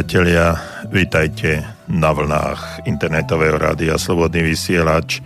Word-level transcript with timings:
priatelia. 0.00 0.56
Vítajte 0.88 1.60
na 1.92 2.16
vlnách 2.16 2.88
internetového 2.88 3.60
rádia 3.60 4.00
Slobodný 4.00 4.48
vysielač. 4.48 5.20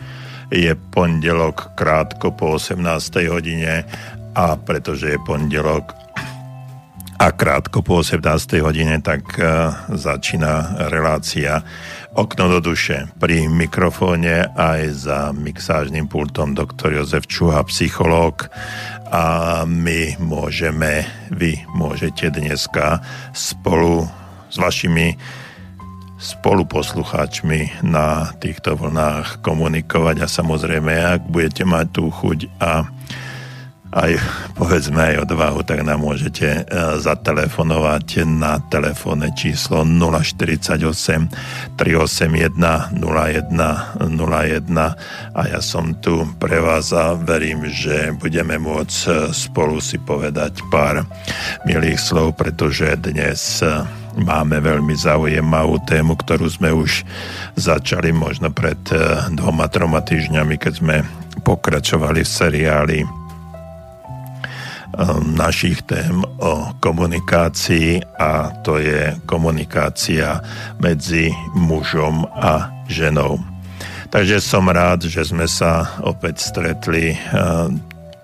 Je 0.50 0.74
pondelok 0.74 1.78
krátko 1.78 2.34
po 2.34 2.59
18. 2.59 2.83
hodine 3.30 3.87
a 4.34 4.59
pretože 4.59 5.14
je 5.14 5.19
pondelok 5.23 5.95
a 7.23 7.30
krátko 7.30 7.87
po 7.87 8.02
18. 8.02 8.19
hodine, 8.66 8.98
tak 8.98 9.23
uh, 9.38 9.70
začína 9.95 10.83
relácia 10.91 11.62
Okno 12.19 12.59
do 12.59 12.75
duše. 12.75 13.06
Pri 13.22 13.47
mikrofóne 13.47 14.50
aj 14.59 14.80
za 14.91 15.30
mixážnym 15.30 16.11
pultom 16.11 16.50
doktor 16.59 16.91
Jozef 16.98 17.30
Čuha, 17.30 17.62
psychológ 17.70 18.50
a 19.14 19.62
my 19.70 20.19
môžeme, 20.19 21.06
vy 21.31 21.62
môžete 21.70 22.34
dneska 22.34 22.98
spolu 23.31 24.23
s 24.55 24.62
vašimi 24.62 25.19
spoluposlucháčmi 26.14 27.83
na 27.83 28.30
týchto 28.38 28.78
vlnách 28.78 29.42
komunikovať. 29.42 30.22
A 30.22 30.30
samozrejme, 30.30 30.94
ak 30.94 31.27
budete 31.27 31.66
mať 31.66 31.86
tú 31.91 32.14
chuť 32.14 32.47
a 32.62 32.86
aj 33.95 34.19
povedzme 34.59 35.14
aj 35.14 35.31
odvahu, 35.31 35.62
tak 35.62 35.87
nám 35.87 36.03
môžete 36.03 36.47
e, 36.50 36.61
zatelefonovať 36.98 38.27
na 38.27 38.59
telefónne 38.67 39.31
číslo 39.39 39.87
048 39.87 40.83
381 41.78 42.59
0101 42.59 43.95
a 45.31 45.42
ja 45.47 45.61
som 45.62 45.95
tu 46.03 46.27
pre 46.42 46.59
vás 46.59 46.91
a 46.91 47.15
verím, 47.15 47.70
že 47.70 48.11
budeme 48.19 48.59
môcť 48.59 48.98
e, 49.06 49.11
spolu 49.31 49.78
si 49.78 50.03
povedať 50.03 50.59
pár 50.75 51.06
milých 51.62 52.03
slov, 52.03 52.34
pretože 52.34 52.98
dnes 52.98 53.62
e, 53.62 53.78
máme 54.19 54.59
veľmi 54.59 54.98
zaujímavú 54.98 55.78
tému, 55.87 56.19
ktorú 56.19 56.50
sme 56.50 56.75
už 56.75 57.06
začali 57.55 58.11
možno 58.11 58.50
pred 58.50 58.78
dvoma, 59.34 59.67
troma 59.70 60.03
týždňami, 60.03 60.59
keď 60.59 60.75
sme 60.78 60.97
pokračovali 61.42 62.22
v 62.22 62.31
seriáli 62.31 63.23
našich 65.34 65.83
tém 65.84 66.23
o 66.39 66.70
komunikácii 66.78 68.03
a 68.19 68.50
to 68.62 68.78
je 68.78 69.14
komunikácia 69.27 70.41
medzi 70.78 71.34
mužom 71.55 72.27
a 72.31 72.70
ženou. 72.87 73.41
Takže 74.15 74.39
som 74.39 74.70
rád, 74.70 75.11
že 75.11 75.27
sme 75.27 75.50
sa 75.50 75.98
opäť 76.06 76.39
stretli 76.39 77.19
uh, 77.19 77.67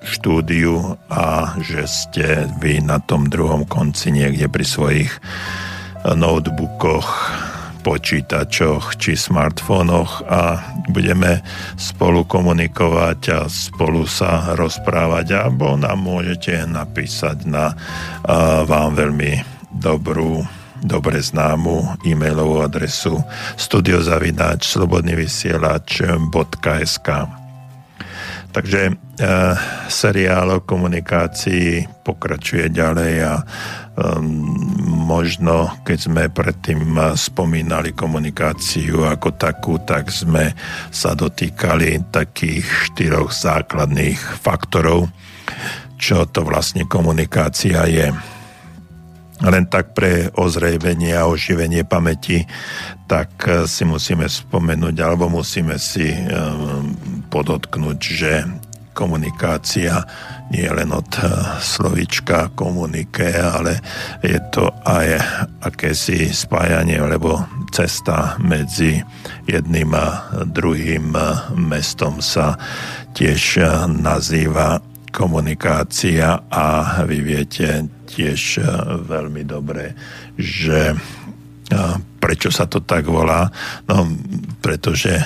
v 0.01 0.09
štúdiu 0.09 0.97
a 1.11 1.59
že 1.61 1.85
ste 1.85 2.47
vy 2.63 2.81
na 2.81 3.03
tom 3.03 3.27
druhom 3.27 3.67
konci 3.67 4.15
niekde 4.15 4.49
pri 4.49 4.65
svojich 4.65 5.11
notebookoch 6.07 7.09
počítačoch 7.81 9.01
či 9.01 9.17
smartfónoch 9.17 10.29
a 10.29 10.61
budeme 10.93 11.41
spolu 11.81 12.29
komunikovať 12.29 13.21
a 13.33 13.49
spolu 13.49 14.05
sa 14.05 14.53
rozprávať 14.55 15.33
alebo 15.35 15.77
nám 15.81 16.05
môžete 16.05 16.69
napísať 16.69 17.49
na 17.49 17.73
vám 18.69 18.95
veľmi 18.95 19.41
dobrú 19.73 20.45
dobre 20.81 21.21
známu 21.21 22.01
e-mailovú 22.05 22.61
adresu 22.65 23.21
studiozavináč 23.61 24.65
slobodnyvysielač.sk 24.65 27.09
Takže 28.51 28.99
seriál 29.93 30.49
o 30.57 30.65
komunikácii 30.65 32.01
pokračuje 32.01 32.73
ďalej 32.73 33.15
a 33.21 33.35
možno 34.87 35.69
keď 35.85 35.99
sme 35.99 36.23
predtým 36.33 36.97
spomínali 37.19 37.93
komunikáciu 37.93 39.05
ako 39.05 39.37
takú, 39.37 39.77
tak 39.83 40.09
sme 40.09 40.57
sa 40.89 41.13
dotýkali 41.13 42.09
takých 42.09 42.65
štyroch 42.89 43.35
základných 43.35 44.41
faktorov, 44.41 45.11
čo 46.01 46.25
to 46.31 46.47
vlastne 46.47 46.89
komunikácia 46.89 47.85
je. 47.91 48.09
Len 49.41 49.65
tak 49.73 49.97
pre 49.97 50.29
ozrejvenie 50.37 51.17
a 51.17 51.25
oživenie 51.25 51.89
pamäti, 51.89 52.45
tak 53.09 53.33
eh, 53.49 53.65
si 53.65 53.89
musíme 53.89 54.29
spomenúť, 54.29 54.97
alebo 55.01 55.33
musíme 55.33 55.81
si 55.81 56.13
podotknúť, 57.33 57.99
že 58.01 58.33
komunikácia 59.01 60.05
nie 60.53 60.69
len 60.69 60.93
od 60.93 61.09
eh, 61.17 61.33
slovička 61.57 62.53
komunike, 62.53 63.33
ale 63.33 63.81
je 64.21 64.37
to 64.53 64.69
aj 64.85 65.17
akési 65.65 66.29
spájanie, 66.29 67.01
lebo 67.01 67.41
cesta 67.73 68.37
medzi 68.37 69.01
jedným 69.49 69.97
a 69.97 70.29
druhým 70.45 71.17
eh, 71.17 71.25
mestom 71.57 72.21
sa 72.21 72.61
tiež 73.17 73.43
eh, 73.57 73.67
nazýva 73.89 74.85
komunikácia 75.11 76.45
a 76.53 76.67
vy 77.03 77.19
viete 77.19 77.83
tiež 78.07 78.63
veľmi 79.11 79.43
dobre, 79.43 79.91
že 80.39 80.95
prečo 82.23 82.55
sa 82.55 82.71
to 82.71 82.79
tak 82.87 83.11
volá? 83.11 83.51
No, 83.91 84.07
pretože 84.63 85.19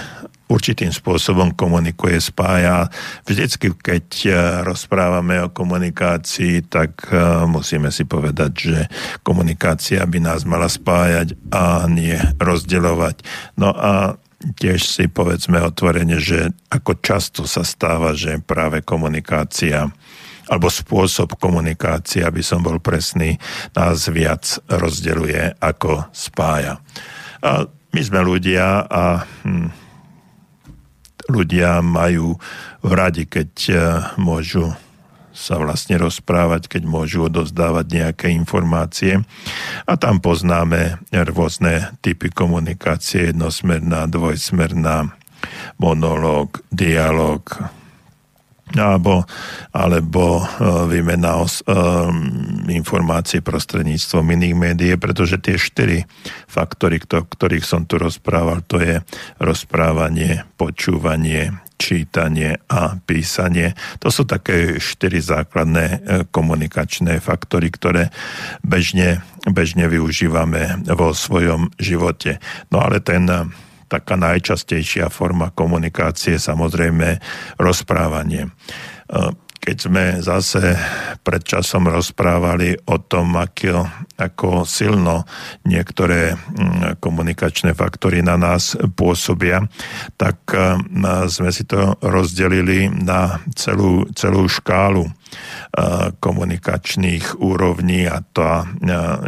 určitým 0.48 0.92
spôsobom 0.92 1.56
komunikuje, 1.56 2.20
spája. 2.20 2.92
Vždycky, 3.24 3.72
keď 3.72 4.06
e, 4.24 4.30
rozprávame 4.64 5.40
o 5.40 5.52
komunikácii, 5.52 6.68
tak 6.68 7.08
e, 7.08 7.16
musíme 7.48 7.88
si 7.88 8.04
povedať, 8.04 8.52
že 8.52 8.78
komunikácia 9.24 10.04
by 10.04 10.18
nás 10.20 10.44
mala 10.44 10.68
spájať 10.68 11.36
a 11.48 11.88
nie 11.88 12.16
rozdeľovať. 12.36 13.24
No 13.56 13.72
a 13.72 14.20
tiež 14.60 14.84
si 14.84 15.04
povedzme 15.08 15.56
otvorene, 15.64 16.20
že 16.20 16.52
ako 16.68 17.00
často 17.00 17.48
sa 17.48 17.64
stáva, 17.64 18.12
že 18.12 18.36
práve 18.44 18.84
komunikácia 18.84 19.88
alebo 20.44 20.68
spôsob 20.68 21.40
komunikácie, 21.40 22.20
aby 22.20 22.44
som 22.44 22.60
bol 22.60 22.76
presný, 22.76 23.40
nás 23.72 24.04
viac 24.12 24.60
rozdeľuje 24.68 25.56
ako 25.56 26.12
spája. 26.12 26.84
A 27.40 27.64
my 27.64 28.00
sme 28.04 28.20
ľudia 28.20 28.84
a 28.84 29.24
hm, 29.24 29.83
ľudia 31.28 31.80
majú 31.80 32.36
radi, 32.84 33.24
keď 33.24 33.50
e, 33.68 33.74
môžu 34.20 34.76
sa 35.34 35.58
vlastne 35.58 35.98
rozprávať, 35.98 36.70
keď 36.70 36.82
môžu 36.86 37.26
odozdávať 37.26 37.86
nejaké 37.90 38.26
informácie. 38.30 39.18
A 39.82 39.98
tam 39.98 40.22
poznáme 40.22 41.02
rôzne 41.10 41.90
typy 42.06 42.30
komunikácie, 42.30 43.34
jednosmerná, 43.34 44.06
dvojsmerná, 44.06 45.10
monológ, 45.82 46.62
dialog, 46.70 47.42
alebo, 48.74 49.22
alebo 49.70 50.42
e, 50.42 50.44
výmena 50.90 51.38
os, 51.38 51.62
um, 51.66 52.66
informácií 52.66 53.40
prostredníctvom 53.40 54.24
iných 54.34 54.54
médií, 54.54 54.92
pretože 54.98 55.38
tie 55.38 55.54
štyri 55.58 56.02
faktory, 56.50 56.98
o 56.98 57.22
ktorých 57.22 57.64
som 57.66 57.86
tu 57.86 57.98
rozprával, 57.98 58.66
to 58.66 58.82
je 58.82 59.00
rozprávanie, 59.38 60.42
počúvanie, 60.58 61.54
čítanie 61.74 62.58
a 62.70 62.96
písanie. 63.02 63.74
To 64.00 64.08
sú 64.08 64.24
také 64.24 64.78
štyri 64.78 65.18
základné 65.18 65.84
e, 65.84 65.96
komunikačné 66.30 67.18
faktory, 67.18 67.70
ktoré 67.70 68.14
bežne, 68.62 69.22
bežne 69.46 69.90
využívame 69.90 70.86
vo 70.94 71.12
svojom 71.12 71.74
živote. 71.76 72.38
No 72.70 72.82
ale 72.82 73.02
ten 73.02 73.26
taká 73.94 74.18
najčastejšia 74.18 75.06
forma 75.06 75.54
komunikácie, 75.54 76.34
samozrejme 76.42 77.22
rozprávanie. 77.62 78.50
E, 78.50 78.50
keď 79.64 79.76
sme 79.80 80.04
zase 80.20 80.76
pred 81.24 81.40
časom 81.40 81.88
rozprávali 81.88 82.76
o 82.84 83.00
tom, 83.00 83.32
ako, 83.32 83.88
ako 84.20 84.68
silno 84.68 85.24
niektoré 85.64 86.36
komunikačné 87.00 87.72
faktory 87.72 88.20
na 88.20 88.36
nás 88.36 88.76
pôsobia, 88.92 89.64
tak 90.20 90.52
e, 90.52 90.76
sme 91.32 91.48
si 91.48 91.64
to 91.64 91.96
rozdelili 92.04 92.92
na 92.92 93.40
celú, 93.56 94.04
celú 94.12 94.44
škálu 94.44 95.08
e, 95.08 95.12
komunikačných 96.20 97.40
úrovní 97.40 98.04
a 98.04 98.20
to 98.20 98.68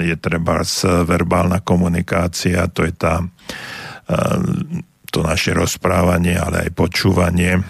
je 0.05 0.17
treba 0.21 0.61
verbálna 1.09 1.65
komunikácia, 1.65 2.69
to 2.69 2.85
je 2.85 2.93
tá 2.93 3.25
to 5.11 5.19
naše 5.25 5.57
rozprávanie, 5.57 6.37
ale 6.37 6.69
aj 6.69 6.71
počúvanie. 6.77 7.65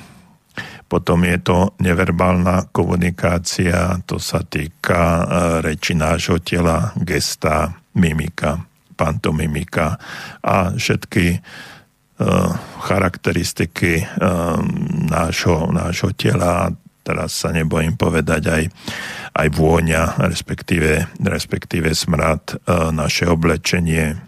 Potom 0.86 1.26
je 1.26 1.38
to 1.42 1.74
neverbálna 1.82 2.70
komunikácia, 2.70 3.98
to 4.06 4.22
sa 4.22 4.46
týka 4.46 5.02
e, 5.02 5.22
reči 5.66 5.98
nášho 5.98 6.38
tela, 6.46 6.94
gesta, 6.94 7.74
mimika, 7.98 8.62
pantomimika 8.94 9.98
a 10.46 10.70
všetky 10.78 11.26
e, 11.34 11.38
charakteristiky 12.86 13.98
e, 13.98 14.04
nášho, 15.10 15.74
nášho 15.74 16.14
tela, 16.14 16.70
teraz 17.02 17.34
sa 17.34 17.50
nebojím 17.50 17.98
povedať 17.98 18.42
aj, 18.46 18.62
aj 19.34 19.48
vôňa, 19.50 20.22
respektíve, 20.22 21.18
respektíve 21.18 21.94
smrad, 21.94 22.62
naše 22.90 23.30
oblečenie, 23.30 24.18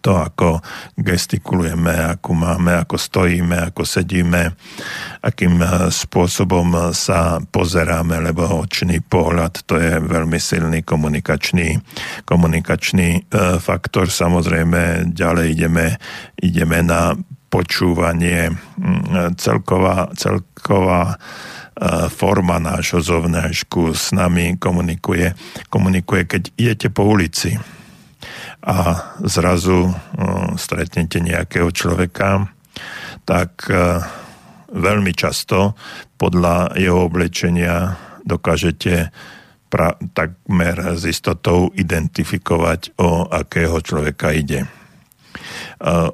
to, 0.00 0.18
ako 0.18 0.60
gestikulujeme, 0.98 2.18
ako 2.18 2.30
máme, 2.34 2.82
ako 2.82 2.96
stojíme, 2.98 3.72
ako 3.72 3.82
sedíme, 3.86 4.54
akým 5.22 5.58
eh, 5.62 5.70
spôsobom 5.90 6.92
sa 6.92 7.38
pozeráme, 7.40 8.20
lebo 8.20 8.62
očný 8.62 9.00
pohľad 9.02 9.64
to 9.64 9.78
je 9.78 9.98
veľmi 9.98 10.38
silný 10.40 10.80
komunikačný, 10.82 11.78
komunikačný 12.24 13.08
e, 13.16 13.20
faktor. 13.60 14.08
Samozrejme, 14.08 15.12
ďalej 15.12 15.46
ideme, 15.54 15.86
ideme 16.40 16.78
na 16.84 17.16
počúvanie. 17.48 18.52
Mm, 18.52 19.36
celková, 19.36 20.12
celková 20.16 21.16
forma 22.10 22.58
nášho 22.58 22.98
zovnášku 22.98 23.94
s 23.94 24.10
nami 24.10 24.58
komunikuje, 24.58 25.30
komunikuje, 25.70 26.26
keď 26.26 26.42
idete 26.58 26.88
po 26.90 27.06
ulici 27.06 27.54
a 28.62 28.76
zrazu 29.22 29.94
stretnete 30.58 31.22
nejakého 31.22 31.70
človeka, 31.70 32.50
tak 33.28 33.68
e, 33.68 34.00
veľmi 34.72 35.12
často 35.12 35.76
podľa 36.16 36.74
jeho 36.80 37.06
oblečenia 37.06 38.00
dokážete 38.24 39.12
pra, 39.68 39.94
takmer 40.16 40.96
s 40.96 41.04
istotou 41.04 41.68
identifikovať, 41.76 42.96
o 42.96 43.28
akého 43.28 43.78
človeka 43.84 44.32
ide. 44.32 44.64
E, 44.64 44.68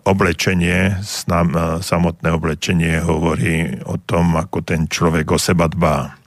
oblečenie, 0.02 0.98
e, 0.98 1.62
samotné 1.80 2.28
oblečenie 2.34 2.98
hovorí 2.98 3.78
o 3.86 3.94
tom, 4.02 4.34
ako 4.34 4.66
ten 4.66 4.90
človek 4.90 5.30
o 5.30 5.38
seba 5.38 5.70
dbá 5.70 6.23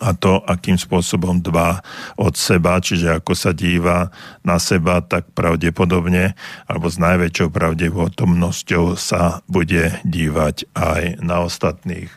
a 0.00 0.16
to, 0.16 0.40
akým 0.48 0.80
spôsobom 0.80 1.44
dbá 1.44 1.84
od 2.16 2.34
seba, 2.34 2.80
čiže 2.80 3.20
ako 3.20 3.32
sa 3.36 3.52
díva 3.52 4.08
na 4.40 4.56
seba, 4.56 5.04
tak 5.04 5.28
pravdepodobne, 5.36 6.34
alebo 6.64 6.88
s 6.88 6.96
najväčšou 6.96 7.52
pravdepodobnosťou 7.52 8.96
sa 8.96 9.44
bude 9.46 10.00
dívať 10.02 10.72
aj 10.72 11.02
na 11.20 11.44
ostatných, 11.44 12.08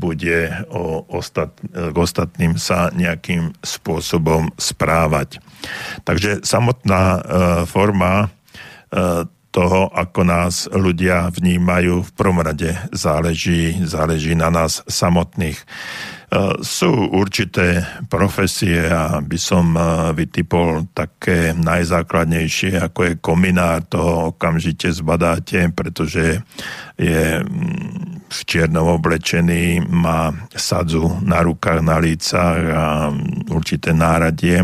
bude 0.00 0.48
o 0.72 1.04
ostat, 1.12 1.52
k 1.60 1.96
ostatným 1.96 2.56
sa 2.56 2.88
nejakým 2.92 3.52
spôsobom 3.60 4.52
správať. 4.56 5.44
Takže 6.08 6.40
samotná 6.40 7.02
e, 7.04 7.20
forma 7.68 8.12
e, 8.24 8.28
toho, 9.50 9.90
ako 9.90 10.20
nás 10.22 10.70
ľudia 10.70 11.28
vnímajú, 11.34 12.06
v 12.06 12.12
prvom 12.14 12.40
rade 12.40 12.70
záleží, 12.94 13.76
záleží 13.82 14.38
na 14.38 14.48
nás 14.48 14.86
samotných. 14.86 15.58
Sú 16.62 17.10
určité 17.10 17.82
profesie 18.06 18.86
a 18.86 19.18
by 19.18 19.34
som 19.34 19.74
e, 19.74 19.82
vytypol 20.14 20.86
také 20.94 21.50
najzákladnejšie, 21.58 22.78
ako 22.78 23.00
je 23.02 23.12
kominár, 23.18 23.82
toho 23.90 24.30
okamžite 24.30 24.94
zbadáte, 24.94 25.74
pretože 25.74 26.38
je 27.00 27.40
mm, 27.40 28.28
v 28.30 28.40
čiernom 28.46 28.86
oblečený, 28.94 29.90
má 29.90 30.30
sadzu 30.54 31.18
na 31.26 31.42
rukách, 31.42 31.82
na 31.82 31.98
lícach 31.98 32.60
a 32.70 33.10
určité 33.50 33.90
náradie 33.90 34.62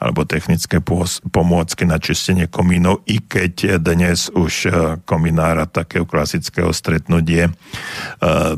alebo 0.00 0.24
technické 0.24 0.80
pomôcky 1.28 1.84
na 1.84 2.00
čistenie 2.00 2.48
komínov, 2.48 3.04
i 3.04 3.20
keď 3.20 3.76
dnes 3.84 4.32
už 4.32 4.52
e, 4.64 4.70
kominára 5.04 5.68
takého 5.68 6.08
klasického 6.08 6.72
stretnutie 6.72 7.52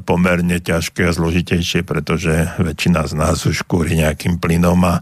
pomerne 0.06 0.60
ťažké 0.60 1.08
a 1.08 1.16
zložitejšie, 1.16 1.82
pretože 1.82 2.54
väčšina 2.60 3.08
z 3.10 3.14
nás 3.16 3.42
už 3.48 3.66
kúri 3.66 3.96
nejakým 3.98 4.38
plynom 4.38 4.78
a 4.84 5.00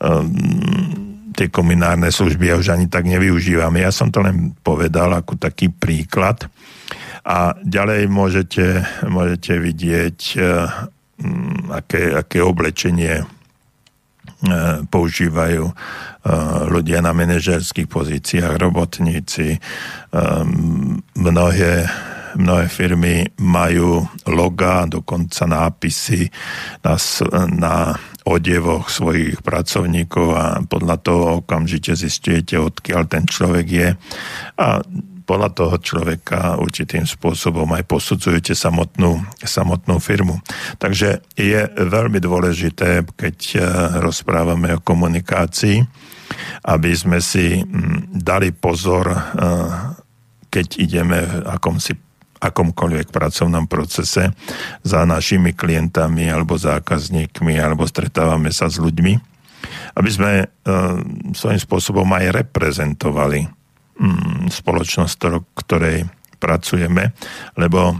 um, 0.00 1.08
tie 1.38 1.46
komunárne 1.52 2.10
služby 2.10 2.50
ja 2.50 2.58
už 2.58 2.74
ani 2.74 2.90
tak 2.90 3.06
nevyužívam. 3.06 3.70
Ja 3.78 3.94
som 3.94 4.10
to 4.10 4.24
len 4.24 4.58
povedal 4.58 5.14
ako 5.14 5.38
taký 5.38 5.70
príklad. 5.70 6.50
A 7.28 7.52
ďalej 7.60 8.08
môžete, 8.08 8.88
môžete 9.04 9.60
vidieť, 9.60 10.18
um, 11.20 11.68
aké, 11.68 12.16
aké 12.16 12.40
oblečenie 12.40 13.20
uh, 13.20 14.80
používajú 14.88 15.68
uh, 15.68 15.74
ľudia 16.72 17.04
na 17.04 17.12
manažerských 17.12 17.84
pozíciách, 17.84 18.56
robotníci, 18.56 19.60
mnohé 21.16 21.72
mnohé 22.36 22.68
firmy 22.68 23.24
majú 23.40 24.04
loga, 24.28 24.84
dokonca 24.84 25.48
nápisy 25.48 26.28
na, 26.84 26.94
na 27.48 27.74
odevoch 28.28 28.92
svojich 28.92 29.40
pracovníkov 29.40 30.28
a 30.36 30.44
podľa 30.62 30.96
toho 31.00 31.24
okamžite 31.40 31.96
zistujete, 31.96 32.60
odkiaľ 32.60 33.02
ten 33.08 33.24
človek 33.24 33.66
je. 33.66 33.88
A 34.60 34.84
podľa 35.28 35.52
toho 35.52 35.76
človeka 35.76 36.56
určitým 36.56 37.04
spôsobom 37.04 37.68
aj 37.76 37.84
posudzujete 37.84 38.56
samotnú, 38.56 39.20
samotnú 39.44 40.00
firmu. 40.00 40.40
Takže 40.80 41.20
je 41.36 41.68
veľmi 41.68 42.16
dôležité, 42.16 43.04
keď 43.12 43.36
eh, 43.54 43.60
rozprávame 44.00 44.80
o 44.80 44.80
komunikácii, 44.80 45.84
aby 46.64 46.90
sme 46.96 47.20
si 47.20 47.60
mm, 47.60 48.16
dali 48.16 48.56
pozor, 48.56 49.12
eh, 49.12 49.20
keď 50.48 50.66
ideme 50.80 51.20
v 51.28 51.44
akomsi 51.44 51.92
akomkoľvek 52.38 53.10
pracovnom 53.10 53.66
procese 53.66 54.30
za 54.86 55.00
našimi 55.02 55.52
klientami 55.58 56.30
alebo 56.30 56.54
zákazníkmi 56.54 57.58
alebo 57.58 57.82
stretávame 57.84 58.54
sa 58.54 58.70
s 58.70 58.78
ľuďmi, 58.78 59.12
aby 59.98 60.10
sme 60.10 60.32
e, 60.38 60.46
svojím 61.34 61.58
spôsobom 61.58 62.06
aj 62.14 62.46
reprezentovali 62.46 63.57
spoločnosť, 64.48 65.18
ktorej 65.58 66.06
pracujeme, 66.38 67.12
lebo 67.58 67.92
e, 67.92 67.96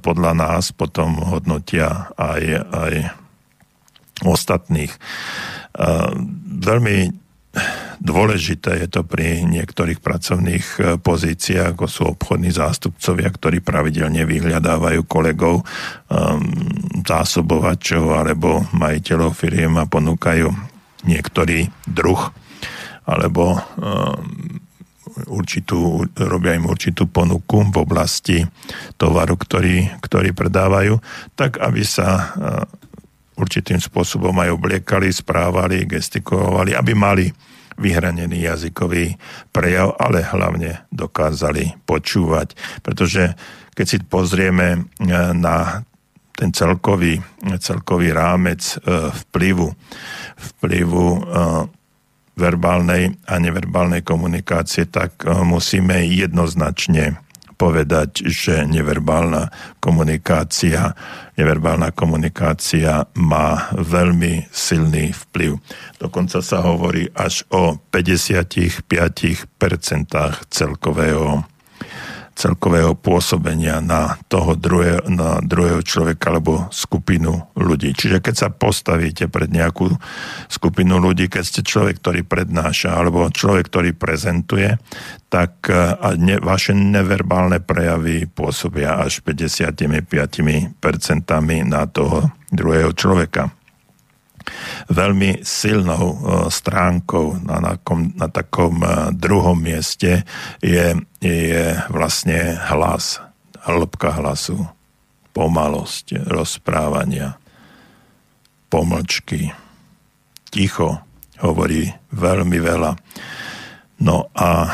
podľa 0.00 0.32
nás 0.32 0.72
potom 0.72 1.20
hodnotia 1.20 2.08
aj, 2.16 2.42
aj 2.72 2.92
ostatných. 4.24 4.88
E, 4.88 4.98
veľmi 6.64 7.24
Dôležité 8.04 8.84
je 8.84 8.88
to 8.90 9.06
pri 9.06 9.46
niektorých 9.46 10.02
pracovných 10.02 10.66
e, 10.76 10.80
pozíciách, 10.98 11.72
ako 11.72 11.86
sú 11.86 12.02
obchodní 12.12 12.50
zástupcovia, 12.50 13.30
ktorí 13.30 13.62
pravidelne 13.62 14.26
vyhľadávajú 14.26 15.00
kolegov, 15.06 15.62
um, 15.62 16.42
zásobovačov 17.00 18.12
alebo 18.12 18.66
majiteľov 18.74 19.32
firiem 19.32 19.78
a 19.80 19.88
ponúkajú 19.88 20.50
niektorý 21.06 21.70
druh 21.86 22.20
alebo 23.08 23.56
um, 23.56 24.63
určitú, 25.30 26.04
robia 26.18 26.58
im 26.58 26.66
určitú 26.66 27.06
ponuku 27.06 27.70
v 27.70 27.76
oblasti 27.76 28.38
tovaru, 28.98 29.38
ktorý, 29.38 30.00
ktorý 30.02 30.34
predávajú, 30.34 30.98
tak 31.38 31.62
aby 31.62 31.82
sa 31.86 32.08
uh, 32.10 32.28
určitým 33.38 33.78
spôsobom 33.82 34.34
aj 34.38 34.54
obliekali, 34.54 35.10
správali, 35.10 35.86
gestikulovali, 35.86 36.74
aby 36.74 36.92
mali 36.94 37.26
vyhranený 37.74 38.46
jazykový 38.46 39.18
prejav, 39.50 39.98
ale 39.98 40.22
hlavne 40.22 40.86
dokázali 40.94 41.74
počúvať. 41.82 42.54
Pretože 42.86 43.34
keď 43.74 43.86
si 43.86 43.98
pozrieme 44.06 44.78
e, 44.78 44.80
na 45.34 45.82
ten 46.34 46.50
celkový, 46.54 47.18
celkový 47.58 48.14
rámec 48.14 48.62
e, 48.62 49.10
vplyvu, 49.10 49.74
vplyvu 50.38 51.06
e, 51.06 51.20
verbálnej 52.34 53.14
a 53.30 53.38
neverbálnej 53.38 54.02
komunikácie, 54.02 54.90
tak 54.90 55.22
musíme 55.22 56.02
jednoznačne 56.06 57.22
povedať, 57.54 58.26
že 58.26 58.66
neverbálna 58.66 59.48
komunikácia, 59.78 60.90
neverbálna 61.38 61.94
komunikácia 61.94 63.06
má 63.14 63.70
veľmi 63.78 64.50
silný 64.50 65.14
vplyv. 65.14 65.62
Dokonca 66.02 66.42
sa 66.42 66.66
hovorí 66.66 67.06
až 67.14 67.46
o 67.54 67.78
55% 67.94 68.90
celkového 70.50 71.46
celkového 72.34 72.98
pôsobenia 72.98 73.78
na 73.78 74.18
toho 74.26 74.58
druhé, 74.58 74.98
na 75.06 75.38
druhého 75.38 75.80
človeka 75.86 76.34
alebo 76.34 76.66
skupinu 76.74 77.46
ľudí. 77.54 77.94
Čiže 77.94 78.18
keď 78.18 78.34
sa 78.34 78.48
postavíte 78.50 79.30
pred 79.30 79.48
nejakú 79.48 79.94
skupinu 80.50 80.98
ľudí, 80.98 81.30
keď 81.30 81.42
ste 81.46 81.62
človek, 81.62 82.02
ktorý 82.02 82.26
prednáša 82.26 82.98
alebo 82.98 83.30
človek, 83.30 83.70
ktorý 83.70 83.90
prezentuje, 83.94 84.74
tak 85.30 85.70
e, 85.70 85.94
ne, 86.18 86.36
vaše 86.42 86.74
neverbálne 86.74 87.62
prejavy 87.62 88.26
pôsobia 88.26 88.98
až 88.98 89.22
55% 89.22 90.74
na 91.64 91.82
toho 91.86 92.34
druhého 92.50 92.90
človeka 92.94 93.54
veľmi 94.88 95.42
silnou 95.44 96.04
e, 96.12 96.16
stránkou 96.52 97.44
na, 97.44 97.60
na, 97.60 97.72
na 98.14 98.28
takom 98.28 98.74
e, 98.82 99.12
druhom 99.16 99.56
mieste 99.56 100.24
je, 100.60 100.96
je 101.20 101.64
vlastne 101.88 102.58
hlas, 102.68 103.20
hĺbka 103.64 104.20
hlasu, 104.20 104.68
pomalosť 105.32 106.28
rozprávania, 106.28 107.40
pomlčky. 108.68 109.50
Ticho 110.52 111.02
hovorí 111.42 111.90
veľmi 112.14 112.58
veľa. 112.62 112.92
No 114.04 114.28
a 114.36 114.68
e, 114.68 114.72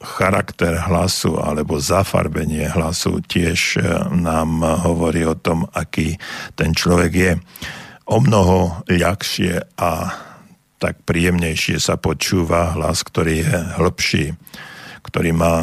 charakter 0.00 0.86
hlasu 0.86 1.36
alebo 1.36 1.82
zafarbenie 1.82 2.70
hlasu 2.70 3.20
tiež 3.26 3.82
nám 4.14 4.64
hovorí 4.86 5.26
o 5.26 5.36
tom, 5.36 5.66
aký 5.74 6.16
ten 6.56 6.72
človek 6.72 7.12
je. 7.12 7.32
O 8.10 8.18
mnoho 8.18 8.82
ľahšie 8.90 9.78
a 9.78 9.90
tak 10.82 11.06
príjemnejšie 11.06 11.78
sa 11.78 11.94
počúva 11.94 12.74
hlas, 12.74 13.06
ktorý 13.06 13.46
je 13.46 13.56
hĺbší, 13.78 14.24
ktorý 15.06 15.30
má 15.30 15.62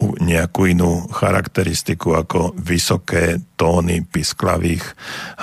nejakú 0.00 0.70
inú 0.70 1.10
charakteristiku 1.10 2.14
ako 2.14 2.54
vysoké 2.56 3.42
tóny 3.58 4.06
pisklavých 4.06 4.86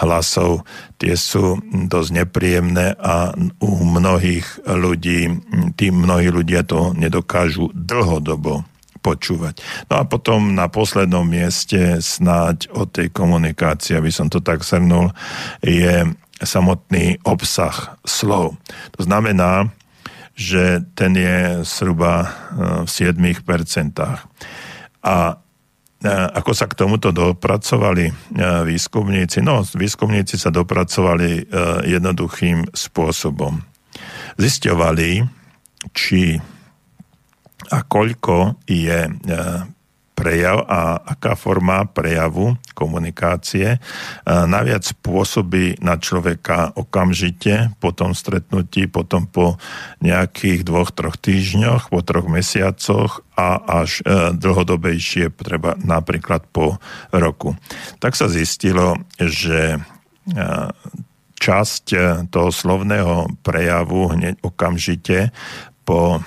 hlasov. 0.01 0.63
Tie 0.97 1.13
sú 1.19 1.61
dosť 1.67 2.09
nepríjemné 2.23 2.95
a 2.95 3.35
u 3.59 3.71
mnohých 3.83 4.65
ľudí, 4.65 5.29
tým 5.77 5.93
mnohí 5.99 6.31
ľudia 6.31 6.63
to 6.63 6.95
nedokážu 6.95 7.69
dlhodobo 7.75 8.65
počúvať. 9.03 9.61
No 9.87 10.01
a 10.01 10.03
potom 10.09 10.57
na 10.57 10.67
poslednom 10.67 11.23
mieste 11.23 12.01
snáď 12.01 12.67
o 12.73 12.89
tej 12.89 13.13
komunikácii, 13.13 13.95
aby 13.95 14.09
som 14.09 14.27
to 14.27 14.41
tak 14.41 14.65
shrnul, 14.65 15.13
je 15.61 16.07
samotný 16.41 17.22
obsah 17.25 17.98
slov. 18.06 18.58
To 18.98 19.01
znamená, 19.01 19.74
že 20.38 20.86
ten 20.94 21.17
je 21.17 21.65
zhruba 21.65 22.13
e, 22.22 22.27
v 22.86 22.89
7%. 22.89 23.17
A 25.01 25.15
e, 25.34 25.36
ako 26.12 26.51
sa 26.53 26.70
k 26.70 26.77
tomuto 26.77 27.10
dopracovali 27.10 28.06
e, 28.06 28.13
výskumníci? 28.70 29.41
No, 29.41 29.65
výskumníci 29.65 30.38
sa 30.38 30.53
dopracovali 30.53 31.50
jednoduchým 31.89 32.70
spôsobom. 32.70 33.58
Zisťovali, 34.38 35.25
či 35.98 36.38
a 37.67 37.84
koľko 37.84 38.62
je 38.70 39.10
prejav 40.17 40.65
a 40.65 40.97
aká 40.97 41.38
forma 41.38 41.86
prejavu 41.86 42.57
komunikácie 42.74 43.77
naviac 44.25 44.89
pôsobí 45.05 45.77
na 45.77 46.01
človeka 46.01 46.74
okamžite 46.74 47.77
po 47.77 47.93
tom 47.93 48.17
stretnutí, 48.17 48.89
potom 48.89 49.29
po 49.29 49.62
nejakých 50.01 50.65
dvoch, 50.65 50.89
troch 50.89 51.17
týždňoch, 51.21 51.93
po 51.93 52.01
troch 52.01 52.25
mesiacoch 52.25 53.21
a 53.38 53.62
až 53.86 54.01
e, 54.01 54.33
dlhodobejšie, 54.33 55.29
treba 55.38 55.77
napríklad 55.77 56.50
po 56.50 56.81
roku. 57.13 57.53
Tak 58.01 58.17
sa 58.17 58.25
zistilo, 58.25 58.97
že 59.21 59.77
e, 59.77 59.79
časť 61.38 61.86
e, 61.93 61.97
toho 62.33 62.50
slovného 62.50 63.29
prejavu 63.45 64.17
hneď 64.17 64.41
okamžite 64.41 65.29
po 65.86 66.19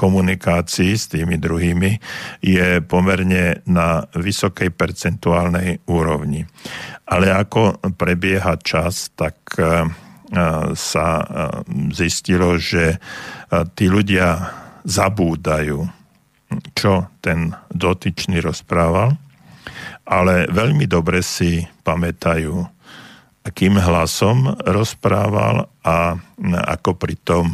komunikácii 0.00 0.96
s 0.96 1.12
tými 1.12 1.36
druhými 1.36 2.00
je 2.40 2.80
pomerne 2.80 3.60
na 3.68 4.08
vysokej 4.16 4.72
percentuálnej 4.72 5.84
úrovni. 5.92 6.48
Ale 7.04 7.28
ako 7.28 7.84
prebieha 8.00 8.56
čas, 8.64 9.12
tak 9.12 9.36
e, 9.60 9.84
sa 10.72 11.06
e, 11.20 11.24
zistilo, 11.92 12.56
že 12.56 12.96
e, 12.96 12.98
tí 13.76 13.92
ľudia 13.92 14.56
zabúdajú, 14.88 15.84
čo 16.72 17.12
ten 17.20 17.52
dotyčný 17.68 18.40
rozprával, 18.40 19.20
ale 20.08 20.48
veľmi 20.48 20.88
dobre 20.88 21.20
si 21.20 21.60
pamätajú, 21.84 22.56
akým 23.44 23.76
hlasom 23.76 24.56
rozprával 24.64 25.68
a 25.84 26.16
ako 26.76 26.90
pritom 26.96 27.46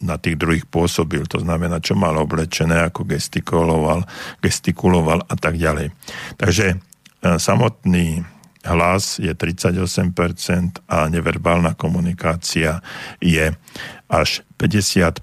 na 0.00 0.20
tých 0.20 0.36
druhých 0.36 0.68
pôsobil, 0.68 1.24
to 1.24 1.40
znamená, 1.40 1.80
čo 1.80 1.96
mal 1.96 2.16
oblečené, 2.20 2.88
ako 2.88 3.08
gestikuloval, 3.08 4.04
gestikuloval 4.44 5.24
a 5.24 5.34
tak 5.40 5.56
ďalej. 5.56 5.88
Takže 6.36 6.66
e, 6.72 6.76
samotný 7.40 8.20
hlas 8.66 9.22
je 9.22 9.30
38% 9.30 10.82
a 10.90 11.06
neverbálna 11.06 11.78
komunikácia 11.78 12.82
je 13.22 13.54
až 14.10 14.42
55% 14.58 15.22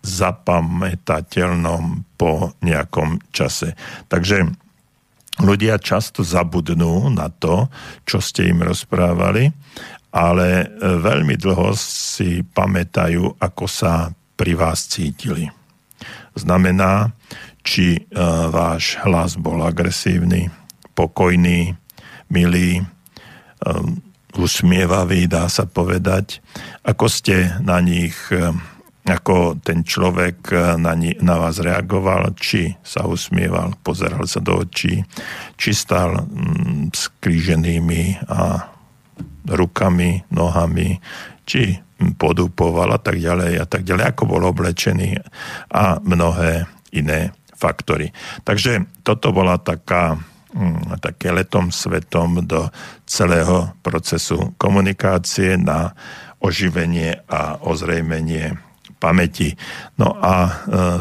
zapamätateľnom 0.00 2.04
po 2.20 2.52
nejakom 2.60 3.20
čase. 3.32 3.72
Takže 4.08 4.44
ľudia 5.42 5.82
často 5.82 6.22
zabudnú 6.22 7.10
na 7.10 7.26
to, 7.32 7.66
čo 8.06 8.22
ste 8.22 8.54
im 8.54 8.62
rozprávali 8.62 9.50
ale 10.14 10.62
e, 10.62 10.66
veľmi 10.78 11.34
dlho 11.34 11.74
si 11.74 12.46
pamätajú, 12.46 13.42
ako 13.42 13.66
sa 13.66 14.14
pri 14.38 14.54
vás 14.54 14.86
cítili. 14.86 15.50
Znamená, 16.38 17.10
či 17.66 17.98
e, 17.98 18.00
váš 18.54 18.94
hlas 19.02 19.34
bol 19.34 19.58
agresívny, 19.66 20.54
pokojný, 20.94 21.74
milý, 22.30 22.78
e, 22.78 22.84
usmievavý, 24.38 25.26
dá 25.26 25.50
sa 25.50 25.66
povedať, 25.66 26.38
ako 26.86 27.06
ste 27.06 27.54
na 27.62 27.78
nich, 27.78 28.18
ako 29.06 29.62
ten 29.62 29.86
človek 29.86 30.50
na, 30.74 30.98
ni, 30.98 31.14
na 31.22 31.38
vás 31.38 31.62
reagoval, 31.62 32.34
či 32.34 32.74
sa 32.82 33.06
usmieval, 33.06 33.78
pozeral 33.86 34.26
sa 34.26 34.42
do 34.42 34.58
očí, 34.66 35.06
či 35.54 35.70
stal 35.70 36.26
mm, 36.26 36.90
skríženými 36.90 38.26
a 38.26 38.73
rukami, 39.48 40.24
nohami, 40.32 40.98
či 41.44 41.76
podupoval 42.18 42.96
a 42.96 43.00
tak 43.00 43.20
ďalej 43.22 43.52
a 43.60 43.66
tak 43.68 43.86
ďalej, 43.86 44.04
ako 44.12 44.22
bol 44.28 44.42
oblečený 44.44 45.16
a 45.72 46.02
mnohé 46.02 46.68
iné 46.92 47.32
faktory. 47.54 48.12
Takže 48.42 49.02
toto 49.06 49.32
bola 49.32 49.56
taká, 49.56 50.18
mm, 50.52 51.00
také 51.00 51.32
letom 51.32 51.72
svetom 51.72 52.44
do 52.44 52.68
celého 53.08 53.72
procesu 53.80 54.52
komunikácie 54.60 55.56
na 55.56 55.96
oživenie 56.44 57.24
a 57.24 57.56
ozrejmenie 57.64 58.52
pamäti. 59.00 59.56
No 59.96 60.12
a 60.20 60.34
e, 60.44 60.52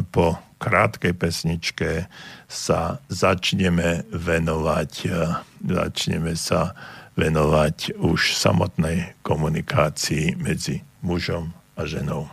po 0.07 0.39
krátkej 0.55 1.12
pesničke 1.19 2.07
sa 2.47 3.03
začneme 3.12 4.07
venovať, 4.07 4.91
e, 5.03 5.19
začneme 5.67 6.31
sa 6.39 6.71
venovať 7.13 7.98
už 8.01 8.34
samotnej 8.34 9.13
komunikácii 9.22 10.38
medzi 10.38 10.82
mužom 11.01 11.53
a 11.77 11.86
ženou. 11.86 12.29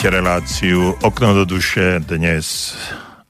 Počúvate 0.00 0.16
reláciu 0.16 0.96
Okno 1.04 1.36
do 1.36 1.44
duše 1.44 2.00
dnes 2.00 2.72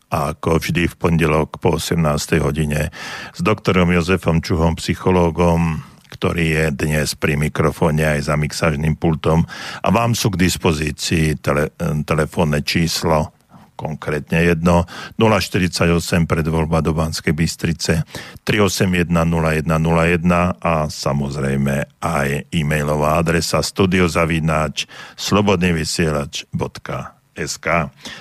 ako 0.07 0.63
vždy 0.63 0.87
v 0.87 0.95
pondelok 0.95 1.59
po 1.59 1.83
18. 1.83 1.99
hodine 2.39 2.95
s 3.35 3.43
doktorom 3.43 3.91
Jozefom 3.91 4.39
Čuhom, 4.39 4.79
psychológom, 4.79 5.83
ktorý 6.15 6.47
je 6.47 6.65
dnes 6.71 7.19
pri 7.19 7.35
mikrofóne 7.35 8.15
aj 8.15 8.31
za 8.31 8.39
mixážnym 8.39 8.95
pultom 8.95 9.43
a 9.83 9.89
vám 9.91 10.15
sú 10.15 10.31
k 10.31 10.47
dispozícii 10.47 11.43
tele, 11.43 11.75
telefónne 12.07 12.63
číslo 12.63 13.35
konkrétne 13.81 14.45
jedno 14.45 14.85
048 15.17 16.29
pred 16.29 16.45
voľba 16.45 16.85
do 16.85 16.93
Banskej 16.93 17.33
Bystrice 17.33 18.05
381 18.45 19.09
0101 19.09 20.61
a 20.61 20.93
samozrejme 20.93 22.05
aj 22.05 22.53
e-mailová 22.53 23.17
adresa 23.17 23.65
studiozavináč 23.65 24.85
slobodnyvysielač.sk 25.17 27.67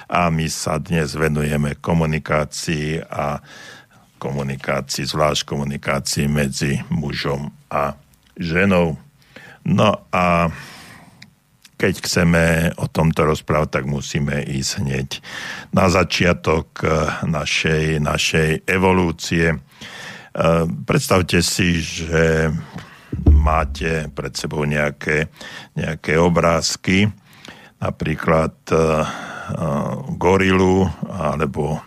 a 0.07 0.21
my 0.31 0.47
sa 0.47 0.79
dnes 0.79 1.19
venujeme 1.19 1.75
komunikácii 1.83 3.03
a 3.03 3.43
komunikácii, 4.19 5.03
zvlášť 5.03 5.43
komunikácii 5.43 6.27
medzi 6.31 6.79
mužom 6.91 7.51
a 7.71 7.95
ženou. 8.35 8.99
No 9.67 9.89
a 10.11 10.51
keď 11.79 11.93
chceme 12.03 12.43
o 12.75 12.91
tomto 12.91 13.23
rozprávať, 13.23 13.79
tak 13.79 13.85
musíme 13.87 14.43
ísť 14.43 14.71
hneď 14.83 15.09
na 15.71 15.87
začiatok 15.87 16.67
eh, 16.83 16.91
našej, 17.23 18.03
našej 18.03 18.67
evolúcie. 18.67 19.55
Eh, 19.55 20.63
predstavte 20.83 21.39
si, 21.39 21.79
že 21.79 22.51
máte 23.31 24.11
pred 24.11 24.35
sebou 24.35 24.67
nejaké, 24.67 25.31
nejaké 25.73 26.19
obrázky, 26.19 27.09
napríklad 27.79 28.53
uh, 28.69 29.07
gorilu, 30.13 30.85
alebo, 31.09 31.81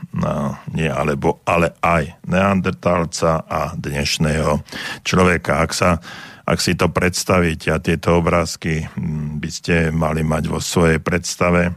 nie 0.73 0.91
alebo, 0.91 1.39
ale 1.47 1.79
aj 1.79 2.19
neandertálca 2.27 3.47
a 3.47 3.77
dnešného 3.79 4.65
človeka. 5.07 5.63
Ak 5.63 5.71
sa 5.77 6.03
ak 6.43 6.59
si 6.59 6.75
to 6.75 6.91
predstavíte 6.91 7.71
a 7.71 7.83
tieto 7.83 8.19
obrázky 8.19 8.87
hm, 8.87 9.39
by 9.39 9.51
ste 9.51 9.75
mali 9.95 10.27
mať 10.27 10.45
vo 10.51 10.59
svojej 10.59 10.99
predstave, 10.99 11.75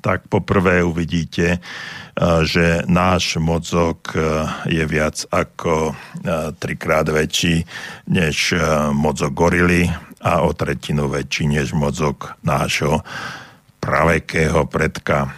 tak 0.00 0.28
poprvé 0.28 0.84
uvidíte, 0.84 1.56
eh, 1.56 1.60
že 2.44 2.84
náš 2.84 3.40
mozog 3.40 4.04
eh, 4.12 4.44
je 4.68 4.84
viac 4.84 5.24
ako 5.32 5.92
eh, 5.92 6.52
trikrát 6.56 7.08
väčší 7.08 7.64
než 8.12 8.54
mozog 8.92 9.32
gorily 9.32 9.88
a 10.20 10.42
o 10.44 10.50
tretinu 10.52 11.08
väčší 11.08 11.48
než 11.48 11.72
mozog 11.72 12.34
nášho 12.42 13.06
pravekého 13.78 14.66
predka. 14.66 15.30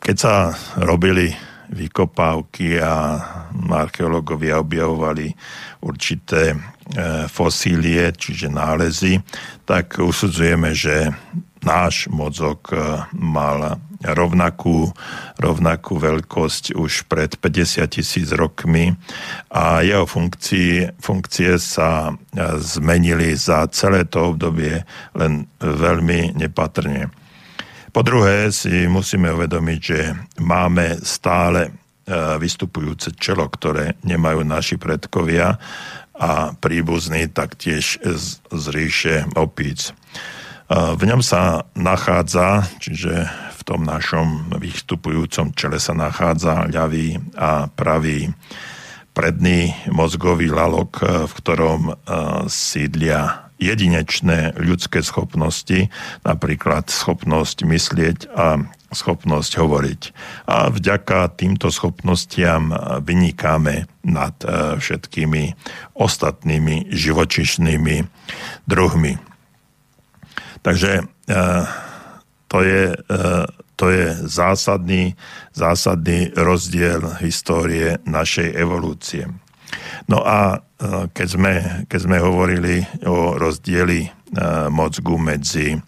Keď 0.00 0.16
sa 0.16 0.56
robili 0.80 1.36
vykopávky 1.70 2.82
a 2.82 3.22
archeológovia 3.70 4.58
objavovali 4.58 5.30
určité 5.86 6.52
e, 6.52 6.56
fosílie, 7.30 8.10
čiže 8.10 8.50
nálezy, 8.50 9.22
tak 9.62 10.02
usudzujeme, 10.02 10.74
že 10.74 11.14
náš 11.62 12.10
mozog 12.10 12.74
e, 12.74 13.06
mal 13.14 13.78
rovnakú, 14.00 14.90
rovnakú 15.36 16.00
veľkosť 16.00 16.72
už 16.72 17.04
pred 17.06 17.36
50 17.36 17.84
tisíc 17.86 18.32
rokmi 18.32 18.96
a 19.52 19.84
jeho 19.84 20.08
funkcie, 20.08 20.96
funkcie 20.98 21.60
sa 21.60 22.10
e, 22.10 22.12
zmenili 22.58 23.36
za 23.36 23.68
celé 23.70 24.08
to 24.08 24.34
obdobie 24.34 24.82
len 25.14 25.46
veľmi 25.60 26.34
nepatrne. 26.34 27.12
Po 27.90 28.06
druhé 28.06 28.54
si 28.54 28.86
musíme 28.86 29.34
uvedomiť, 29.34 29.80
že 29.82 30.00
máme 30.38 31.02
stále 31.02 31.66
e, 31.66 31.70
vystupujúce 32.38 33.10
čelo, 33.18 33.50
ktoré 33.50 33.98
nemajú 34.06 34.46
naši 34.46 34.78
predkovia 34.78 35.58
a 36.14 36.54
príbuzní 36.54 37.26
taktiež 37.34 37.98
z, 37.98 38.38
z 38.46 38.64
ríše 38.70 39.14
opíc. 39.34 39.90
E, 39.90 39.92
v 40.70 41.02
ňom 41.02 41.18
sa 41.18 41.66
nachádza, 41.74 42.70
čiže 42.78 43.26
v 43.58 43.62
tom 43.66 43.82
našom 43.82 44.54
vystupujúcom 44.62 45.50
čele 45.58 45.82
sa 45.82 45.90
nachádza 45.90 46.70
ľavý 46.70 47.18
a 47.34 47.66
pravý 47.66 48.30
predný 49.10 49.74
mozgový 49.90 50.46
lalok, 50.46 51.02
e, 51.02 51.26
v 51.26 51.32
ktorom 51.42 51.80
sídlia 52.46 53.49
jedinečné 53.60 54.56
ľudské 54.56 55.04
schopnosti, 55.04 55.92
napríklad 56.24 56.88
schopnosť 56.88 57.68
myslieť 57.68 58.18
a 58.32 58.64
schopnosť 58.90 59.52
hovoriť. 59.60 60.00
A 60.50 60.72
vďaka 60.72 61.30
týmto 61.38 61.70
schopnostiam 61.70 62.74
vynikáme 63.04 63.86
nad 64.02 64.34
e, 64.42 64.80
všetkými 64.82 65.54
ostatnými 65.94 66.90
živočišnými 66.90 67.96
druhmi. 68.66 69.14
Takže 70.64 70.92
e, 71.00 71.02
to 72.50 72.58
je, 72.66 72.84
e, 72.90 73.26
to 73.78 73.86
je 73.94 74.06
zásadný, 74.26 75.14
zásadný 75.54 76.34
rozdiel 76.34 77.14
histórie 77.22 78.02
našej 78.02 78.58
evolúcie. 78.58 79.30
No 80.10 80.22
a 80.26 80.58
e, 80.58 81.08
keď 81.12 81.28
sme, 81.28 81.54
keď 81.86 82.00
sme 82.02 82.18
hovorili 82.18 82.82
o 83.06 83.38
rozdieli 83.38 84.06
e, 84.06 84.10
mozgu 84.72 85.14
medzi 85.20 85.78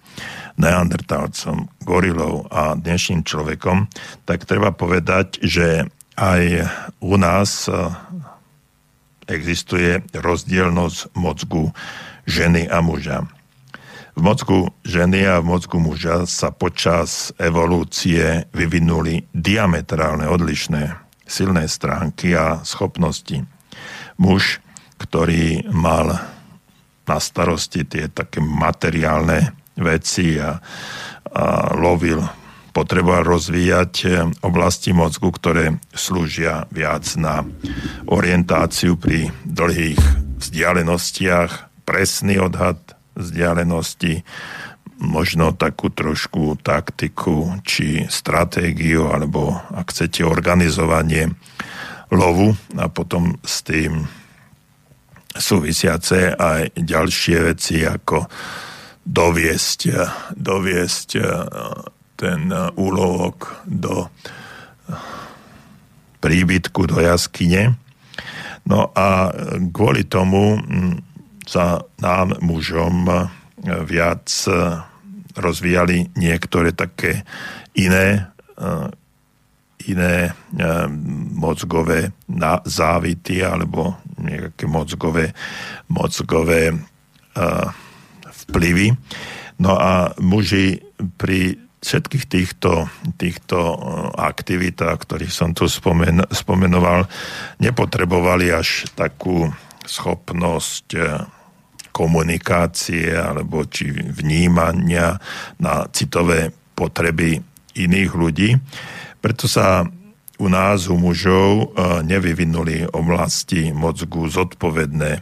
neandertálcom, 0.60 1.66
gorilou 1.82 2.46
a 2.52 2.76
dnešným 2.76 3.24
človekom, 3.24 3.88
tak 4.28 4.44
treba 4.44 4.70
povedať, 4.70 5.40
že 5.42 5.88
aj 6.14 6.68
u 7.00 7.14
nás 7.16 7.66
e, 7.66 7.74
existuje 9.26 10.04
rozdielnosť 10.12 11.16
mozgu 11.16 11.72
ženy 12.28 12.68
a 12.68 12.78
muža. 12.84 13.24
V 14.12 14.20
mozgu 14.20 14.68
ženy 14.84 15.24
a 15.24 15.40
v 15.40 15.48
mozgu 15.56 15.80
muža 15.80 16.28
sa 16.28 16.52
počas 16.52 17.32
evolúcie 17.40 18.44
vyvinuli 18.52 19.24
diametrálne 19.32 20.28
odlišné 20.28 21.00
silné 21.24 21.64
stránky 21.64 22.36
a 22.36 22.60
schopnosti 22.60 23.40
muž, 24.22 24.62
ktorý 25.02 25.66
mal 25.74 26.22
na 27.02 27.18
starosti 27.18 27.82
tie 27.82 28.06
také 28.06 28.38
materiálne 28.38 29.50
veci 29.74 30.38
a, 30.38 30.62
a 31.34 31.44
lovil, 31.74 32.22
potreboval 32.70 33.26
rozvíjať 33.26 33.94
oblasti 34.46 34.94
mozgu, 34.94 35.34
ktoré 35.34 35.82
slúžia 35.90 36.70
viac 36.70 37.04
na 37.18 37.42
orientáciu 38.06 38.94
pri 38.94 39.34
dlhých 39.42 39.98
vzdialenostiach, 40.38 41.82
presný 41.82 42.38
odhad 42.38 42.78
vzdialenosti, 43.18 44.22
možno 45.02 45.50
takú 45.52 45.90
trošku 45.90 46.62
taktiku 46.62 47.58
či 47.66 48.06
stratégiu, 48.06 49.10
alebo 49.10 49.58
ak 49.74 49.90
chcete 49.90 50.22
organizovanie 50.22 51.34
lovu 52.12 52.52
a 52.76 52.92
potom 52.92 53.40
s 53.40 53.64
tým 53.64 54.04
súvisiace 55.32 56.36
aj 56.36 56.76
ďalšie 56.76 57.36
veci 57.40 57.80
ako 57.88 58.28
doviesť, 59.02 59.80
doviesť 60.36 61.08
eh, 61.18 61.26
ten 62.20 62.40
úlovok 62.78 63.66
do 63.66 64.06
príbytku, 66.22 66.86
do 66.86 67.02
jaskyne. 67.02 67.74
No 68.62 68.94
a 68.94 69.34
kvôli 69.74 70.06
tomu 70.06 70.54
hm, 70.54 71.02
sa 71.42 71.82
nám 71.98 72.38
mužom 72.38 73.08
eh, 73.10 73.26
viac 73.82 74.28
eh, 74.46 74.78
rozvíjali 75.32 76.12
niektoré 76.12 76.76
také 76.76 77.24
iné 77.72 78.28
iné 79.90 80.30
e, 80.30 80.32
mozgové 81.32 82.12
závity 82.66 83.42
alebo 83.42 83.98
nejaké 84.20 84.68
mozgové, 84.68 85.34
mozgové 85.90 86.70
e, 86.70 86.76
vplyvy. 88.46 88.94
No 89.62 89.78
a 89.78 90.14
muži 90.18 90.82
pri 91.18 91.58
všetkých 91.82 92.24
týchto, 92.30 92.86
týchto 93.18 93.58
e, 93.58 93.76
aktivitách, 94.18 94.98
ktorých 95.02 95.34
som 95.34 95.50
tu 95.56 95.66
spomen, 95.66 96.22
spomenoval, 96.30 97.10
nepotrebovali 97.58 98.54
až 98.54 98.86
takú 98.94 99.50
schopnosť 99.82 100.94
komunikácie 101.92 103.12
alebo 103.12 103.68
či 103.68 103.92
vnímania 103.92 105.20
na 105.60 105.84
citové 105.92 106.54
potreby 106.72 107.42
iných 107.76 108.10
ľudí. 108.16 108.50
Preto 109.22 109.46
sa 109.46 109.86
u 110.42 110.48
nás, 110.50 110.90
u 110.90 110.98
mužov, 110.98 111.50
e, 111.54 111.66
nevyvinuli 112.02 112.90
oblasti 112.90 113.70
mozgu 113.70 114.26
zodpovedné 114.26 115.12
e, 115.14 115.20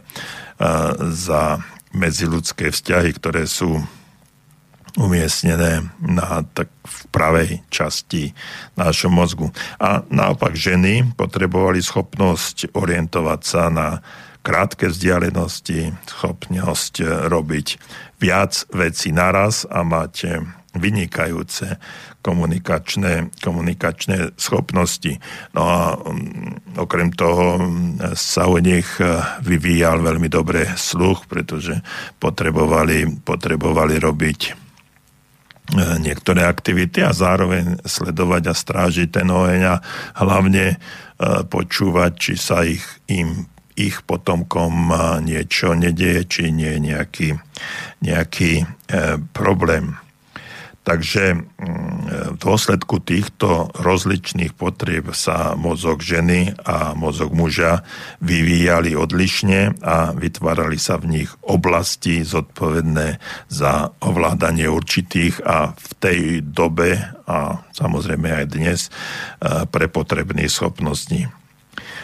za 1.13 1.61
medziludské 1.93 2.73
vzťahy, 2.73 3.13
ktoré 3.21 3.45
sú 3.45 3.77
umiestnené 4.97 5.87
na, 6.03 6.43
tak 6.51 6.67
v 6.83 6.97
pravej 7.13 7.49
časti 7.71 8.35
nášho 8.75 9.07
mozgu. 9.07 9.53
A 9.79 10.03
naopak 10.11 10.57
ženy 10.57 11.15
potrebovali 11.15 11.79
schopnosť 11.79 12.75
orientovať 12.75 13.41
sa 13.45 13.71
na 13.71 14.03
krátke 14.41 14.89
vzdialenosti, 14.89 15.95
schopnosť 16.09 16.93
robiť 17.29 17.67
viac 18.19 18.65
vecí 18.73 19.13
naraz 19.13 19.63
a 19.69 19.85
mať 19.85 20.43
vynikajúce 20.71 21.75
komunikačné, 22.23 23.33
komunikačné 23.43 24.39
schopnosti. 24.39 25.19
No 25.51 25.61
a 25.67 25.79
um, 25.99 26.55
okrem 26.79 27.11
toho 27.11 27.59
um, 27.59 27.99
sa 28.15 28.47
u 28.47 28.55
nich 28.61 28.87
uh, 29.03 29.35
vyvíjal 29.43 29.99
veľmi 29.99 30.31
dobre 30.31 30.71
sluch, 30.79 31.27
pretože 31.27 31.75
potrebovali, 32.23 33.19
potrebovali 33.19 33.99
robiť 33.99 34.39
uh, 34.47 35.99
niektoré 35.99 36.47
aktivity 36.47 37.03
a 37.03 37.11
zároveň 37.11 37.83
sledovať 37.83 38.43
a 38.47 38.53
strážiť 38.55 39.07
ten 39.11 39.27
oheň 39.27 39.61
a 39.67 39.75
hlavne 40.23 40.79
uh, 40.79 41.43
počúvať, 41.43 42.11
či 42.15 42.33
sa 42.39 42.63
ich, 42.63 42.85
im 43.11 43.43
ich 43.75 44.03
potomkom 44.03 44.93
niečo 45.23 45.73
nedieje, 45.73 46.21
či 46.27 46.43
nie 46.53 46.75
je 46.75 46.79
nejaký, 46.91 47.29
nejaký 48.03 48.67
problém. 49.31 49.95
Takže 50.81 51.37
mm, 51.37 52.33
v 52.33 52.37
dôsledku 52.41 52.97
týchto 53.05 53.69
rozličných 53.77 54.57
potrieb 54.57 55.13
sa 55.13 55.53
mozog 55.53 56.01
ženy 56.01 56.57
a 56.65 56.97
mozog 56.97 57.37
muža 57.37 57.85
vyvíjali 58.17 58.97
odlišne 58.97 59.77
a 59.85 60.17
vytvárali 60.17 60.81
sa 60.81 60.97
v 60.97 61.21
nich 61.21 61.29
oblasti 61.45 62.25
zodpovedné 62.25 63.21
za 63.45 63.93
ovládanie 64.01 64.65
určitých 64.65 65.45
a 65.45 65.77
v 65.77 65.91
tej 66.01 66.19
dobe 66.41 66.97
a 67.29 67.61
samozrejme 67.77 68.41
aj 68.41 68.45
dnes 68.49 68.79
pre 69.69 69.85
potrebných 69.85 70.49
schopností. 70.49 71.40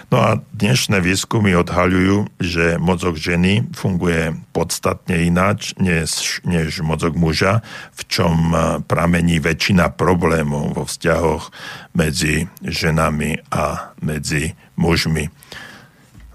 No 0.07 0.23
a 0.23 0.39
dnešné 0.55 1.03
výskumy 1.03 1.51
odhaľujú, 1.59 2.39
že 2.39 2.79
mozog 2.79 3.19
ženy 3.19 3.67
funguje 3.75 4.39
podstatne 4.55 5.27
ináč 5.27 5.75
než, 5.75 6.39
než 6.47 6.79
mozog 6.79 7.19
muža, 7.19 7.59
v 7.91 8.01
čom 8.07 8.35
e, 8.55 8.55
pramení 8.87 9.43
väčšina 9.43 9.91
problémov 9.99 10.79
vo 10.79 10.87
vzťahoch 10.87 11.51
medzi 11.91 12.47
ženami 12.63 13.51
a 13.51 13.91
medzi 13.99 14.55
mužmi. 14.79 15.27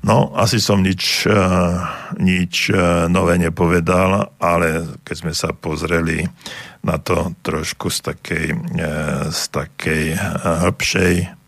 No, 0.05 0.37
asi 0.37 0.61
som 0.61 0.85
nič, 0.85 1.25
e, 1.25 1.33
nič 2.21 2.69
e, 2.69 2.77
nové 3.09 3.41
nepovedal, 3.41 4.37
ale 4.37 5.01
keď 5.01 5.17
sme 5.17 5.33
sa 5.33 5.57
pozreli 5.57 6.29
na 6.85 7.01
to 7.01 7.33
trošku 7.41 7.89
z 7.89 7.99
takej, 8.05 8.47
z 9.33 9.43
takej 9.49 10.05
hĺbšej 10.45 11.41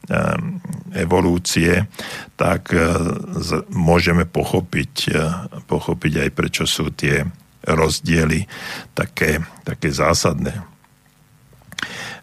evolúcie, 0.94 1.88
tak 2.36 2.70
e, 2.76 2.80
môžeme 3.72 4.28
pochopiť, 4.28 4.94
e, 5.08 5.18
pochopiť 5.64 6.12
aj 6.28 6.30
prečo 6.36 6.64
sú 6.68 6.92
tie 6.92 7.24
rozdiely 7.64 8.44
také, 8.92 9.40
také 9.64 9.88
zásadné. 9.88 10.74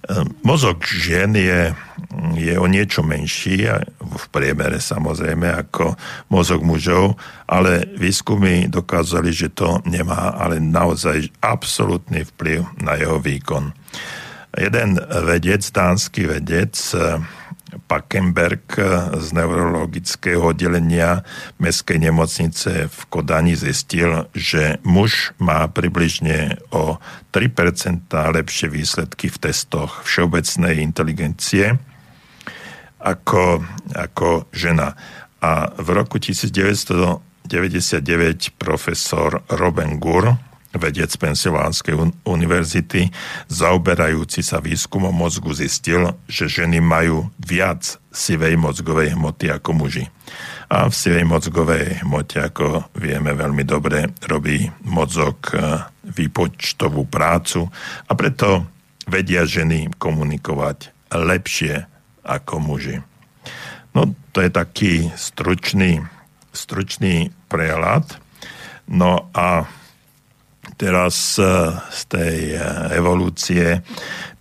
Ehm, 0.09 0.33
mozog 0.41 0.81
žien 0.85 1.33
je, 1.37 1.73
je 2.37 2.55
o 2.57 2.65
niečo 2.65 3.05
menší, 3.05 3.69
v 4.01 4.25
priemere 4.33 4.81
samozrejme, 4.81 5.45
ako 5.67 5.93
mozog 6.33 6.65
mužov, 6.65 7.17
ale 7.45 7.85
výskumy 7.97 8.65
dokázali, 8.69 9.29
že 9.29 9.53
to 9.53 9.81
nemá 9.85 10.33
ale 10.37 10.57
naozaj 10.57 11.29
absolútny 11.41 12.25
vplyv 12.33 12.65
na 12.81 12.97
jeho 12.97 13.21
výkon. 13.21 13.73
Jeden 14.57 14.99
vedec, 15.23 15.63
dánsky 15.71 16.27
vedec, 16.27 16.75
Pakenberg 17.91 18.79
z 19.19 19.27
neurologického 19.35 20.55
oddelenia 20.55 21.27
Mestskej 21.59 21.99
nemocnice 21.99 22.87
v 22.87 22.99
Kodani 23.11 23.59
zistil, 23.59 24.31
že 24.31 24.79
muž 24.87 25.35
má 25.43 25.67
približne 25.67 26.55
o 26.71 27.03
3% 27.35 28.07
lepšie 28.07 28.71
výsledky 28.71 29.27
v 29.27 29.37
testoch 29.43 30.07
všeobecnej 30.07 30.79
inteligencie 30.79 31.75
ako, 33.03 33.59
ako 33.91 34.47
žena. 34.55 34.95
A 35.43 35.67
v 35.75 35.89
roku 35.91 36.15
1999 36.15 37.51
profesor 38.55 39.43
Robin 39.51 39.99
Gur 39.99 40.50
vedec 40.75 41.11
Pensylvánskej 41.11 42.23
univerzity, 42.23 43.11
zaoberajúci 43.51 44.39
sa 44.39 44.63
výskumom 44.63 45.11
mozgu, 45.11 45.51
zistil, 45.51 46.15
že 46.31 46.47
ženy 46.47 46.79
majú 46.79 47.27
viac 47.39 47.99
sivej 48.11 48.55
mozgovej 48.55 49.15
hmoty 49.15 49.51
ako 49.51 49.75
muži. 49.75 50.05
A 50.71 50.87
v 50.87 50.93
sivej 50.95 51.27
mozgovej 51.27 51.99
hmote, 52.07 52.39
ako 52.39 52.87
vieme 52.95 53.35
veľmi 53.35 53.67
dobre, 53.67 54.07
robí 54.23 54.71
mozog 54.87 55.51
e, 55.51 55.83
výpočtovú 56.07 57.03
prácu 57.11 57.67
a 58.07 58.11
preto 58.15 58.71
vedia 59.03 59.43
ženy 59.43 59.91
komunikovať 59.99 61.11
lepšie 61.11 61.83
ako 62.23 62.63
muži. 62.63 63.03
No, 63.91 64.15
to 64.31 64.39
je 64.39 64.51
taký 64.51 64.93
stručný, 65.19 65.99
stručný 66.55 67.35
prehľad. 67.51 68.15
No 68.87 69.27
a 69.35 69.67
teraz 70.77 71.39
e, 71.39 71.43
z 71.91 72.01
tej 72.09 72.37
e, 72.55 72.59
evolúcie 72.95 73.81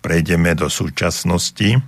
prejdeme 0.01 0.57
do 0.57 0.71
súčasnosti, 0.71 1.79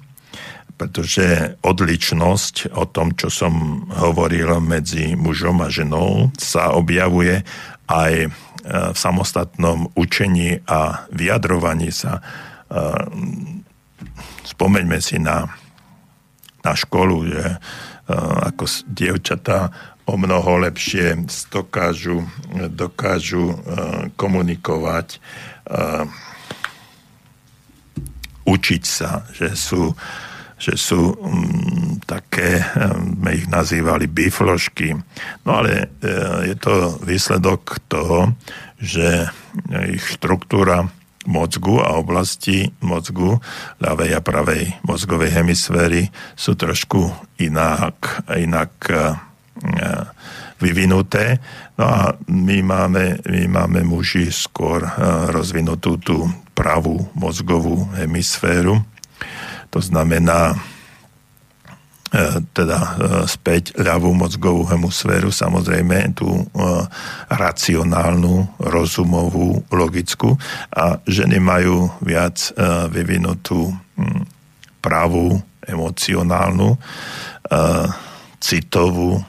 pretože 0.77 1.57
odličnosť 1.63 2.75
o 2.75 2.85
tom, 2.91 3.15
čo 3.15 3.31
som 3.31 3.87
hovoril 3.93 4.59
medzi 4.59 5.15
mužom 5.15 5.63
a 5.63 5.69
ženou, 5.71 6.35
sa 6.37 6.75
objavuje 6.75 7.45
aj 7.87 8.13
e, 8.25 8.29
v 8.67 8.97
samostatnom 8.97 9.91
učení 9.99 10.63
a 10.67 11.07
vyjadrovaní 11.11 11.91
sa. 11.91 12.23
Spomeňme 14.49 14.97
si 15.05 15.21
na, 15.21 15.45
na 16.65 16.73
školu, 16.73 17.17
že 17.29 17.45
ako 18.49 18.65
dievčatá 18.89 19.69
o 20.13 20.17
mnoho 20.21 20.69
lepšie 20.69 21.25
dokážu, 21.49 22.29
dokážu 22.69 23.57
uh, 23.57 23.57
komunikovať, 24.13 25.17
uh, 25.73 26.05
učiť 28.45 28.83
sa, 28.85 29.25
že 29.33 29.57
sú, 29.57 29.97
že 30.61 30.77
sú 30.77 31.17
um, 31.17 31.97
také, 32.05 32.61
um, 32.61 33.17
sme 33.25 33.31
ich 33.41 33.49
nazývali 33.49 34.05
biflošky. 34.05 35.01
No 35.49 35.65
ale 35.65 35.89
je 36.45 36.57
to 36.61 37.01
výsledok 37.01 37.81
toho, 37.89 38.37
že 38.77 39.33
ich 39.89 40.05
štruktúra 40.19 40.93
mozgu 41.23 41.79
a 41.79 41.95
oblasti 41.97 42.75
mozgu 42.83 43.39
ľavej 43.79 44.11
a 44.19 44.21
pravej 44.21 44.75
mozgovej 44.83 45.31
hemisféry 45.39 46.11
sú 46.35 46.59
trošku 46.59 47.15
inak, 47.39 48.27
inak 48.27 48.75
E, 48.91 49.32
vyvinuté. 50.63 51.43
No 51.75 51.85
a 51.91 52.03
my 52.31 52.59
máme, 52.63 53.19
my 53.27 53.43
máme 53.51 53.81
muži 53.83 54.31
skôr 54.31 54.87
e, 54.87 54.91
rozvinutú 55.35 55.99
tú 55.99 56.31
pravú 56.55 57.11
mozgovú 57.19 57.91
hemisféru. 57.99 58.79
To 59.75 59.81
znamená 59.83 60.55
e, 60.55 60.57
teda 62.55 62.79
späť 63.27 63.75
ľavú 63.75 64.15
mozgovú 64.15 64.63
hemisféru, 64.71 65.35
samozrejme 65.35 66.15
tú 66.15 66.47
racionálnu, 67.27 68.63
rozumovú, 68.63 69.67
logickú 69.75 70.39
a 70.71 71.03
ženy 71.09 71.43
majú 71.43 71.91
viac 72.05 72.53
vyvinutú 72.93 73.73
pravú, 74.85 75.41
emocionálnu, 75.63 76.75
citovú, 78.43 79.23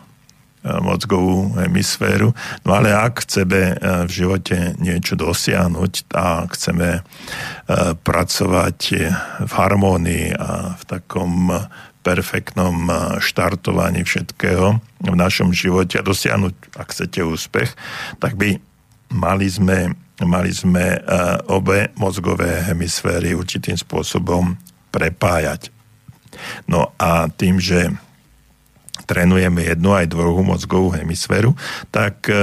mozgovú 0.63 1.51
hemisféru. 1.59 2.31
No 2.63 2.71
ale 2.71 2.95
ak 2.95 3.27
chceme 3.27 3.75
e, 3.75 4.07
v 4.07 4.11
živote 4.11 4.79
niečo 4.79 5.19
dosiahnuť 5.19 5.93
a 6.15 6.47
chceme 6.47 6.89
e, 6.97 7.01
pracovať 7.99 8.79
v 9.43 9.51
harmónii 9.51 10.39
a 10.39 10.79
v 10.79 10.83
takom 10.87 11.51
perfektnom 12.03 12.91
štartovaní 13.23 14.03
všetkého 14.03 14.75
v 15.07 15.15
našom 15.15 15.55
živote 15.55 15.99
a 15.99 16.03
dosiahnuť, 16.03 16.75
ak 16.75 16.91
chcete, 16.91 17.23
úspech, 17.23 17.71
tak 18.19 18.35
by 18.35 18.59
mali 19.07 19.47
sme, 19.47 19.95
mali 20.19 20.51
sme 20.51 20.99
obe 21.47 21.95
mozgové 21.95 22.59
hemisféry 22.67 23.31
určitým 23.31 23.79
spôsobom 23.79 24.59
prepájať. 24.91 25.71
No 26.67 26.91
a 26.99 27.31
tým, 27.31 27.55
že 27.63 27.87
trénujeme 29.05 29.63
jednu 29.67 29.93
aj 29.95 30.11
druhú 30.11 30.41
mozgovú 30.43 30.95
hemisféru, 30.95 31.55
tak 31.91 32.27
e, 32.27 32.35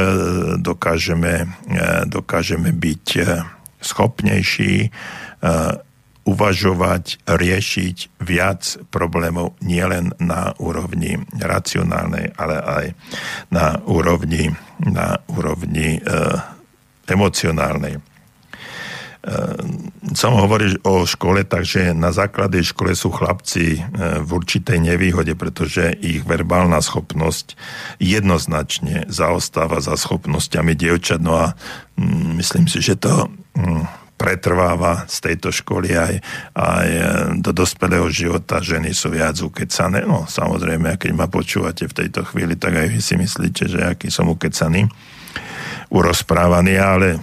dokážeme, 0.60 1.46
e, 1.46 1.78
dokážeme 2.08 2.70
byť 2.72 3.06
e, 3.16 3.22
schopnejší 3.80 4.92
uvažovať, 6.30 7.24
riešiť 7.24 7.96
viac 8.22 8.62
problémov 8.92 9.56
nielen 9.64 10.12
na 10.20 10.52
úrovni 10.60 11.16
racionálnej, 11.40 12.36
ale 12.36 12.56
aj 12.60 12.86
na 13.48 13.80
úrovni, 13.88 14.52
na 14.84 15.16
úrovni 15.32 15.96
e, 15.96 16.00
emocionálnej. 17.08 17.98
Som 20.16 20.32
hovorí 20.40 20.80
o 20.80 21.04
škole, 21.04 21.44
takže 21.44 21.92
na 21.92 22.08
základe 22.08 22.64
škole 22.64 22.96
sú 22.96 23.12
chlapci 23.12 23.76
e, 23.76 23.80
v 24.24 24.30
určitej 24.32 24.80
nevýhode, 24.80 25.36
pretože 25.36 25.92
ich 26.00 26.24
verbálna 26.24 26.80
schopnosť 26.80 27.52
jednoznačne 28.00 29.04
zaostáva 29.12 29.84
za 29.84 30.00
schopnosťami 30.00 30.72
dievčat. 30.72 31.20
No 31.20 31.36
a 31.36 31.46
mm, 32.00 32.40
myslím 32.40 32.64
si, 32.64 32.80
že 32.80 32.96
to 32.96 33.28
mm, 33.60 33.84
pretrváva 34.16 35.04
z 35.04 35.32
tejto 35.32 35.52
školy 35.52 35.92
aj, 35.92 36.14
aj 36.56 36.88
e, 36.88 37.04
do 37.44 37.52
dospelého 37.52 38.08
života. 38.08 38.64
Ženy 38.64 38.96
sú 38.96 39.12
viac 39.12 39.36
ukecané. 39.36 40.00
No 40.08 40.24
samozrejme, 40.24 40.96
keď 40.96 41.12
ma 41.12 41.28
počúvate 41.28 41.84
v 41.84 41.96
tejto 42.04 42.24
chvíli, 42.24 42.56
tak 42.56 42.72
aj 42.72 42.88
vy 42.88 43.00
si 43.04 43.20
myslíte, 43.20 43.68
že 43.68 43.80
aký 43.84 44.08
som 44.08 44.32
ukecaný, 44.32 44.88
urozprávaný, 45.92 46.80
ale 46.80 47.08
e, 47.16 47.20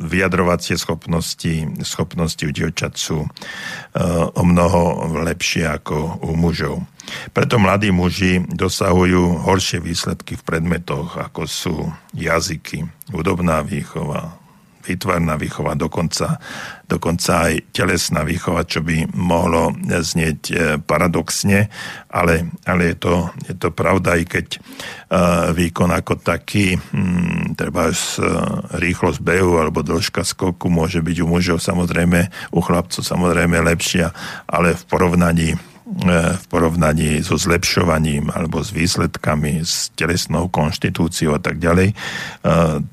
vyjadrovacie 0.00 0.76
schopnosti, 0.78 1.68
schopnosti 1.86 2.42
u 2.44 2.52
dievčat 2.52 2.98
sú 2.98 3.24
e, 3.24 3.28
o 4.34 4.42
mnoho 4.42 5.10
lepšie 5.24 5.64
ako 5.70 6.24
u 6.26 6.34
mužov. 6.34 6.82
Preto 7.36 7.60
mladí 7.60 7.92
muži 7.92 8.42
dosahujú 8.48 9.44
horšie 9.44 9.78
výsledky 9.80 10.40
v 10.40 10.46
predmetoch, 10.46 11.20
ako 11.20 11.42
sú 11.44 11.76
jazyky, 12.16 12.84
hudobná 13.12 13.60
výchova, 13.60 14.43
výtvarná 14.84 15.40
výchova, 15.40 15.72
dokonca, 15.74 16.36
dokonca 16.84 17.50
aj 17.50 17.72
telesná 17.72 18.22
výchova, 18.22 18.68
čo 18.68 18.84
by 18.84 19.08
mohlo 19.16 19.72
znieť 19.80 20.40
e, 20.48 20.54
paradoxne, 20.78 21.72
ale, 22.12 22.52
ale 22.68 22.92
je, 22.92 22.96
to, 23.00 23.14
je 23.48 23.54
to 23.56 23.68
pravda, 23.74 24.14
i 24.14 24.22
keď 24.22 24.62
uh, 25.10 25.50
výkon 25.50 25.90
ako 25.90 26.22
taký, 26.22 26.78
hm, 26.78 27.58
treba 27.58 27.90
uh, 27.90 27.96
rýchlosť 28.78 29.18
behu 29.18 29.58
alebo 29.58 29.82
dĺžka 29.82 30.22
skoku 30.22 30.70
môže 30.70 31.02
byť 31.02 31.16
u 31.24 31.26
mužov 31.26 31.58
samozrejme, 31.58 32.30
u 32.54 32.60
chlapcov 32.62 33.02
samozrejme 33.02 33.58
lepšia, 33.66 34.14
ale 34.46 34.78
v 34.78 34.82
porovnaní 34.86 35.58
E, 35.58 35.73
v 36.02 36.44
porovnaní 36.50 37.22
so 37.22 37.38
zlepšovaním 37.38 38.26
alebo 38.34 38.58
s 38.58 38.74
výsledkami, 38.74 39.62
s 39.62 39.94
telesnou 39.94 40.50
konštitúciou 40.50 41.38
a 41.38 41.40
tak 41.40 41.62
ďalej, 41.62 41.94
e, 41.94 41.96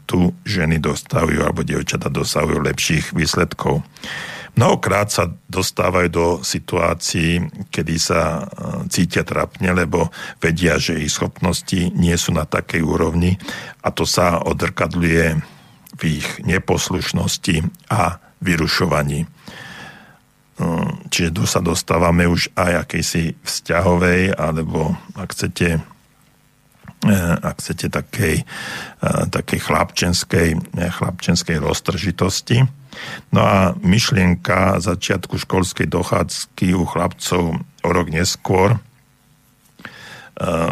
tu 0.06 0.30
ženy 0.46 0.78
dostavujú 0.78 1.42
alebo 1.42 1.66
dievčata 1.66 2.14
dosahujú 2.14 2.62
lepších 2.62 3.18
výsledkov. 3.18 3.82
Mnohokrát 4.52 5.08
sa 5.08 5.32
dostávajú 5.48 6.10
do 6.12 6.28
situácií, 6.44 7.42
kedy 7.74 7.96
sa 7.98 8.22
e, 8.22 8.42
cítia 8.94 9.26
trapne, 9.26 9.74
lebo 9.74 10.14
vedia, 10.38 10.78
že 10.78 11.02
ich 11.02 11.16
schopnosti 11.16 11.90
nie 11.98 12.14
sú 12.20 12.38
na 12.38 12.46
takej 12.46 12.86
úrovni 12.86 13.42
a 13.82 13.90
to 13.90 14.06
sa 14.06 14.44
odrkadluje 14.46 15.42
v 15.98 16.02
ich 16.06 16.28
neposlušnosti 16.46 17.66
a 17.90 18.22
vyrušovaní. 18.42 19.26
Čiže 21.12 21.30
tu 21.36 21.44
sa 21.44 21.60
dostávame 21.60 22.24
už 22.24 22.56
aj 22.56 22.88
akejsi 22.88 23.36
vzťahovej, 23.44 24.36
alebo 24.40 24.96
ak 25.18 25.36
chcete, 25.36 25.70
eh, 25.78 27.36
ak 27.42 27.60
chcete 27.60 27.92
takej, 27.92 28.36
eh, 28.42 29.24
takej 29.28 29.60
chlapčenskej, 29.60 30.50
chlapčenskej 30.72 31.58
roztržitosti. 31.60 32.64
No 33.32 33.42
a 33.44 33.58
myšlienka 33.80 34.84
začiatku 34.84 35.40
školskej 35.40 35.88
dochádzky 35.88 36.76
u 36.76 36.84
chlapcov 36.84 37.44
o 37.60 37.90
rok 37.90 38.08
neskôr, 38.12 38.80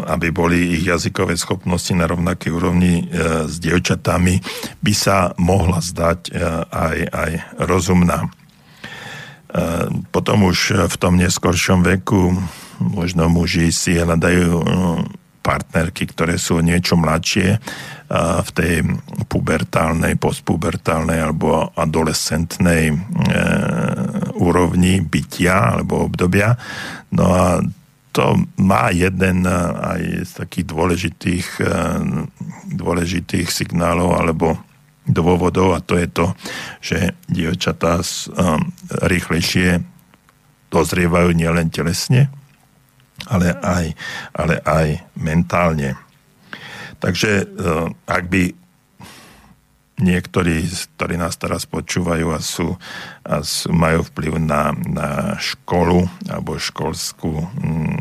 aby 0.10 0.34
boli 0.34 0.82
ich 0.82 0.90
jazykové 0.90 1.38
schopnosti 1.38 1.94
na 1.94 2.10
rovnakej 2.10 2.50
úrovni 2.50 3.06
s 3.46 3.62
dievčatami, 3.62 4.42
by 4.82 4.94
sa 4.98 5.32
mohla 5.38 5.78
zdať 5.78 6.34
aj, 6.74 6.98
aj 7.14 7.32
rozumná. 7.70 8.34
Potom 10.14 10.46
už 10.46 10.90
v 10.90 10.96
tom 11.02 11.18
neskoršom 11.18 11.82
veku 11.82 12.38
možno 12.80 13.28
muži 13.28 13.74
si 13.74 13.98
hľadajú 13.98 14.50
no, 14.62 15.04
partnerky, 15.42 16.06
ktoré 16.06 16.38
sú 16.38 16.62
niečo 16.62 16.94
mladšie 16.94 17.58
v 18.46 18.50
tej 18.54 18.86
pubertálnej, 19.26 20.18
postpubertálnej 20.22 21.18
alebo 21.22 21.74
adolescentnej 21.74 22.94
úrovni 24.38 25.02
bytia 25.02 25.78
alebo 25.78 26.06
obdobia. 26.06 26.54
No 27.14 27.26
a 27.34 27.62
to 28.14 28.38
má 28.58 28.90
jeden 28.94 29.46
aj 29.50 30.26
z 30.26 30.32
takých 30.46 30.66
dôležitých, 30.70 31.48
dôležitých 32.74 33.50
signálov 33.50 34.14
alebo 34.18 34.58
dôvodov 35.10 35.74
a 35.74 35.84
to 35.84 35.98
je 35.98 36.08
to, 36.08 36.26
že 36.80 36.98
dievčatá 37.28 38.00
um, 38.00 38.70
rýchlejšie 39.04 39.82
dozrievajú 40.70 41.34
nielen 41.34 41.74
telesne, 41.74 42.30
ale 43.26 43.58
aj, 43.60 43.98
ale 44.38 44.56
aj 44.64 44.88
mentálne. 45.18 45.98
Takže 47.02 47.50
uh, 47.50 47.90
ak 48.06 48.24
by 48.30 48.44
niektorí, 50.00 50.64
ktorí 50.96 51.20
nás 51.20 51.36
teraz 51.36 51.68
počúvajú 51.68 52.32
a, 52.32 52.40
sú, 52.40 52.80
a 53.28 53.44
sú, 53.44 53.70
majú 53.76 54.08
vplyv 54.08 54.40
na, 54.40 54.72
na 54.88 55.10
školu 55.36 56.08
alebo 56.32 56.56
školskú 56.56 57.44
mm, 57.44 58.00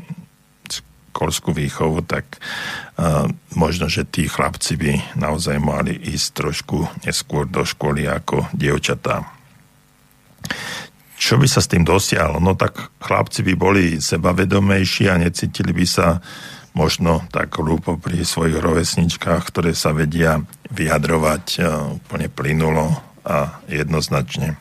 školskú 1.19 1.51
výchovu, 1.51 2.07
tak 2.07 2.39
uh, 2.39 3.27
možno, 3.59 3.91
že 3.91 4.07
tí 4.07 4.31
chlapci 4.31 4.79
by 4.79 5.19
naozaj 5.19 5.59
mali 5.59 5.99
ísť 5.99 6.29
trošku 6.31 6.87
neskôr 7.03 7.51
do 7.51 7.67
školy 7.67 8.07
ako 8.07 8.47
dievčatá. 8.55 9.27
Čo 11.19 11.43
by 11.43 11.51
sa 11.51 11.59
s 11.59 11.67
tým 11.67 11.83
dosiahlo? 11.83 12.39
No 12.39 12.55
tak 12.55 12.95
chlapci 13.03 13.43
by 13.43 13.59
boli 13.59 13.99
sebavedomejší 13.99 15.11
a 15.11 15.19
necítili 15.19 15.75
by 15.75 15.83
sa 15.83 16.23
možno 16.79 17.27
tak 17.35 17.51
hlúpo 17.59 17.99
pri 17.99 18.23
svojich 18.23 18.55
rovesničkách, 18.55 19.51
ktoré 19.51 19.75
sa 19.75 19.91
vedia 19.91 20.39
vyjadrovať 20.71 21.45
uh, 21.59 21.99
úplne 21.99 22.31
plynulo 22.31 22.95
a 23.27 23.59
jednoznačne. 23.67 24.55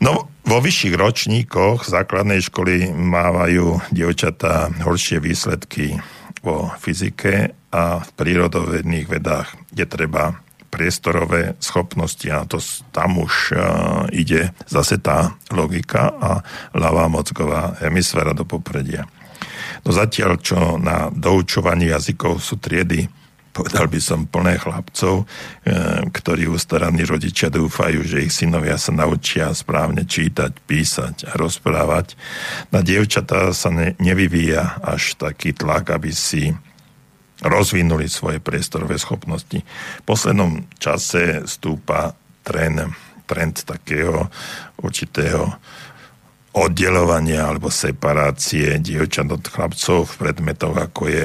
No, 0.00 0.32
vo 0.48 0.64
vyšších 0.64 0.96
ročníkoch 0.96 1.84
základnej 1.84 2.40
školy 2.40 2.88
mávajú 2.88 3.84
dievčatá 3.92 4.72
horšie 4.80 5.20
výsledky 5.20 6.00
vo 6.40 6.72
fyzike 6.80 7.52
a 7.68 8.00
v 8.00 8.08
prírodovedných 8.16 9.12
vedách, 9.12 9.52
kde 9.68 9.84
treba 9.84 10.40
priestorové 10.72 11.52
schopnosti 11.60 12.24
a 12.32 12.48
to 12.48 12.64
tam 12.96 13.20
už 13.20 13.52
uh, 13.52 13.60
ide 14.08 14.56
zase 14.64 14.96
tá 14.96 15.36
logika 15.52 16.16
a 16.16 16.40
ľavá 16.72 17.12
mozgová 17.12 17.76
hemisféra 17.84 18.32
do 18.32 18.48
popredia. 18.48 19.04
No 19.84 19.92
zatiaľ, 19.92 20.40
čo 20.40 20.80
na 20.80 21.12
doučovaní 21.12 21.92
jazykov 21.92 22.40
sú 22.40 22.56
triedy 22.56 23.04
povedal 23.58 23.90
by 23.90 23.98
som, 23.98 24.30
plné 24.30 24.54
chlapcov, 24.62 25.26
eh, 25.66 26.06
ktorí 26.06 26.46
ustaraní 26.46 27.02
rodičia 27.02 27.50
dúfajú, 27.50 28.06
že 28.06 28.22
ich 28.22 28.30
synovia 28.30 28.78
sa 28.78 28.94
naučia 28.94 29.50
správne 29.50 30.06
čítať, 30.06 30.54
písať 30.62 31.26
a 31.26 31.32
rozprávať. 31.34 32.14
Na 32.70 32.86
dievčatá 32.86 33.50
sa 33.50 33.74
ne, 33.74 33.98
nevyvíja 33.98 34.78
až 34.78 35.18
taký 35.18 35.50
tlak, 35.50 35.90
aby 35.90 36.14
si 36.14 36.54
rozvinuli 37.42 38.06
svoje 38.06 38.38
priestorové 38.38 38.98
schopnosti. 38.98 39.62
V 39.62 40.04
poslednom 40.06 40.66
čase 40.78 41.46
stúpa 41.46 42.14
trend, 42.42 42.94
trend 43.26 43.62
takého 43.62 44.26
určitého 44.78 45.54
oddelovania 46.58 47.46
alebo 47.46 47.70
separácie 47.70 48.82
dievčat 48.82 49.30
od 49.30 49.44
chlapcov 49.46 50.10
v 50.10 50.14
predmetoch, 50.18 50.74
ako 50.74 51.02
je 51.06 51.24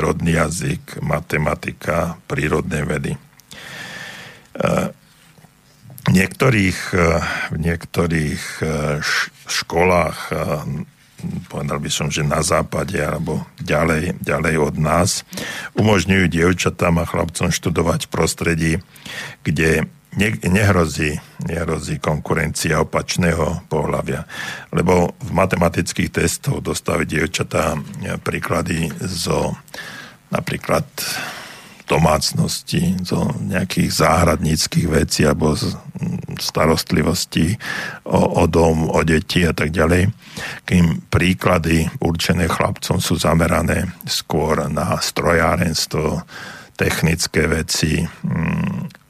rodný 0.00 0.40
jazyk, 0.40 1.04
matematika, 1.04 2.16
prírodné 2.24 2.82
vedy. 2.88 3.12
E, 3.12 3.18
v 6.02 6.10
niektorých, 6.10 6.80
e, 6.96 7.06
v 7.52 7.58
niektorých 7.60 8.42
e, 8.60 8.64
školách, 9.46 10.18
povedal 11.46 11.78
by 11.78 11.90
som, 11.92 12.08
že 12.10 12.26
na 12.26 12.42
západe 12.42 12.98
alebo 12.98 13.46
ďalej, 13.62 14.18
ďalej 14.18 14.54
od 14.58 14.74
nás, 14.80 15.22
umožňujú 15.78 16.26
dievčatám 16.26 16.98
a 16.98 17.08
chlapcom 17.08 17.54
študovať 17.54 18.08
v 18.08 18.12
prostredí, 18.12 18.72
kde 19.46 19.86
ne, 20.16 20.28
nehrozí, 20.48 21.16
nehrozí 21.46 21.98
konkurencia 21.98 22.80
opačného 22.82 23.68
pohľavia. 23.68 24.24
Lebo 24.72 25.16
v 25.16 25.30
matematických 25.32 26.12
testoch 26.12 26.60
dostávajú 26.60 27.06
dievčatá 27.08 27.76
príklady 28.24 28.92
zo 29.00 29.56
napríklad 30.32 30.84
domácnosti, 31.84 32.96
zo 33.04 33.36
nejakých 33.42 33.90
záhradníckých 33.92 34.86
vecí 34.88 35.28
alebo 35.28 35.52
z 35.52 35.76
starostlivosti 36.40 37.52
o, 38.08 38.42
o 38.42 38.44
dom, 38.48 38.88
o 38.88 39.00
deti 39.04 39.44
a 39.44 39.52
tak 39.52 39.70
ďalej. 39.70 40.08
Kým 40.64 41.06
príklady 41.12 41.84
určené 42.00 42.48
chlapcom 42.48 42.96
sú 42.98 43.20
zamerané 43.20 43.92
skôr 44.08 44.64
na 44.72 44.96
strojárenstvo, 44.96 46.24
technické 46.72 47.46
veci, 47.46 48.00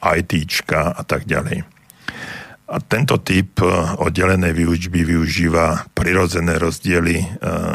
ITčka 0.03 0.99
a 0.99 1.03
tak 1.07 1.25
ďalej. 1.31 1.63
A 2.73 2.77
tento 2.81 3.21
typ 3.21 3.61
oddelenej 4.01 4.57
výučby 4.57 5.05
využíva 5.05 5.93
prirodzené 5.93 6.57
rozdiely 6.57 7.21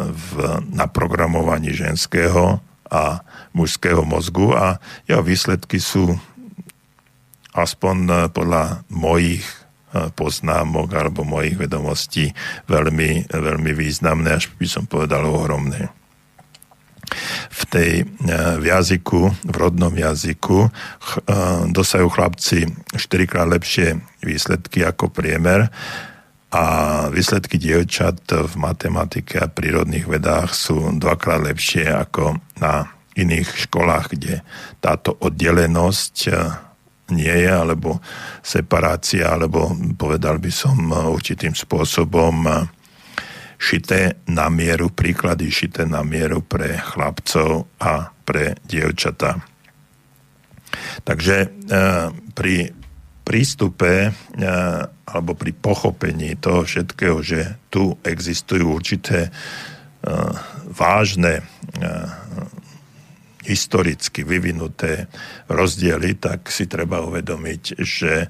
v 0.09 0.29
naprogramovaní 0.73 1.69
ženského 1.69 2.57
a 2.89 3.21
mužského 3.53 4.01
mozgu 4.07 4.55
a 4.55 4.79
jeho 5.05 5.21
výsledky 5.21 5.77
sú 5.77 6.15
aspoň 7.57 7.95
e, 8.05 8.13
podľa 8.29 8.85
mojich 8.93 9.43
e, 9.43 10.13
poznámok 10.13 10.93
alebo 10.93 11.25
mojich 11.25 11.57
vedomostí 11.57 12.31
veľmi, 12.69 13.33
veľmi 13.33 13.71
významné, 13.73 14.37
až 14.37 14.53
by 14.55 14.67
som 14.69 14.85
povedal 14.85 15.25
ohromné. 15.25 15.89
V 17.51 17.61
tej 17.69 17.91
e, 18.01 18.05
v 18.61 18.65
jazyku, 18.67 19.21
v 19.47 19.55
rodnom 19.55 19.93
jazyku. 19.93 20.69
Dosajú 21.71 22.07
chlapci 22.11 22.67
4 22.95 23.29
krát 23.29 23.47
lepšie 23.47 23.99
výsledky 24.23 24.83
ako 24.83 25.11
priemer 25.11 25.71
a 26.51 26.63
výsledky 27.11 27.59
dievčat 27.59 28.23
v 28.31 28.53
matematike 28.55 29.35
a 29.39 29.51
prírodných 29.51 30.07
vedách 30.07 30.55
sú 30.55 30.95
dvakrát 30.95 31.43
lepšie 31.43 31.91
ako 31.91 32.39
na 32.63 32.87
iných 33.19 33.67
školách, 33.67 34.15
kde 34.15 34.45
táto 34.79 35.11
oddelenosť 35.19 36.15
nie 37.11 37.35
je, 37.47 37.51
alebo 37.51 38.03
separácia, 38.43 39.31
alebo 39.31 39.71
povedal 39.95 40.43
by 40.43 40.51
som 40.51 40.91
určitým 40.91 41.55
spôsobom 41.55 42.67
šité 43.57 44.21
na 44.29 44.47
mieru, 44.53 44.93
príklady 44.93 45.49
šité 45.49 45.89
na 45.89 46.05
mieru 46.05 46.45
pre 46.45 46.77
chlapcov 46.77 47.65
a 47.81 48.13
pre 48.23 48.53
dievčatá. 48.69 49.41
Takže 51.03 51.35
e, 51.41 51.47
pri 52.37 52.55
prístupe 53.25 53.91
e, 54.07 54.11
alebo 55.07 55.31
pri 55.33 55.51
pochopení 55.55 56.37
toho 56.37 56.63
všetkého, 56.67 57.17
že 57.23 57.57
tu 57.73 57.97
existujú 58.05 58.77
určité 58.77 59.27
e, 59.27 59.31
vážne 60.71 61.41
historicky 63.47 64.27
vyvinuté 64.27 65.07
rozdiely, 65.47 66.19
tak 66.19 66.51
si 66.51 66.67
treba 66.67 66.99
uvedomiť, 66.99 67.63
že 67.79 68.27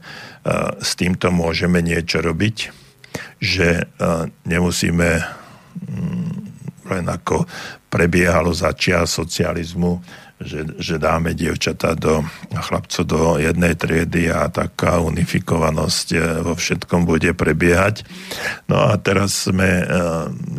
s 0.78 0.92
týmto 0.94 1.34
môžeme 1.34 1.82
niečo 1.82 2.22
robiť, 2.22 2.87
že 3.38 3.82
e, 3.82 3.84
nemusíme 4.48 5.10
mm, 5.22 6.32
len 6.88 7.06
ako 7.08 7.44
prebiehalo 7.88 8.52
začia 8.56 9.04
socializmu, 9.04 10.00
že, 10.38 10.70
že 10.78 11.02
dáme 11.02 11.34
dievčatá 11.34 11.98
do, 11.98 12.22
chlapcov 12.54 13.04
do 13.10 13.22
jednej 13.42 13.74
triedy 13.74 14.30
a 14.30 14.48
taká 14.54 15.02
unifikovanosť 15.02 16.08
e, 16.14 16.18
vo 16.46 16.54
všetkom 16.54 17.10
bude 17.10 17.34
prebiehať. 17.34 18.06
No 18.70 18.88
a 18.88 18.96
teraz 19.02 19.50
sme 19.50 19.84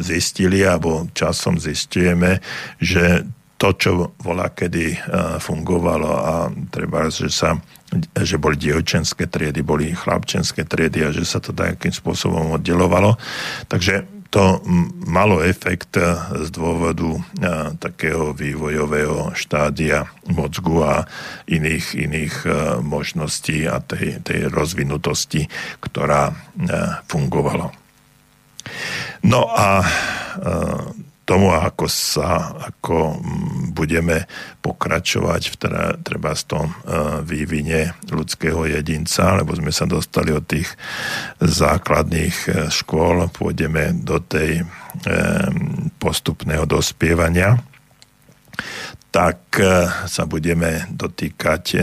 zistili, 0.02 0.66
alebo 0.66 1.06
časom 1.14 1.62
zistujeme, 1.62 2.42
že 2.82 3.22
to, 3.58 3.74
čo 3.74 3.90
volá 4.22 4.54
kedy 4.54 4.94
e, 4.94 4.98
fungovalo 5.42 6.10
a 6.14 6.34
treba, 6.70 7.10
že 7.10 7.26
sa 7.26 7.58
že 8.14 8.36
boli 8.36 8.56
dievčenské 8.60 9.26
triedy, 9.26 9.64
boli 9.64 9.94
chlapčenské 9.94 10.66
triedy 10.68 11.06
a 11.06 11.14
že 11.14 11.24
sa 11.24 11.38
to 11.42 11.54
takým 11.54 11.92
spôsobom 11.92 12.54
oddelovalo. 12.58 13.16
Takže 13.66 14.06
to 14.28 14.60
malo 15.08 15.40
efekt 15.40 15.96
e, 15.96 16.04
z 16.44 16.48
dôvodu 16.52 17.16
e, 17.16 17.20
takého 17.80 18.36
vývojového 18.36 19.32
štádia 19.32 20.04
mozgu 20.28 20.84
a 20.84 20.94
iných, 21.48 21.86
iných 21.96 22.34
možností 22.84 23.64
a 23.64 23.80
tej, 23.80 24.20
tej 24.20 24.52
rozvinutosti, 24.52 25.48
ktorá 25.80 26.36
fungovala. 27.08 27.72
No 29.24 29.48
a 29.48 29.80
tomu, 31.28 31.52
ako 31.52 31.84
sa, 31.92 32.56
ako 32.56 33.20
mm, 33.20 33.76
budeme 33.76 34.24
pokračovať 34.64 35.42
v 35.52 35.56
teda, 35.60 35.82
treba 36.00 36.32
z 36.32 36.42
tom 36.48 36.72
e, 36.72 36.76
vývine 37.20 37.92
ľudského 38.08 38.64
jedinca, 38.64 39.36
lebo 39.36 39.52
sme 39.52 39.68
sa 39.68 39.84
dostali 39.84 40.32
od 40.32 40.48
tých 40.48 40.72
základných 41.44 42.36
e, 42.48 42.50
škôl, 42.72 43.28
pôjdeme 43.28 43.92
do 44.00 44.24
tej 44.24 44.64
e, 44.64 44.66
postupného 46.00 46.64
dospievania 46.64 47.60
tak 49.08 49.56
e, 49.56 49.88
sa 50.04 50.28
budeme 50.28 50.84
dotýkať 50.92 51.64
e, 51.72 51.78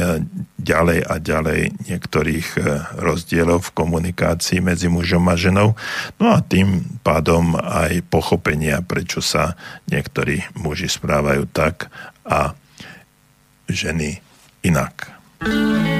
ďalej 0.62 1.00
a 1.10 1.16
ďalej 1.18 1.62
niektorých 1.90 2.48
e, 2.56 2.60
rozdielov 3.02 3.70
v 3.70 3.76
komunikácii 3.76 4.62
medzi 4.62 4.86
mužom 4.88 5.26
a 5.30 5.36
ženou. 5.36 5.74
No 6.22 6.26
a 6.32 6.46
tým 6.46 6.86
pádom 7.02 7.58
aj 7.58 8.06
pochopenia, 8.14 8.86
prečo 8.86 9.26
sa 9.26 9.58
niektorí 9.90 10.46
muži 10.54 10.86
správajú 10.86 11.50
tak 11.50 11.90
a 12.26 12.54
ženy 13.66 14.22
inak. 14.62 15.10
Krásna 15.42 15.95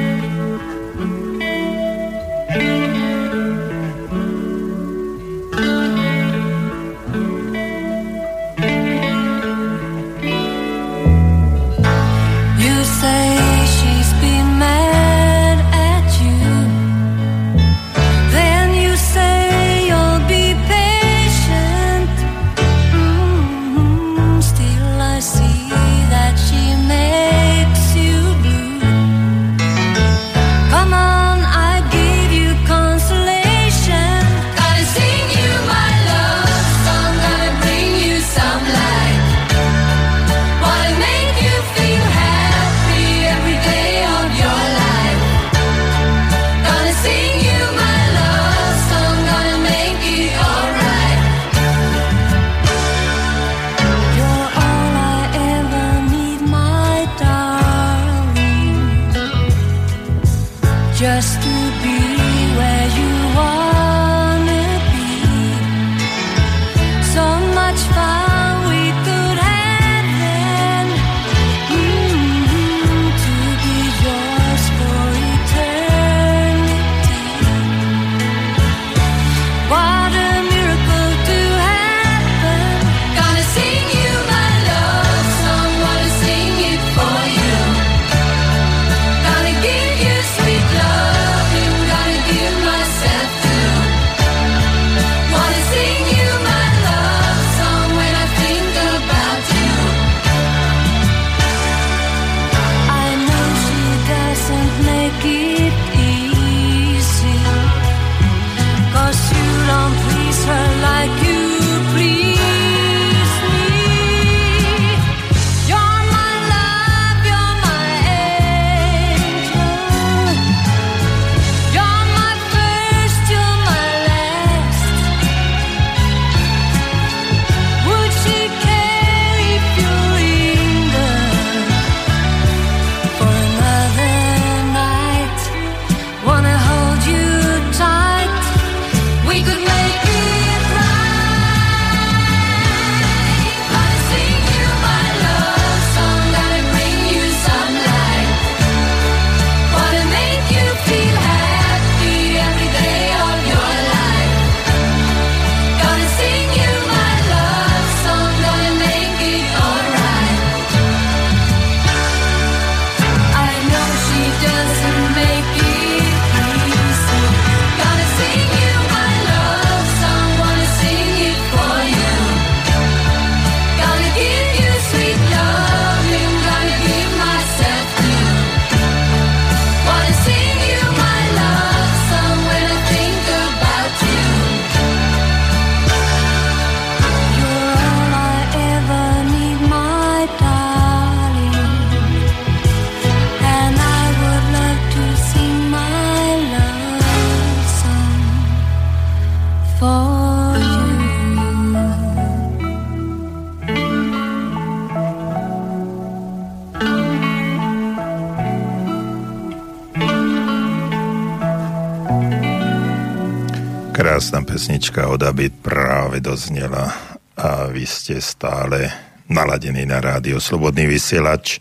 pesnička 214.96 215.12
od 215.12 215.24
Abit 215.28 215.60
práve 215.60 216.24
doznela 216.24 216.88
a 217.36 217.68
vy 217.68 217.84
ste 217.84 218.24
stále 218.24 218.88
naladení 219.28 219.84
na 219.84 220.00
rádio 220.00 220.40
Slobodný 220.40 220.88
vysielač. 220.88 221.60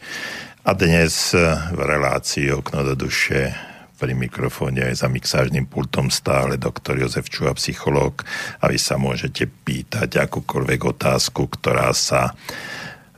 A 0.63 0.71
dnes 0.71 1.35
v 1.75 1.81
relácii 1.83 2.55
Okno 2.55 2.87
do 2.87 2.95
duše 2.95 3.51
pri 3.99 4.15
mikrofóne 4.15 4.87
aj 4.87 5.03
za 5.03 5.09
mixážnym 5.11 5.67
pultom 5.67 6.15
stále 6.15 6.63
doktor 6.63 6.95
Jozef 6.95 7.27
Čuha, 7.27 7.59
psychológ. 7.59 8.23
A 8.63 8.71
vy 8.71 8.79
sa 8.79 9.03
môžete 9.03 9.51
pýtať 9.51 10.15
akúkoľvek 10.15 10.95
otázku, 10.95 11.51
ktorá 11.59 11.91
sa 11.91 12.39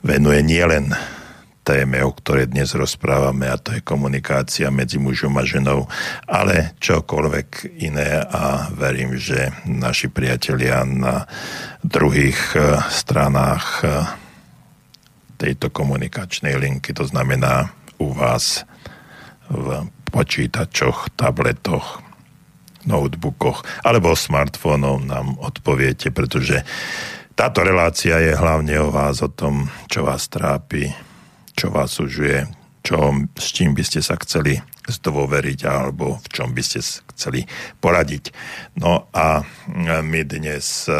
venuje 0.01 0.41
nielen 0.41 0.97
téme, 1.67 1.99
o 1.99 2.15
ktorej 2.15 2.47
dnes 2.47 2.71
rozprávame, 2.71 3.51
a 3.51 3.59
to 3.59 3.75
je 3.75 3.83
komunikácia 3.83 4.71
medzi 4.71 4.95
mužom 4.95 5.35
a 5.35 5.43
ženou, 5.43 5.83
ale 6.23 6.71
čokoľvek 6.79 7.75
iné 7.83 8.23
a 8.23 8.71
verím, 8.71 9.19
že 9.19 9.51
naši 9.67 10.07
priatelia 10.07 10.87
na 10.87 11.27
druhých 11.83 12.39
e, 12.55 12.79
stranách 12.87 13.65
e, 13.83 13.87
tejto 15.35 15.67
komunikačnej 15.75 16.55
linky, 16.55 16.95
to 16.95 17.03
znamená 17.03 17.75
u 17.99 18.15
vás 18.15 18.63
v 19.51 19.91
počítačoch, 20.07 21.19
tabletoch, 21.19 21.99
notebookoch 22.87 23.67
alebo 23.83 24.15
smartfónov 24.15 25.03
nám 25.03 25.35
odpoviete, 25.43 26.15
pretože 26.15 26.63
táto 27.35 27.59
relácia 27.59 28.23
je 28.23 28.31
hlavne 28.39 28.79
o 28.79 28.87
vás, 28.87 29.19
o 29.19 29.27
tom, 29.27 29.67
čo 29.91 30.07
vás 30.07 30.31
trápi, 30.31 31.06
čo 31.57 31.73
vás 31.73 31.97
užuje, 31.97 32.45
čo, 32.85 33.25
s 33.33 33.49
čím 33.49 33.73
by 33.73 33.81
ste 33.81 34.05
sa 34.05 34.13
chceli 34.21 34.61
zdôveriť 34.87 35.67
alebo 35.67 36.23
v 36.23 36.27
čom 36.31 36.55
by 36.55 36.63
ste 36.63 36.79
chceli 37.17 37.43
poradiť. 37.83 38.31
No 38.79 39.11
a 39.11 39.43
my 40.05 40.21
dnes 40.23 40.87
e, 40.87 40.93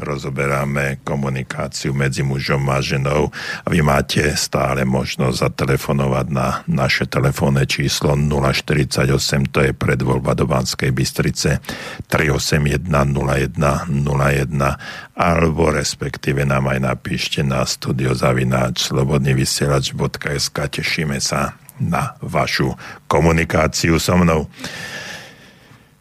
rozoberáme 0.00 1.04
komunikáciu 1.04 1.92
medzi 1.92 2.24
mužom 2.24 2.64
a 2.70 2.80
ženou 2.80 3.28
a 3.34 3.66
vy 3.68 3.84
máte 3.84 4.32
stále 4.38 4.86
možnosť 4.88 5.50
zatelefonovať 5.50 6.26
na 6.30 6.62
naše 6.70 7.10
telefónne 7.10 7.66
číslo 7.66 8.14
048, 8.16 9.50
to 9.50 9.60
je 9.66 9.72
predvoľba 9.74 10.38
do 10.38 10.46
Banskej 10.46 10.94
Bystrice 10.94 11.58
381 12.06 12.86
0101 12.86 13.90
alebo 15.14 15.62
respektíve 15.74 16.46
nám 16.46 16.70
aj 16.70 16.78
napíšte 16.80 17.42
na 17.42 17.66
studiozavináč 17.66 18.94
slobodnyvysielač.sk 18.94 20.58
tešíme 20.70 21.18
sa 21.18 21.63
na 21.80 22.14
vašu 22.22 22.74
komunikáciu 23.10 23.98
so 23.98 24.14
mnou. 24.14 24.46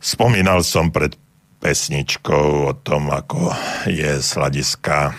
Spomínal 0.03 0.61
som 0.61 0.91
pred 0.91 1.15
pesničkou 1.63 2.69
o 2.69 2.73
tom, 2.75 3.07
ako 3.07 3.55
je 3.87 4.19
z 4.19 4.29
hľadiska 4.35 5.15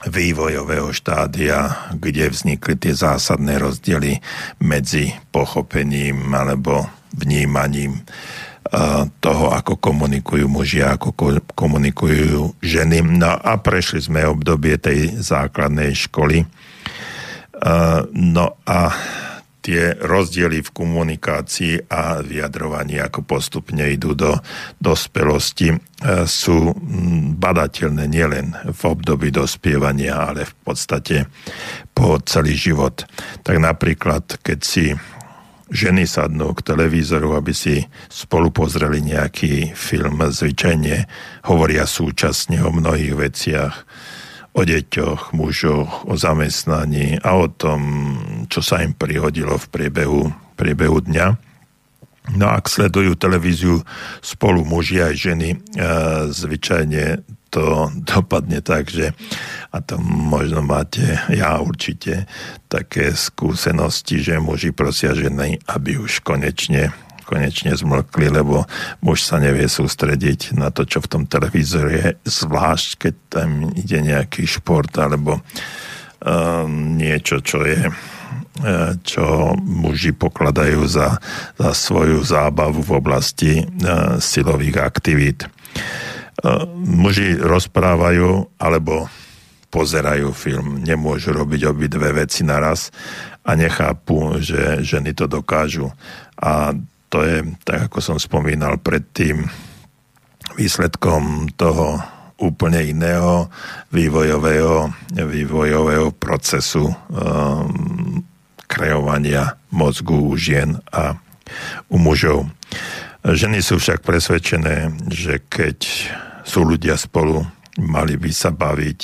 vývojového 0.00 0.94
štádia, 0.96 1.90
kde 1.92 2.32
vznikli 2.32 2.78
tie 2.78 2.94
zásadné 2.96 3.60
rozdiely 3.60 4.22
medzi 4.62 5.12
pochopením 5.34 6.30
alebo 6.32 6.88
vnímaním 7.12 8.00
toho, 9.18 9.50
ako 9.50 9.82
komunikujú 9.82 10.46
muži 10.46 10.86
ako 10.86 11.10
komunikujú 11.58 12.54
ženy. 12.62 13.02
No 13.02 13.34
a 13.34 13.58
prešli 13.58 13.98
sme 14.06 14.22
obdobie 14.22 14.78
tej 14.78 15.18
základnej 15.18 15.92
školy. 15.98 16.46
No 18.14 18.46
a 18.62 18.94
tie 19.70 19.94
rozdiely 20.02 20.66
v 20.66 20.74
komunikácii 20.74 21.86
a 21.86 22.18
vyjadrovaní, 22.26 22.98
ako 22.98 23.22
postupne 23.22 23.86
idú 23.86 24.18
do 24.18 24.34
dospelosti, 24.82 25.70
e, 25.70 25.78
sú 26.26 26.74
badateľné 27.38 28.10
nielen 28.10 28.50
v 28.66 28.80
období 28.82 29.30
dospievania, 29.30 30.34
ale 30.34 30.42
v 30.42 30.54
podstate 30.66 31.30
po 31.94 32.18
celý 32.26 32.58
život. 32.58 33.06
Tak 33.46 33.62
napríklad, 33.62 34.42
keď 34.42 34.58
si 34.58 34.90
ženy 35.70 36.02
sadnú 36.02 36.50
k 36.58 36.66
televízoru, 36.66 37.38
aby 37.38 37.54
si 37.54 37.86
spolu 38.10 38.50
pozreli 38.50 38.98
nejaký 39.06 39.70
film, 39.78 40.18
zvyčajne 40.18 41.06
hovoria 41.46 41.86
súčasne 41.86 42.58
o 42.66 42.74
mnohých 42.74 43.14
veciach, 43.14 43.74
o 44.50 44.60
deťoch, 44.66 45.30
mužoch, 45.32 46.10
o 46.10 46.14
zamestnaní 46.18 47.22
a 47.22 47.38
o 47.38 47.46
tom, 47.46 47.80
čo 48.50 48.60
sa 48.60 48.82
im 48.82 48.92
prihodilo 48.94 49.54
v 49.54 49.66
priebehu, 49.70 50.22
priebehu 50.58 50.98
dňa. 51.06 51.26
No 52.36 52.44
a 52.50 52.58
ak 52.58 52.70
sledujú 52.70 53.16
televíziu 53.16 53.82
spolu 54.20 54.62
muži 54.66 55.02
aj 55.02 55.14
ženy, 55.16 55.48
e, 55.54 55.58
zvyčajne 56.30 57.24
to 57.50 57.90
dopadne 58.10 58.62
tak, 58.62 58.90
že 58.90 59.14
a 59.70 59.78
to 59.82 59.98
možno 60.02 60.62
máte, 60.66 61.18
ja 61.30 61.58
určite, 61.62 62.26
také 62.66 63.14
skúsenosti, 63.14 64.18
že 64.18 64.42
muži 64.42 64.74
prosia 64.74 65.14
ženy, 65.14 65.62
aby 65.70 65.98
už 65.98 66.26
konečne 66.26 66.90
konečne 67.30 67.78
zmlkli, 67.78 68.26
lebo 68.26 68.66
muž 69.06 69.22
sa 69.22 69.38
nevie 69.38 69.70
sústrediť 69.70 70.58
na 70.58 70.74
to, 70.74 70.82
čo 70.82 70.98
v 70.98 71.10
tom 71.10 71.22
televízore 71.30 71.92
je, 71.94 72.08
zvlášť 72.26 72.88
keď 72.98 73.14
tam 73.30 73.70
ide 73.78 74.02
nejaký 74.02 74.50
šport 74.50 74.90
alebo 74.98 75.38
um, 75.38 76.98
niečo, 76.98 77.38
čo 77.38 77.62
je 77.62 77.86
uh, 77.86 77.94
čo 79.06 79.54
muži 79.54 80.10
pokladajú 80.10 80.82
za, 80.90 81.22
za 81.54 81.70
svoju 81.70 82.18
zábavu 82.26 82.82
v 82.82 82.92
oblasti 82.98 83.52
uh, 83.62 84.18
silových 84.18 84.82
aktivít. 84.82 85.46
Uh, 86.42 86.66
muži 86.74 87.38
rozprávajú 87.38 88.58
alebo 88.58 89.06
pozerajú 89.70 90.34
film, 90.34 90.82
nemôžu 90.82 91.30
robiť 91.30 91.70
obidve 91.70 92.10
veci 92.10 92.42
naraz 92.42 92.90
a 93.46 93.54
nechápu, 93.54 94.42
že 94.42 94.82
ženy 94.82 95.14
to 95.14 95.30
dokážu. 95.30 95.94
A 96.34 96.74
to 97.10 97.26
je, 97.26 97.42
tak 97.66 97.90
ako 97.90 97.98
som 97.98 98.16
spomínal 98.22 98.78
predtým, 98.78 99.50
výsledkom 100.54 101.50
toho 101.54 102.00
úplne 102.40 102.80
iného 102.80 103.52
vývojového, 103.92 104.88
vývojového 105.12 106.08
procesu 106.16 106.88
um, 106.88 108.24
kreovania 108.64 109.60
mozgu 109.68 110.16
u 110.16 110.32
žien 110.38 110.80
a 110.88 111.18
u 111.90 111.96
mužov. 112.00 112.48
Ženy 113.20 113.60
sú 113.60 113.76
však 113.76 114.00
presvedčené, 114.00 114.94
že 115.12 115.44
keď 115.44 115.78
sú 116.46 116.64
ľudia 116.64 116.96
spolu, 116.96 117.44
mali 117.76 118.16
by 118.16 118.30
sa 118.32 118.48
baviť 118.48 119.00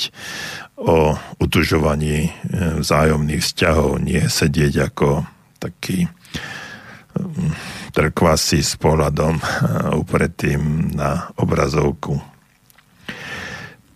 o 0.77 1.13
utužovaní 1.37 2.29
eh, 2.29 2.31
vzájomných 2.81 3.43
vzťahov, 3.43 4.01
nie 4.01 4.21
sedieť 4.25 4.93
ako 4.93 5.25
taký 5.57 6.09
trkvasy 7.93 8.61
s 8.63 8.75
pohľadom 8.77 9.37
upretým 9.97 10.93
na 10.95 11.29
obrazovku. 11.37 12.17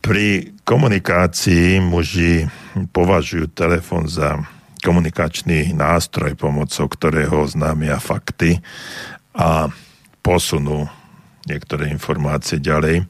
Pri 0.01 0.57
komunikácii 0.65 1.77
muži 1.77 2.49
považujú 2.89 3.53
telefon 3.53 4.09
za 4.09 4.41
komunikačný 4.81 5.77
nástroj, 5.77 6.33
pomocou 6.33 6.89
ktorého 6.89 7.45
známia 7.45 8.01
fakty 8.01 8.57
a 9.37 9.69
posunú 10.25 10.89
niektoré 11.45 11.89
informácie 11.89 12.57
ďalej, 12.57 13.05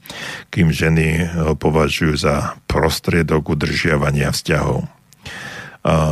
kým 0.51 0.71
ženy 0.71 1.31
ho 1.31 1.55
považujú 1.55 2.15
za 2.15 2.59
prostriedok 2.67 3.55
udržiavania 3.55 4.31
vzťahov. 4.31 4.87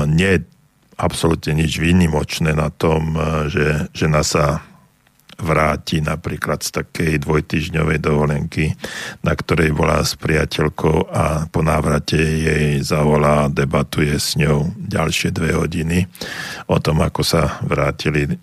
Nie 0.08 0.40
je 0.40 0.46
absolútne 1.00 1.56
nič 1.56 1.80
výnimočné 1.80 2.52
na 2.52 2.68
tom, 2.68 3.16
že 3.48 3.88
žena 3.96 4.20
sa 4.22 4.60
vráti 5.40 6.04
napríklad 6.04 6.60
z 6.60 6.84
takej 6.84 7.24
dvojtyžňovej 7.24 8.00
dovolenky, 8.04 8.76
na 9.24 9.34
ktorej 9.34 9.72
bola 9.72 10.04
s 10.04 10.20
priateľkou 10.20 11.08
a 11.10 11.48
po 11.48 11.64
návrate 11.64 12.20
jej 12.20 12.68
zavolá, 12.84 13.48
debatuje 13.48 14.20
s 14.20 14.36
ňou 14.36 14.76
ďalšie 14.76 15.32
dve 15.32 15.56
hodiny 15.56 16.04
o 16.68 16.78
tom, 16.84 17.00
ako 17.00 17.24
sa 17.24 17.64
vrátili, 17.64 18.28
e, 18.28 18.36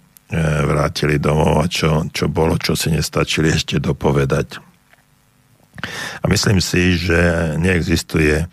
vrátili 0.65 1.21
domov 1.21 1.61
a 1.61 1.67
čo, 1.69 2.09
čo 2.09 2.33
bolo, 2.33 2.57
čo 2.57 2.73
si 2.73 2.89
nestačili 2.89 3.53
ešte 3.53 3.77
dopovedať. 3.77 4.65
A 6.25 6.33
myslím 6.33 6.65
si, 6.65 6.97
že 6.97 7.53
neexistuje 7.61 8.49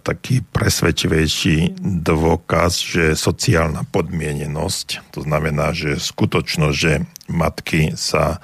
taký 0.00 0.40
presvedčivejší 0.40 1.76
dôkaz, 1.80 2.80
že 2.80 3.12
sociálna 3.12 3.84
podmienenosť, 3.92 5.12
to 5.12 5.20
znamená, 5.20 5.76
že 5.76 6.00
skutočnosť, 6.00 6.76
že 6.76 7.04
matky 7.28 7.92
sa 7.92 8.40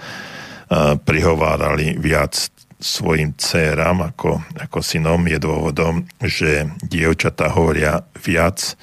prihovárali 1.07 1.97
viac 1.97 2.53
svojim 2.77 3.33
dcerám 3.33 4.13
ako, 4.13 4.45
ako 4.61 4.79
synom 4.85 5.25
je 5.25 5.39
dôvodom, 5.41 6.05
že 6.21 6.69
dievčatá 6.85 7.49
hovoria 7.49 8.05
viac 8.21 8.77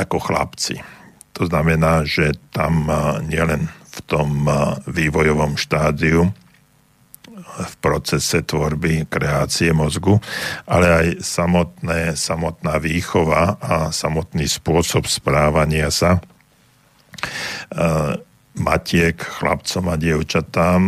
ako 0.00 0.16
chlapci. 0.24 0.80
To 1.36 1.44
znamená, 1.44 2.08
že 2.08 2.32
tam 2.56 2.88
nielen 3.28 3.68
v 3.68 3.98
tom 4.08 4.48
vývojovom 4.88 5.60
štádiu 5.60 6.32
v 7.54 7.74
procese 7.78 8.42
tvorby 8.42 9.06
kreácie 9.06 9.70
mozgu, 9.70 10.18
ale 10.66 10.86
aj 10.90 11.06
samotné, 11.22 12.18
samotná 12.18 12.82
výchova 12.82 13.56
a 13.62 13.74
samotný 13.94 14.50
spôsob 14.50 15.06
správania 15.06 15.88
sa 15.94 16.18
matiek 18.54 19.16
chlapcom 19.18 19.84
a 19.90 19.96
dievčatám 19.98 20.82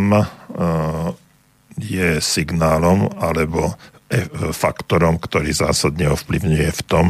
je 1.77 2.17
signálom 2.17 3.05
alebo 3.21 3.77
e, 4.09 4.25
faktorom, 4.49 5.21
ktorý 5.21 5.53
zásadne 5.53 6.09
ovplyvňuje 6.09 6.69
v 6.73 6.81
tom, 6.89 7.05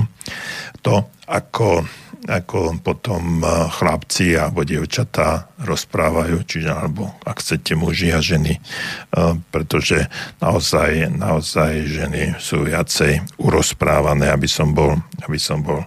to, 0.84 1.08
ako 1.24 1.88
ako 2.26 2.82
potom 2.82 3.46
eh, 3.46 3.70
chlapci 3.70 4.34
alebo 4.34 4.66
dievčatá 4.66 5.54
rozprávajú, 5.62 6.42
čiže 6.42 6.72
alebo 6.74 7.14
ak 7.22 7.38
chcete 7.44 7.78
muži 7.78 8.10
a 8.10 8.20
ženy, 8.24 8.58
eh, 8.58 9.34
pretože 9.54 10.10
naozaj, 10.42 11.14
naozaj 11.14 11.86
ženy 11.86 12.24
sú 12.42 12.66
viacej 12.66 13.22
urozprávané, 13.38 14.34
aby 14.34 14.50
som 14.50 14.74
bol, 14.74 14.98
aby 15.22 15.38
som 15.38 15.62
bol 15.62 15.86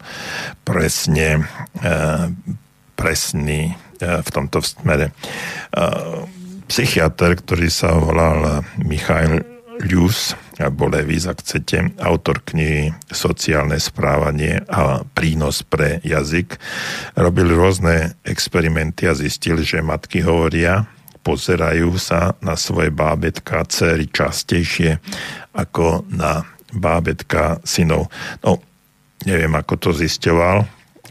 presne 0.62 1.42
eh, 1.82 2.26
presný 2.94 3.74
v 4.00 4.30
tomto 4.32 4.64
smere. 4.64 5.12
Psychiatr, 6.68 7.36
ktorý 7.36 7.68
sa 7.68 7.92
volal 7.92 8.64
Michail 8.80 9.44
Lewis, 9.84 10.32
alebo 10.60 10.92
Levis, 10.92 11.24
ak 11.24 11.40
chcete, 11.40 11.96
autor 12.04 12.44
knihy 12.44 12.92
Sociálne 13.08 13.80
správanie 13.80 14.60
a 14.68 15.00
prínos 15.16 15.64
pre 15.64 16.04
jazyk, 16.04 16.60
robil 17.16 17.48
rôzne 17.56 18.14
experimenty 18.28 19.08
a 19.08 19.16
zistil, 19.16 19.64
že 19.64 19.80
matky 19.80 20.20
hovoria, 20.20 20.84
pozerajú 21.24 21.96
sa 21.96 22.36
na 22.44 22.56
svoje 22.60 22.92
bábetka 22.92 23.64
dcery 23.64 24.12
častejšie 24.12 25.00
ako 25.56 26.04
na 26.12 26.44
bábetka 26.76 27.58
synov. 27.64 28.12
No, 28.44 28.60
neviem, 29.24 29.52
ako 29.56 29.74
to 29.80 29.90
zisťoval, 29.96 30.64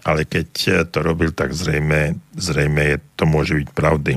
ale 0.07 0.21
keď 0.23 0.47
to 0.93 1.03
robil, 1.03 1.33
tak 1.35 1.51
zrejme, 1.51 2.17
zrejme 2.37 3.01
to 3.19 3.27
môže 3.27 3.53
byť 3.57 3.69
pravdy. 3.75 4.13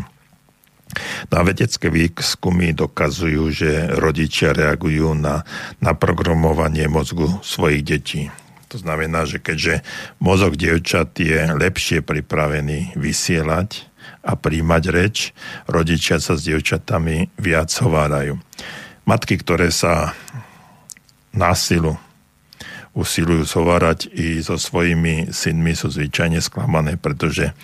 No 1.33 1.35
a 1.41 1.43
vedecké 1.43 1.89
výskumy 1.89 2.77
dokazujú, 2.77 3.43
že 3.53 3.71
rodičia 3.97 4.53
reagujú 4.53 5.17
na, 5.17 5.45
na 5.81 5.93
mozgu 6.89 7.29
svojich 7.41 7.83
detí. 7.83 8.23
To 8.73 8.81
znamená, 8.81 9.29
že 9.29 9.37
keďže 9.37 9.85
mozog 10.17 10.57
dievčat 10.57 11.13
je 11.21 11.45
lepšie 11.53 12.01
pripravený 12.01 12.97
vysielať 12.97 13.85
a 14.25 14.33
príjmať 14.33 14.83
reč, 14.89 15.17
rodičia 15.69 16.17
sa 16.17 16.41
s 16.41 16.49
dievčatami 16.49 17.37
viac 17.37 17.69
hovárajú. 17.69 18.41
Matky, 19.05 19.37
ktoré 19.37 19.69
sa 19.69 20.17
násilu 21.37 22.01
usilujú 22.93 23.49
zhovárať 23.49 24.13
i 24.13 24.45
so 24.45 24.61
svojimi 24.61 25.33
synmi, 25.33 25.73
sú 25.73 25.89
zvyčajne 25.89 26.45
sklamané, 26.45 27.01
pretože 27.01 27.57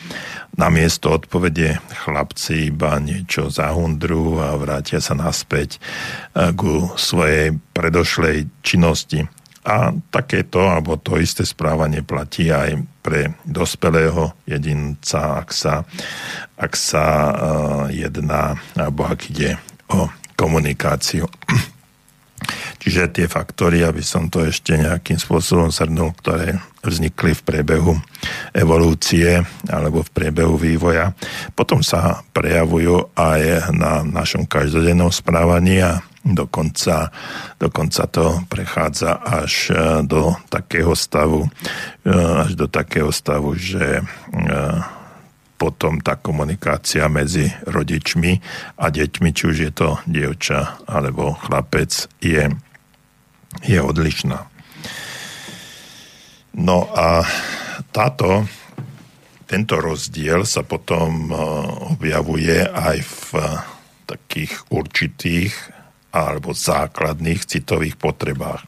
namiesto 0.57 1.12
odpovede 1.12 1.81
chlapci 2.05 2.72
iba 2.72 2.97
niečo 2.97 3.53
zahundru 3.53 4.41
a 4.41 4.57
vrátia 4.57 5.05
sa 5.05 5.12
naspäť 5.12 5.76
eh, 5.76 6.53
ku 6.57 6.89
svojej 6.97 7.61
predošlej 7.76 8.49
činnosti. 8.64 9.29
A 9.68 9.93
takéto, 10.09 10.64
alebo 10.64 10.97
to 10.97 11.20
isté 11.20 11.45
správanie 11.45 12.01
platí 12.01 12.49
aj 12.49 12.81
pre 13.05 13.37
dospelého 13.45 14.33
jedinca, 14.49 15.45
ak 15.45 15.53
sa, 15.53 15.85
ak 16.57 16.72
sa 16.72 17.05
uh, 17.05 17.85
jedná, 17.93 18.57
alebo 18.72 19.05
ak 19.05 19.29
ide 19.29 19.61
o 19.93 20.09
komunikáciu. 20.41 21.29
Čiže 22.79 23.11
tie 23.11 23.26
faktory, 23.26 23.83
aby 23.83 24.01
som 24.01 24.31
to 24.31 24.47
ešte 24.47 24.79
nejakým 24.79 25.18
spôsobom 25.18 25.74
zhrnul, 25.74 26.14
ktoré 26.22 26.62
vznikli 26.87 27.35
v 27.35 27.43
priebehu 27.43 27.93
evolúcie 28.55 29.43
alebo 29.66 30.07
v 30.07 30.11
priebehu 30.14 30.55
vývoja, 30.55 31.11
potom 31.59 31.83
sa 31.83 32.22
prejavujú 32.31 33.12
aj 33.18 33.74
na 33.74 34.07
našom 34.07 34.47
každodennom 34.47 35.11
správaní 35.11 35.83
a 35.83 35.99
dokonca, 36.22 37.11
dokonca 37.59 38.03
to 38.07 38.43
prechádza 38.47 39.18
až 39.18 39.53
e, 39.70 39.74
do 40.07 40.37
takého 40.53 40.93
stavu, 40.93 41.47
e, 42.05 42.11
až 42.14 42.55
do 42.55 42.66
takého 42.68 43.11
stavu, 43.11 43.57
že 43.57 44.01
e, 44.01 44.03
potom 45.59 45.99
tá 45.99 46.14
komunikácia 46.14 47.11
medzi 47.11 47.51
rodičmi 47.66 48.39
a 48.79 48.87
deťmi, 48.95 49.29
či 49.35 49.43
už 49.51 49.57
je 49.59 49.72
to 49.74 49.99
dievča 50.07 50.87
alebo 50.87 51.35
chlapec, 51.35 51.91
je 52.22 52.47
je 53.65 53.79
odlišná. 53.81 54.49
No 56.59 56.91
a 56.91 57.23
táto, 57.95 58.45
tento 59.47 59.79
rozdiel 59.79 60.43
sa 60.43 60.67
potom 60.67 61.31
e, 61.31 61.35
objavuje 61.95 62.67
aj 62.67 62.99
v 63.01 63.29
takých 64.09 64.53
určitých 64.73 65.55
alebo 66.11 66.57
základných 66.57 67.47
citových 67.47 68.01
potrebách. 68.01 68.65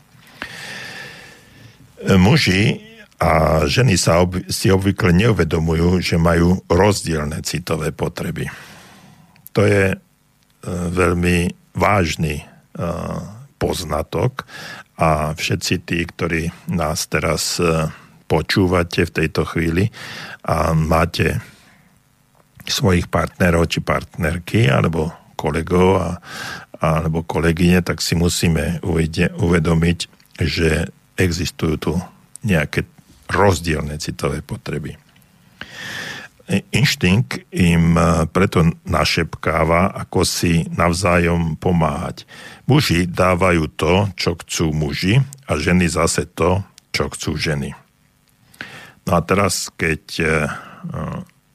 Muži 2.17 2.81
a 3.21 3.65
ženy 3.69 4.01
sa 4.01 4.25
ob, 4.25 4.41
si 4.49 4.73
obvykle 4.73 5.13
neuvedomujú, 5.13 6.01
že 6.01 6.17
majú 6.17 6.65
rozdielne 6.69 7.45
citové 7.45 7.93
potreby. 7.93 8.49
To 9.53 9.67
je 9.67 9.93
e, 9.93 9.97
veľmi 10.71 11.53
vážny 11.75 12.41
e, 12.41 12.45
poznatok 13.61 14.49
a 14.97 15.37
všetci 15.37 15.75
tí, 15.85 16.01
ktorí 16.09 16.49
nás 16.73 17.05
teraz 17.13 17.61
e, 17.61 17.93
počúvate 18.25 19.05
v 19.05 19.15
tejto 19.21 19.45
chvíli 19.45 19.93
a 20.49 20.73
máte 20.73 21.45
svojich 22.65 23.13
partnerov 23.13 23.69
či 23.69 23.85
partnerky 23.85 24.71
alebo 24.73 25.13
kolegov 25.37 25.89
a, 26.01 26.11
alebo 26.81 27.21
kolegyne, 27.27 27.85
tak 27.85 28.01
si 28.01 28.17
musíme 28.17 28.81
uvedomiť, 29.37 29.99
že 30.41 30.89
existujú 31.21 31.75
tu 31.77 31.93
nejaké 32.41 32.89
rozdielne 33.29 34.01
citové 34.01 34.41
potreby. 34.41 34.97
Inštinkt 36.51 37.47
im 37.55 37.95
e, 37.95 38.27
preto 38.27 38.67
našepkáva, 38.83 39.95
ako 39.95 40.27
si 40.27 40.67
navzájom 40.75 41.55
pomáhať. 41.55 42.27
Muži 42.67 43.07
dávajú 43.07 43.71
to, 43.79 44.11
čo 44.19 44.35
chcú 44.35 44.75
muži 44.75 45.23
a 45.47 45.55
ženy 45.55 45.87
zase 45.87 46.27
to, 46.27 46.67
čo 46.91 47.07
chcú 47.15 47.39
ženy. 47.39 47.71
No 49.07 49.15
a 49.15 49.21
teraz, 49.23 49.71
keď 49.79 50.03
e, 50.19 50.25
e, 50.27 50.31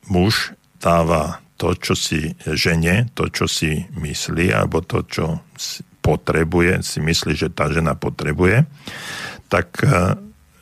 muž 0.08 0.56
dáva 0.80 1.44
to, 1.60 1.76
čo 1.76 1.92
si 1.92 2.32
žene, 2.48 3.12
to, 3.12 3.28
čo 3.28 3.52
si 3.52 3.84
myslí, 4.00 4.56
alebo 4.56 4.80
to, 4.80 5.04
čo 5.04 5.44
potrebuje, 6.00 6.88
si 6.88 7.04
myslí, 7.04 7.36
že 7.36 7.52
tá 7.52 7.68
žena 7.68 8.00
potrebuje, 8.00 8.64
tak 9.48 9.82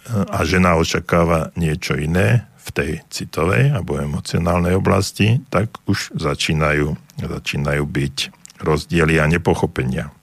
a 0.05 0.39
žena 0.43 0.75
očakáva 0.75 1.55
niečo 1.57 1.95
iné, 1.95 2.45
v 2.63 2.69
tej 2.71 2.91
citovej 3.11 3.75
alebo 3.75 3.99
emocionálnej 3.99 4.79
oblasti, 4.79 5.43
tak 5.51 5.75
už 5.83 6.15
začínajú, 6.15 6.95
začínajú 7.19 7.83
byť 7.83 8.15
rozdiely 8.63 9.19
a 9.19 9.27
nepochopenia. 9.27 10.15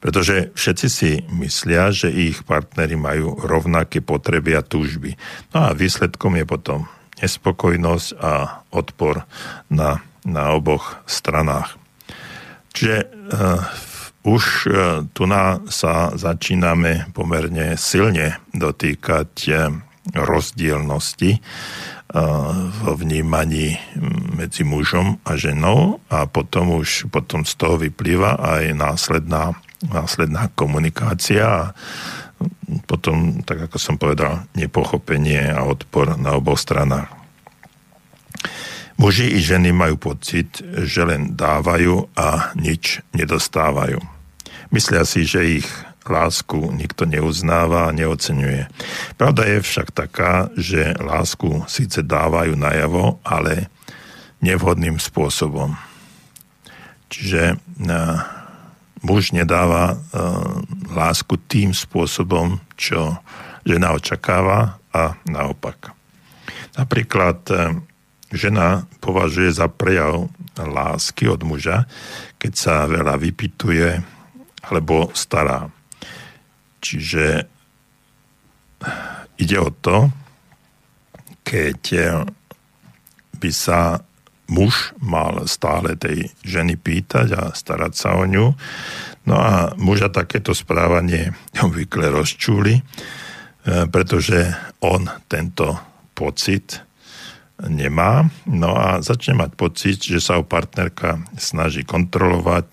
Pretože 0.00 0.52
všetci 0.56 0.88
si 0.88 1.10
myslia, 1.28 1.92
že 1.92 2.08
ich 2.08 2.44
partnery 2.44 2.96
majú 2.96 3.36
rovnaké 3.36 4.00
potreby 4.00 4.56
a 4.56 4.64
túžby. 4.64 5.16
No 5.52 5.68
a 5.68 5.76
výsledkom 5.76 6.40
je 6.40 6.44
potom 6.48 6.88
nespokojnosť 7.20 8.08
a 8.16 8.64
odpor 8.72 9.28
na, 9.68 10.00
na 10.24 10.56
oboch 10.56 10.96
stranách. 11.04 11.76
Čiže 12.72 12.96
uh, 13.04 13.60
už 14.24 14.42
uh, 14.64 14.72
tu 15.12 15.28
na 15.28 15.60
sa 15.68 16.16
začíname 16.16 17.12
pomerne 17.12 17.76
silne 17.76 18.40
dotýkať 18.56 19.32
uh, 19.52 19.68
rozdielnosti 20.14 21.30
eh, 21.36 21.42
v 22.70 22.80
vnímaní 22.96 23.76
medzi 24.36 24.64
mužom 24.64 25.20
a 25.24 25.36
ženou 25.36 26.00
a 26.08 26.24
potom 26.24 26.80
už 26.80 27.12
potom 27.12 27.44
z 27.44 27.52
toho 27.54 27.76
vyplýva 27.76 28.40
aj 28.40 28.72
následná, 28.74 29.52
následná 29.84 30.48
komunikácia 30.56 31.44
a 31.44 31.64
potom, 32.88 33.44
tak 33.44 33.68
ako 33.68 33.76
som 33.76 34.00
povedal, 34.00 34.48
nepochopenie 34.56 35.52
a 35.52 35.68
odpor 35.68 36.16
na 36.16 36.32
oboch 36.32 36.56
stranách. 36.56 37.12
Muži 39.00 39.32
i 39.32 39.40
ženy 39.40 39.72
majú 39.72 39.96
pocit, 39.96 40.60
že 40.60 41.04
len 41.08 41.32
dávajú 41.32 42.12
a 42.16 42.52
nič 42.52 43.00
nedostávajú. 43.16 43.96
Myslia 44.76 45.08
si, 45.08 45.24
že 45.24 45.60
ich 45.60 45.68
lásku 46.10 46.58
nikto 46.74 47.06
neuznáva 47.06 47.88
a 47.88 47.94
neocenuje. 47.94 48.66
Pravda 49.14 49.46
je 49.46 49.62
však 49.62 49.94
taká, 49.94 50.50
že 50.58 50.98
lásku 50.98 51.62
síce 51.70 52.02
dávajú 52.02 52.58
najavo, 52.58 53.22
ale 53.22 53.70
nevhodným 54.42 54.98
spôsobom. 54.98 55.78
Čiže 57.10 57.58
muž 59.00 59.32
nedáva 59.32 59.98
lásku 60.90 61.38
tým 61.48 61.72
spôsobom, 61.72 62.60
čo 62.74 63.16
žena 63.62 63.94
očakáva 63.94 64.82
a 64.90 65.14
naopak. 65.26 65.94
Napríklad 66.78 67.44
žena 68.30 68.86
považuje 69.02 69.50
za 69.50 69.66
prejav 69.66 70.30
lásky 70.54 71.26
od 71.26 71.42
muža, 71.42 71.84
keď 72.38 72.52
sa 72.54 72.74
veľa 72.86 73.18
vypituje 73.18 74.00
alebo 74.70 75.10
stará. 75.16 75.66
Čiže 76.80 77.44
ide 79.36 79.56
o 79.60 79.70
to, 79.70 80.08
keď 81.44 81.80
by 83.40 83.50
sa 83.52 84.00
muž 84.50 84.92
mal 84.98 85.46
stále 85.46 85.94
tej 85.94 86.28
ženy 86.42 86.74
pýtať 86.74 87.28
a 87.38 87.42
starať 87.54 87.92
sa 87.94 88.18
o 88.18 88.26
ňu. 88.26 88.52
No 89.24 89.36
a 89.38 89.72
muža 89.78 90.10
takéto 90.10 90.52
správanie 90.52 91.32
obvykle 91.64 92.10
rozčúli, 92.10 92.80
e, 92.80 92.82
pretože 93.88 94.50
on 94.82 95.06
tento 95.30 95.78
pocit 96.18 96.82
nemá. 97.62 98.26
No 98.48 98.74
a 98.74 98.98
začne 99.04 99.38
mať 99.38 99.50
pocit, 99.54 99.98
že 100.02 100.18
sa 100.18 100.40
o 100.40 100.44
partnerka 100.44 101.22
snaží 101.38 101.86
kontrolovať 101.86 102.66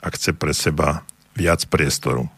a 0.00 0.06
chce 0.14 0.30
pre 0.32 0.54
seba 0.54 1.02
viac 1.34 1.66
priestoru. 1.66 2.30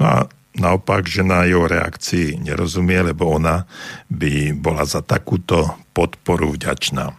No 0.00 0.04
a 0.04 0.16
naopak 0.54 1.06
žena 1.10 1.46
jeho 1.46 1.66
reakcii 1.66 2.38
nerozumie, 2.42 3.02
lebo 3.02 3.26
ona 3.30 3.66
by 4.10 4.54
bola 4.54 4.86
za 4.86 5.02
takúto 5.02 5.74
podporu 5.94 6.54
vďačná. 6.54 7.14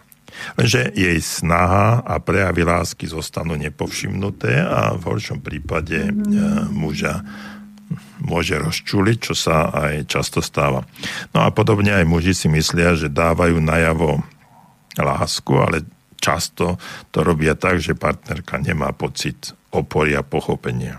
Lenže 0.60 0.92
jej 0.92 1.16
snaha 1.20 2.04
a 2.04 2.20
prejavy 2.20 2.68
lásky 2.68 3.08
zostanú 3.08 3.56
nepovšimnuté 3.56 4.60
a 4.60 4.92
v 4.92 5.02
horšom 5.08 5.40
prípade 5.40 6.12
mm. 6.12 6.76
muža 6.76 7.24
môže 8.20 8.58
rozčuliť, 8.58 9.18
čo 9.22 9.34
sa 9.36 9.70
aj 9.70 10.10
často 10.10 10.42
stáva. 10.42 10.84
No 11.32 11.46
a 11.46 11.48
podobne 11.54 11.94
aj 11.94 12.04
muži 12.04 12.34
si 12.34 12.50
myslia, 12.50 12.98
že 12.98 13.12
dávajú 13.12 13.62
najavo 13.62 14.20
lásku, 14.98 15.52
ale 15.54 15.86
často 16.18 16.80
to 17.12 17.22
robia 17.22 17.54
tak, 17.54 17.78
že 17.78 17.94
partnerka 17.94 18.58
nemá 18.58 18.90
pocit 18.96 19.54
opory 19.70 20.16
a 20.16 20.24
pochopenia. 20.24 20.98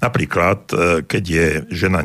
Napríklad, 0.00 0.60
e, 0.70 0.76
keď 1.04 1.24
je 1.24 1.48
žena 1.72 2.00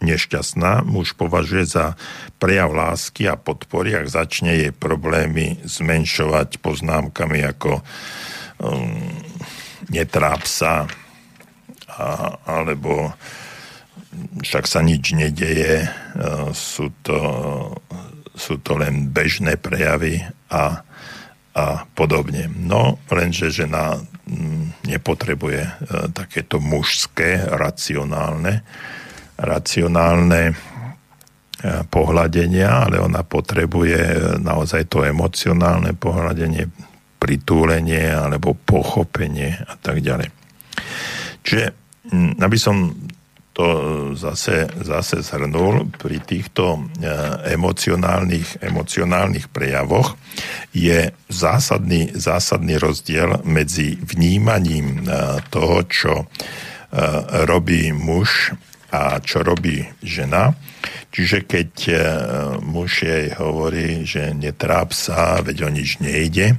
nešťastná, 0.00 0.84
muž 0.84 1.16
považuje 1.16 1.64
za 1.66 1.94
prejav 2.40 2.72
lásky 2.72 3.28
a 3.28 3.38
podpory, 3.38 3.96
ak 3.96 4.08
začne 4.10 4.52
jej 4.56 4.72
problémy 4.72 5.60
zmenšovať 5.64 6.60
poznámkami 6.60 7.40
ako 7.44 7.80
um, 8.60 9.00
netráp 9.92 10.44
sa, 10.44 10.86
a, 11.90 12.06
alebo 12.46 13.12
však 14.42 14.64
sa 14.66 14.80
nič 14.82 15.14
nedeje, 15.14 15.86
e, 15.86 15.88
sú 16.52 16.90
to, 17.06 17.18
sú 18.34 18.58
to 18.62 18.78
len 18.78 19.10
bežné 19.10 19.56
prejavy 19.58 20.22
a, 20.50 20.82
a 21.54 21.82
podobne. 21.94 22.46
No, 22.46 23.02
lenže 23.10 23.50
žena 23.50 23.98
mm, 23.98 24.86
nepotrebuje 24.86 25.62
e, 25.66 25.72
takéto 26.14 26.62
mužské, 26.62 27.42
racionálne, 27.42 28.62
racionálne 29.34 30.42
e, 30.50 30.54
pohľadenia, 31.90 32.86
ale 32.86 33.02
ona 33.02 33.26
potrebuje 33.26 34.38
naozaj 34.38 34.86
to 34.86 35.02
emocionálne 35.02 35.92
pohľadenie, 35.98 36.70
pritúlenie 37.20 38.14
alebo 38.14 38.54
pochopenie 38.54 39.58
a 39.66 39.74
tak 39.76 40.00
ďalej. 40.00 40.30
Čiže 41.44 41.80
Mm, 42.10 42.42
aby 42.42 42.58
som 42.58 42.90
to 43.52 43.66
zase, 44.14 44.70
zase 44.80 45.22
zhrnul, 45.26 45.90
pri 45.98 46.22
týchto 46.22 46.78
e, 46.78 46.80
emocionálnych, 47.58 48.62
emocionálnych 48.62 49.50
prejavoch 49.50 50.14
je 50.70 51.10
zásadný, 51.26 52.14
zásadný 52.14 52.78
rozdiel 52.78 53.42
medzi 53.42 53.98
vnímaním 53.98 55.02
e, 55.02 55.42
toho, 55.50 55.82
čo 55.90 56.14
e, 56.22 56.26
robí 57.44 57.90
muž 57.90 58.54
a 58.90 59.18
čo 59.22 59.42
robí 59.42 59.82
žena. 60.02 60.54
Čiže 61.10 61.46
keď 61.46 61.70
muž 62.62 63.06
jej 63.06 63.34
hovorí, 63.38 64.02
že 64.06 64.34
netráp 64.34 64.94
sa, 64.94 65.42
veď 65.42 65.66
o 65.66 65.70
nič 65.70 66.02
nejde, 66.02 66.58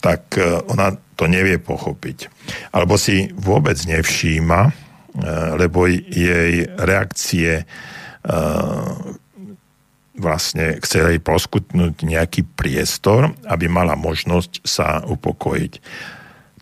tak 0.00 0.22
ona 0.68 0.96
to 1.16 1.24
nevie 1.24 1.56
pochopiť. 1.56 2.28
Alebo 2.76 3.00
si 3.00 3.32
vôbec 3.32 3.80
nevšíma, 3.80 4.60
e, 4.68 4.85
lebo 5.56 5.88
jej 5.88 6.68
reakcie 6.76 7.62
e, 7.62 7.64
vlastne 10.16 10.80
chce 10.80 10.98
jej 11.00 11.20
poskutnúť 11.20 12.04
nejaký 12.04 12.44
priestor, 12.56 13.32
aby 13.48 13.68
mala 13.68 13.96
možnosť 13.96 14.64
sa 14.64 15.00
upokojiť. 15.04 15.72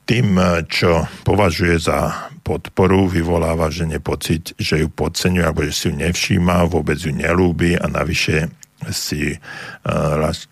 Tým, 0.04 0.26
e, 0.38 0.66
čo 0.70 1.06
považuje 1.26 1.80
za 1.82 2.30
podporu, 2.44 3.08
vyvoláva 3.08 3.72
žene 3.72 3.98
pocit, 3.98 4.52
že 4.60 4.84
ju 4.84 4.88
podceňuje 4.92 5.44
alebo 5.44 5.64
že 5.64 5.72
si 5.72 5.84
ju 5.88 5.94
nevšíma, 5.96 6.68
vôbec 6.68 7.00
ju 7.00 7.10
nelúbi 7.10 7.74
a 7.74 7.88
navyše 7.88 8.52
si 8.92 9.32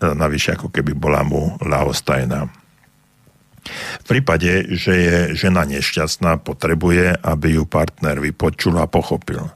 navyše 0.01 0.57
ako 0.57 0.73
keby 0.73 0.97
bola 0.97 1.21
mu 1.21 1.53
lahostajná. 1.61 2.62
V 4.03 4.05
prípade, 4.05 4.75
že 4.75 4.93
je 4.93 5.17
žena 5.39 5.63
nešťastná, 5.63 6.43
potrebuje, 6.43 7.15
aby 7.23 7.55
ju 7.55 7.63
partner 7.63 8.19
vypočul 8.19 8.75
a 8.79 8.91
pochopil. 8.91 9.47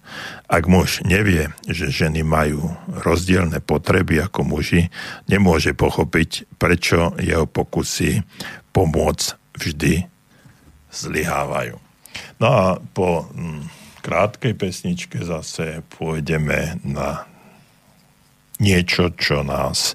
Ak 0.47 0.63
muž 0.71 1.03
nevie, 1.03 1.51
že 1.67 1.91
ženy 1.91 2.23
majú 2.23 2.71
rozdielne 3.03 3.59
potreby 3.59 4.23
ako 4.23 4.47
muži, 4.47 4.87
nemôže 5.27 5.75
pochopiť, 5.75 6.47
prečo 6.55 7.11
jeho 7.19 7.43
pokusy 7.43 8.23
pomôcť 8.71 9.25
vždy 9.59 10.07
zlyhávajú. 10.87 11.75
No 12.39 12.47
a 12.47 12.65
po 12.79 13.27
mm, 13.27 13.67
krátkej 14.05 14.53
pesničke 14.55 15.19
zase 15.19 15.83
pôjdeme 15.99 16.79
na 16.87 17.27
niečo, 18.57 19.13
čo 19.13 19.45
nás 19.45 19.93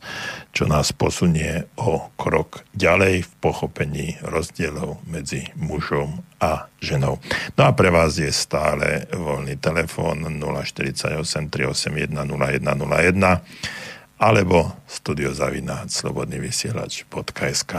čo 0.53 0.69
nás 0.69 0.93
posunie 0.93 1.65
o 1.81 2.13
krok 2.21 2.69
ďalej 2.77 3.25
v 3.25 3.33
pochopení 3.41 4.21
rozdielov 4.21 5.01
medzi 5.09 5.49
mužom 5.57 6.21
a 6.45 6.69
ženou. 6.77 7.17
No 7.57 7.63
a 7.65 7.73
pre 7.73 7.89
vás 7.89 8.21
je 8.21 8.29
stále 8.29 9.09
voľný 9.17 9.57
telefón 9.57 10.29
048 10.29 11.25
381 11.49 12.13
0101 12.13 13.81
alebo 14.23 14.71
studiozavináč 14.87 16.05
slobodný 16.05 16.39
vysielač.sk. 16.39 17.73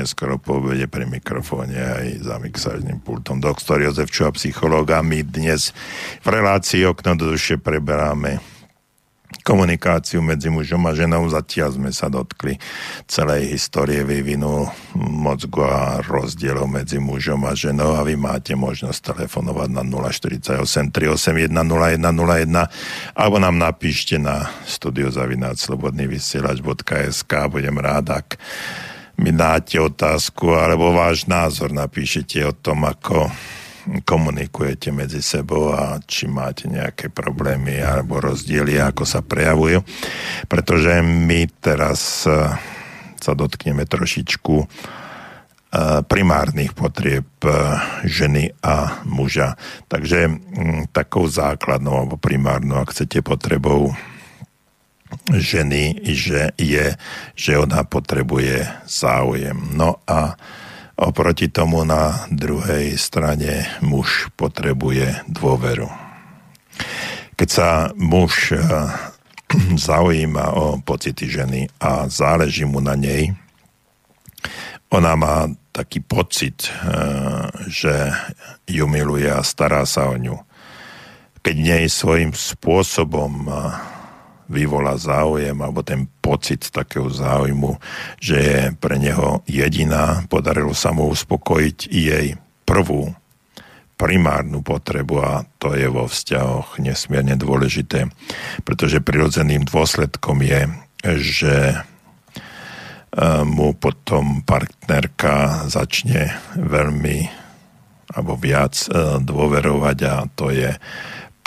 neskoro 0.00 0.40
po 0.40 0.64
obede 0.64 0.88
pri 0.88 1.04
mikrofóne 1.04 1.76
aj 1.76 2.24
za 2.24 2.40
mixážnym 2.40 3.04
pultom. 3.04 3.44
Doktor 3.44 3.84
Jozef 3.84 4.08
Čuha, 4.08 4.32
psychológ 4.32 4.96
a 4.96 5.04
my 5.04 5.20
dnes 5.20 5.76
v 6.24 6.40
relácii 6.40 6.88
okno 6.88 7.20
do 7.20 7.36
duše 7.36 7.60
preberáme 7.60 8.40
komunikáciu 9.46 10.18
medzi 10.22 10.50
mužom 10.50 10.86
a 10.90 10.94
ženou. 10.94 11.28
Zatiaľ 11.30 11.72
sme 11.78 11.92
sa 11.94 12.10
dotkli 12.10 12.58
celej 13.06 13.54
histórie 13.54 14.02
vývinu 14.02 14.66
mozgu 14.98 15.62
a 15.64 16.02
rozdielov 16.02 16.66
medzi 16.66 16.98
mužom 16.98 17.46
a 17.46 17.54
ženou. 17.54 17.94
A 17.94 18.02
vy 18.02 18.18
máte 18.18 18.58
možnosť 18.58 19.14
telefonovať 19.14 19.70
na 19.70 19.86
048 19.86 20.90
381 20.90 21.46
0101 21.46 22.50
alebo 23.14 23.38
nám 23.38 23.54
napíšte 23.56 24.18
na 24.18 24.50
studiozavináčslobodnyvysielač.sk 24.66 27.32
budem 27.46 27.78
rád, 27.78 28.10
ak 28.10 28.34
mi 29.20 29.36
dáte 29.36 29.76
otázku 29.76 30.56
alebo 30.56 30.96
váš 30.96 31.28
názor 31.28 31.68
napíšete 31.76 32.40
o 32.48 32.56
tom, 32.56 32.88
ako 32.88 33.28
komunikujete 34.04 34.92
medzi 34.92 35.20
sebou 35.20 35.72
a 35.72 36.00
či 36.04 36.28
máte 36.28 36.68
nejaké 36.68 37.12
problémy 37.12 37.80
alebo 37.80 38.20
rozdiely, 38.20 38.80
ako 38.80 39.04
sa 39.04 39.20
prejavujú. 39.24 39.84
Pretože 40.48 41.00
my 41.04 41.48
teraz 41.60 42.24
e, 42.28 42.32
sa 43.20 43.32
dotkneme 43.32 43.88
trošičku 43.88 44.56
e, 44.60 44.66
primárnych 46.04 46.76
potrieb 46.76 47.28
e, 47.44 47.50
ženy 48.04 48.52
a 48.60 49.04
muža. 49.08 49.56
Takže 49.88 50.38
takou 50.92 51.24
základnou 51.26 52.04
alebo 52.04 52.16
primárnou, 52.20 52.84
ak 52.84 52.92
chcete, 52.92 53.24
potrebou 53.24 53.96
ženy, 55.32 56.00
že 56.06 56.54
je, 56.58 56.94
že 57.34 57.52
ona 57.58 57.82
potrebuje 57.86 58.66
záujem. 58.86 59.56
No 59.74 59.98
a 60.06 60.38
Oproti 61.00 61.48
tomu 61.48 61.80
na 61.88 62.28
druhej 62.28 62.92
strane 63.00 63.64
muž 63.80 64.28
potrebuje 64.36 65.24
dôveru. 65.32 65.88
Keď 67.40 67.48
sa 67.48 67.88
muž 67.96 68.52
eh, 68.52 68.60
zaujíma 69.88 70.52
o 70.52 70.76
pocity 70.84 71.24
ženy 71.24 71.72
a 71.80 72.04
záleží 72.04 72.68
mu 72.68 72.84
na 72.84 73.00
nej, 73.00 73.32
ona 74.92 75.16
má 75.16 75.48
taký 75.72 76.04
pocit, 76.04 76.68
eh, 76.68 77.48
že 77.64 78.12
ju 78.68 78.84
miluje 78.84 79.32
a 79.32 79.40
stará 79.40 79.88
sa 79.88 80.12
o 80.12 80.20
ňu. 80.20 80.36
Keď 81.40 81.56
nej 81.56 81.88
svojím 81.88 82.36
spôsobom 82.36 83.48
eh, 83.48 83.56
vyvolá 84.50 84.98
záujem 84.98 85.54
alebo 85.54 85.86
ten 85.86 86.10
pocit 86.18 86.74
takého 86.74 87.06
záujmu, 87.06 87.78
že 88.18 88.36
je 88.36 88.60
pre 88.74 88.98
neho 88.98 89.46
jediná, 89.46 90.26
podarilo 90.26 90.74
sa 90.74 90.90
mu 90.90 91.06
uspokojiť 91.06 91.78
jej 91.86 92.34
prvú 92.66 93.14
primárnu 93.94 94.64
potrebu 94.64 95.16
a 95.20 95.44
to 95.60 95.76
je 95.76 95.86
vo 95.86 96.08
vzťahoch 96.08 96.80
nesmierne 96.80 97.36
dôležité, 97.36 98.08
pretože 98.64 99.04
prirodzeným 99.04 99.68
dôsledkom 99.68 100.40
je, 100.40 100.60
že 101.20 101.56
e, 101.68 101.78
mu 103.44 103.76
potom 103.76 104.40
partnerka 104.40 105.68
začne 105.68 106.32
veľmi 106.56 107.28
alebo 108.10 108.40
viac 108.40 108.88
e, 108.88 109.20
dôverovať 109.20 109.98
a 110.08 110.14
to 110.32 110.48
je 110.48 110.72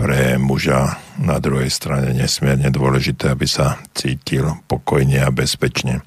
pre 0.03 0.35
muža 0.35 0.99
na 1.15 1.39
druhej 1.39 1.71
strane 1.71 2.11
nesmierne 2.11 2.67
dôležité, 2.67 3.31
aby 3.31 3.47
sa 3.47 3.79
cítil 3.95 4.59
pokojne 4.67 5.23
a 5.23 5.31
bezpečne. 5.31 6.03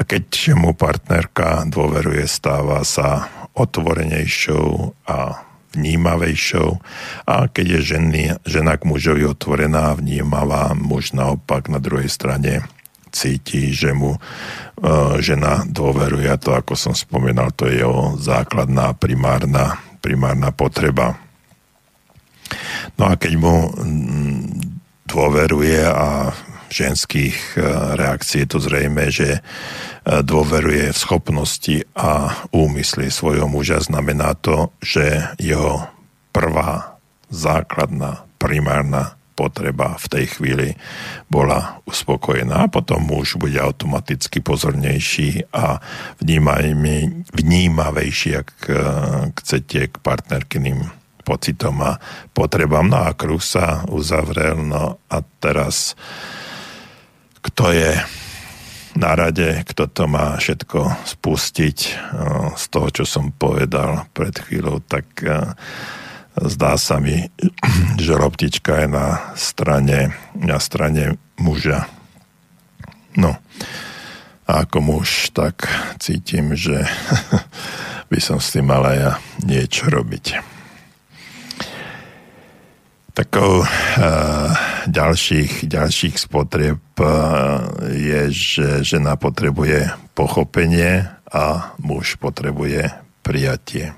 A 0.00 0.08
keď 0.08 0.56
mu 0.56 0.72
partnerka 0.72 1.68
dôveruje, 1.68 2.24
stáva 2.24 2.80
sa 2.80 3.28
otvorenejšou 3.52 4.96
a 5.04 5.44
vnímavejšou 5.76 6.80
a 7.28 7.44
keď 7.52 7.66
je 7.76 7.80
ženy, 7.94 8.22
žena 8.48 8.80
k 8.80 8.88
mužovi 8.88 9.28
otvorená 9.28 9.92
a 9.92 9.98
vnímavá, 10.00 10.72
muž 10.72 11.12
naopak 11.12 11.68
na 11.68 11.76
druhej 11.76 12.08
strane 12.08 12.64
cíti, 13.12 13.68
že 13.76 13.92
mu 13.92 14.16
e, 14.16 14.18
žena 15.20 15.68
dôveruje 15.68 16.24
a 16.24 16.40
to, 16.40 16.56
ako 16.56 16.72
som 16.72 16.94
spomínal, 16.96 17.52
to 17.52 17.68
je 17.68 17.84
jeho 17.84 18.16
základná 18.16 18.96
primárna, 18.96 19.76
primárna 20.00 20.56
potreba. 20.56 21.29
No 22.98 23.10
a 23.10 23.16
keď 23.16 23.32
mu 23.36 23.70
mm, 23.70 24.46
dôveruje 25.10 25.82
a 25.86 26.30
ženských 26.70 27.58
e, 27.58 27.60
reakcií 27.98 28.46
je 28.46 28.48
to 28.48 28.58
zrejme, 28.62 29.10
že 29.10 29.28
e, 29.36 29.40
dôveruje 30.22 30.94
v 30.94 30.98
schopnosti 30.98 31.82
a 31.98 32.30
úmysly 32.54 33.10
svojho 33.10 33.50
muža, 33.50 33.82
znamená 33.82 34.38
to, 34.38 34.70
že 34.78 35.34
jeho 35.42 35.90
prvá 36.30 36.96
základná 37.30 38.22
primárna 38.38 39.18
potreba 39.34 39.96
v 39.96 40.06
tej 40.12 40.26
chvíli 40.36 40.68
bola 41.32 41.80
uspokojená. 41.88 42.68
A 42.68 42.72
potom 42.72 43.02
muž 43.02 43.40
bude 43.40 43.56
automaticky 43.56 44.44
pozornejší 44.44 45.48
a 45.50 45.80
vnímavejší, 47.34 48.30
ak 48.36 48.50
e, 48.68 48.72
chcete, 49.42 49.80
k 49.90 49.94
partnerkyným 49.98 50.99
pocitom 51.22 51.76
a 51.84 52.00
potrebám. 52.32 52.88
No 52.88 53.06
a 53.06 53.16
kruh 53.16 53.42
sa 53.42 53.84
uzavrel, 53.88 54.60
no 54.60 54.98
a 55.08 55.16
teraz 55.40 55.94
kto 57.40 57.72
je 57.72 57.96
na 58.98 59.14
rade, 59.14 59.62
kto 59.70 59.86
to 59.86 60.04
má 60.10 60.36
všetko 60.36 61.06
spustiť 61.06 61.78
no, 62.12 62.52
z 62.58 62.64
toho, 62.68 62.88
čo 62.90 63.04
som 63.06 63.30
povedal 63.30 64.10
pred 64.10 64.34
chvíľou, 64.34 64.82
tak 64.82 65.06
e, 65.22 65.54
zdá 66.36 66.74
sa 66.74 66.98
mi, 66.98 67.30
že 68.04 68.18
loptička 68.18 68.84
je 68.84 68.88
na 68.90 69.06
strane, 69.38 70.12
na 70.34 70.58
strane 70.58 71.16
muža. 71.38 71.86
No, 73.14 73.38
a 74.50 74.66
ako 74.66 74.78
muž, 74.82 75.30
tak 75.30 75.70
cítim, 76.02 76.58
že 76.58 76.82
by 78.10 78.18
som 78.18 78.42
s 78.42 78.50
tým 78.58 78.66
mal 78.66 78.82
aj 78.82 78.98
ja 78.98 79.12
niečo 79.46 79.86
robiť. 79.86 80.49
Takou 83.10 83.62
uh, 83.62 83.66
ďalších, 84.86 85.66
ďalších 85.66 86.14
spotrieb 86.14 86.78
uh, 87.02 87.08
je, 87.90 88.30
že 88.30 88.66
žena 88.86 89.18
potrebuje 89.18 89.90
pochopenie 90.14 91.10
a 91.26 91.74
muž 91.82 92.14
potrebuje 92.22 92.86
prijatie. 93.26 93.92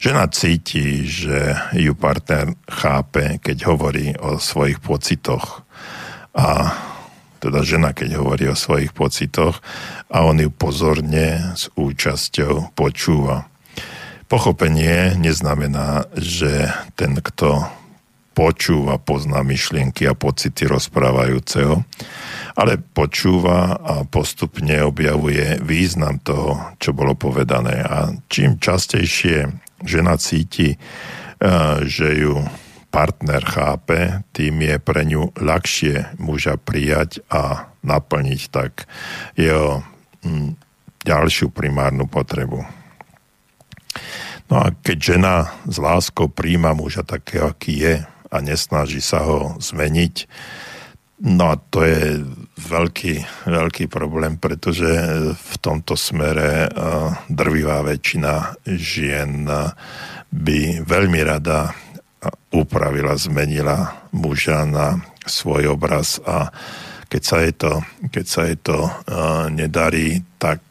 Žena 0.00 0.26
cíti, 0.32 1.06
že 1.06 1.54
ju 1.76 1.92
partner 1.94 2.56
chápe, 2.66 3.38
keď 3.38 3.56
hovorí 3.68 4.16
o 4.18 4.40
svojich 4.40 4.82
pocitoch 4.82 5.62
a 6.32 6.72
teda 7.42 7.66
žena, 7.66 7.90
keď 7.90 8.22
hovorí 8.22 8.48
o 8.48 8.56
svojich 8.56 8.94
pocitoch 8.94 9.60
a 10.08 10.24
on 10.24 10.38
ju 10.38 10.48
pozorne 10.48 11.58
s 11.58 11.68
účasťou 11.74 12.72
počúva. 12.72 13.50
Pochopenie 14.30 15.18
neznamená, 15.18 16.08
že 16.16 16.70
ten, 16.96 17.18
kto 17.18 17.81
počúva, 18.32 18.96
pozná 18.96 19.44
myšlienky 19.44 20.08
a 20.08 20.16
pocity 20.16 20.64
rozprávajúceho, 20.64 21.84
ale 22.56 22.80
počúva 22.80 23.76
a 23.76 23.94
postupne 24.08 24.80
objavuje 24.84 25.60
význam 25.60 26.20
toho, 26.20 26.76
čo 26.80 26.96
bolo 26.96 27.16
povedané. 27.16 27.84
A 27.84 28.12
čím 28.28 28.56
častejšie 28.56 29.52
žena 29.84 30.16
cíti, 30.16 30.74
e, 30.74 30.76
že 31.84 32.08
ju 32.18 32.40
partner 32.92 33.40
chápe, 33.40 34.20
tým 34.36 34.60
je 34.60 34.76
pre 34.76 35.08
ňu 35.08 35.32
ľahšie 35.40 36.20
muža 36.20 36.60
prijať 36.60 37.24
a 37.32 37.72
naplniť 37.80 38.42
tak 38.52 38.84
jeho 39.32 39.80
ďalšiu 41.02 41.50
primárnu 41.50 42.06
potrebu. 42.06 42.62
No 44.52 44.54
a 44.60 44.68
keď 44.84 45.16
žena 45.16 45.34
s 45.64 45.80
láskou 45.80 46.28
príjma 46.28 46.76
muža 46.76 47.00
takého, 47.00 47.48
aký 47.48 47.80
je, 47.80 47.94
a 48.32 48.40
nesnaží 48.40 49.04
sa 49.04 49.22
ho 49.28 49.60
zmeniť. 49.60 50.14
No 51.22 51.52
a 51.52 51.60
to 51.60 51.86
je 51.86 52.18
veľký, 52.58 53.46
veľký 53.46 53.86
problém, 53.86 54.40
pretože 54.40 54.90
v 55.36 55.54
tomto 55.62 55.94
smere 55.94 56.66
drvivá 57.30 57.86
väčšina 57.86 58.58
žien 58.66 59.46
by 60.32 60.58
veľmi 60.82 61.20
rada 61.22 61.70
upravila, 62.50 63.14
zmenila 63.14 64.08
muža 64.10 64.66
na 64.66 64.98
svoj 65.22 65.78
obraz 65.78 66.18
a 66.26 66.50
keď 67.06 67.22
sa 67.22 67.36
jej 67.44 67.54
to, 67.54 67.72
keď 68.10 68.26
sa 68.26 68.40
jej 68.48 68.58
to 68.58 68.78
nedarí, 69.52 70.26
tak 70.42 70.64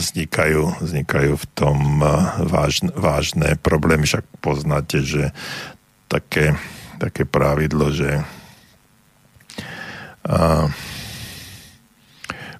vznikajú, 0.00 0.80
vznikajú 0.80 1.32
v 1.36 1.46
tom 1.52 2.00
vážne, 2.48 2.90
vážne 2.96 3.60
problémy. 3.60 4.08
Však 4.08 4.24
poznáte, 4.40 5.04
že 5.04 5.36
také, 6.08 6.56
také 6.96 7.28
pravidlo, 7.28 7.92
že 7.92 8.24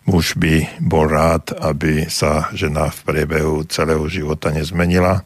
muž 0.05 0.37
by 0.37 0.85
bol 0.85 1.09
rád, 1.09 1.57
aby 1.57 2.13
sa 2.13 2.53
žena 2.53 2.93
v 2.93 3.01
priebehu 3.09 3.65
celého 3.65 4.05
života 4.13 4.53
nezmenila. 4.53 5.25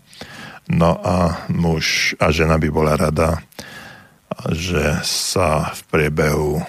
No 0.70 1.00
a 1.02 1.48
muž 1.50 2.14
a 2.22 2.30
žena 2.30 2.60
by 2.60 2.68
bola 2.70 2.94
rada, 2.94 3.42
že 4.54 5.02
sa 5.02 5.74
v 5.74 5.80
priebehu, 5.90 6.62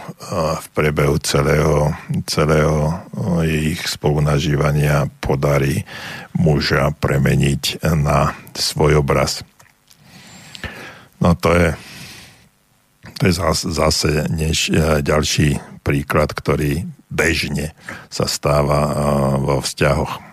v 0.57 0.67
priebehu 0.73 1.21
celého, 1.21 1.93
celého 2.25 2.97
ich 3.45 3.85
spolunažívania 3.85 5.05
podarí 5.21 5.85
muža 6.33 6.89
premeniť 6.97 7.85
na 7.93 8.33
svoj 8.57 9.05
obraz. 9.05 9.45
No 11.21 11.37
to 11.37 11.53
je, 11.53 11.69
to 13.21 13.23
je 13.27 13.33
zase 13.69 14.09
než 14.31 14.71
e, 14.71 15.03
ďalší 15.03 15.59
príklad, 15.83 16.31
ktorý 16.31 16.87
bežne 17.11 17.75
sa 18.07 18.23
stáva 18.29 18.93
vo 19.41 19.59
vzťahoch. 19.59 20.29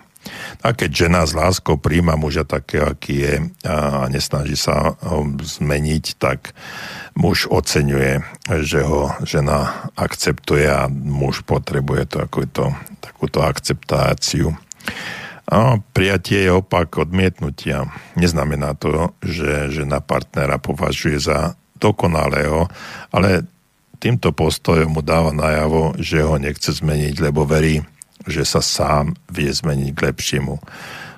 A 0.65 0.73
keď 0.73 1.07
žena 1.07 1.21
s 1.23 1.37
láskou 1.37 1.77
príjma 1.77 2.17
muža 2.17 2.43
také, 2.43 2.81
aký 2.81 3.15
je 3.23 3.33
a 3.63 4.09
nesnaží 4.09 4.57
sa 4.57 4.97
ho 4.99 5.23
zmeniť, 5.37 6.05
tak 6.17 6.51
muž 7.17 7.49
oceňuje, 7.49 8.21
že 8.61 8.79
ho 8.85 9.09
žena 9.25 9.89
akceptuje 9.97 10.69
a 10.69 10.85
muž 10.89 11.41
potrebuje 11.41 12.05
to, 12.05 12.19
to, 12.53 12.65
takúto 13.01 13.41
akceptáciu. 13.41 14.53
A 15.47 15.79
prijatie 15.95 16.45
je 16.45 16.51
opak 16.53 17.01
odmietnutia. 17.01 17.89
Neznamená 18.19 18.77
to, 18.77 19.15
že 19.23 19.73
žena 19.73 20.03
partnera 20.03 20.61
považuje 20.61 21.17
za 21.17 21.57
dokonalého, 21.81 22.67
ale 23.09 23.47
týmto 23.97 24.35
postojom 24.35 24.93
mu 24.93 25.01
dáva 25.01 25.33
najavo, 25.33 25.97
že 25.97 26.21
ho 26.21 26.37
nechce 26.37 26.69
zmeniť, 26.69 27.15
lebo 27.23 27.47
verí, 27.47 27.81
že 28.27 28.43
sa 28.43 28.61
sám 28.61 29.15
vie 29.31 29.49
zmeniť 29.49 29.89
k 29.95 30.03
lepšiemu. 30.11 30.59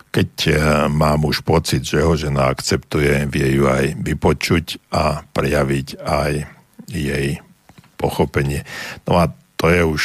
Keď 0.09 0.31
e, 0.49 0.53
má 0.89 1.13
muž 1.21 1.45
pocit, 1.45 1.85
že 1.85 2.01
ho 2.01 2.17
žena 2.17 2.49
akceptuje, 2.49 3.29
vie 3.29 3.61
ju 3.61 3.69
aj 3.69 3.93
vypočuť 4.01 4.89
a 4.89 5.21
prejaviť 5.21 5.87
aj 6.01 6.33
jej 6.89 7.27
pochopenie. 7.93 8.65
No 9.05 9.21
a 9.21 9.29
to 9.59 9.69
je 9.69 9.81
už 9.83 10.03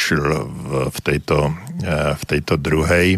v 0.93 0.99
tejto, 1.01 1.55
e, 1.81 1.93
v 2.13 2.23
tejto 2.27 2.59
druhej 2.61 3.17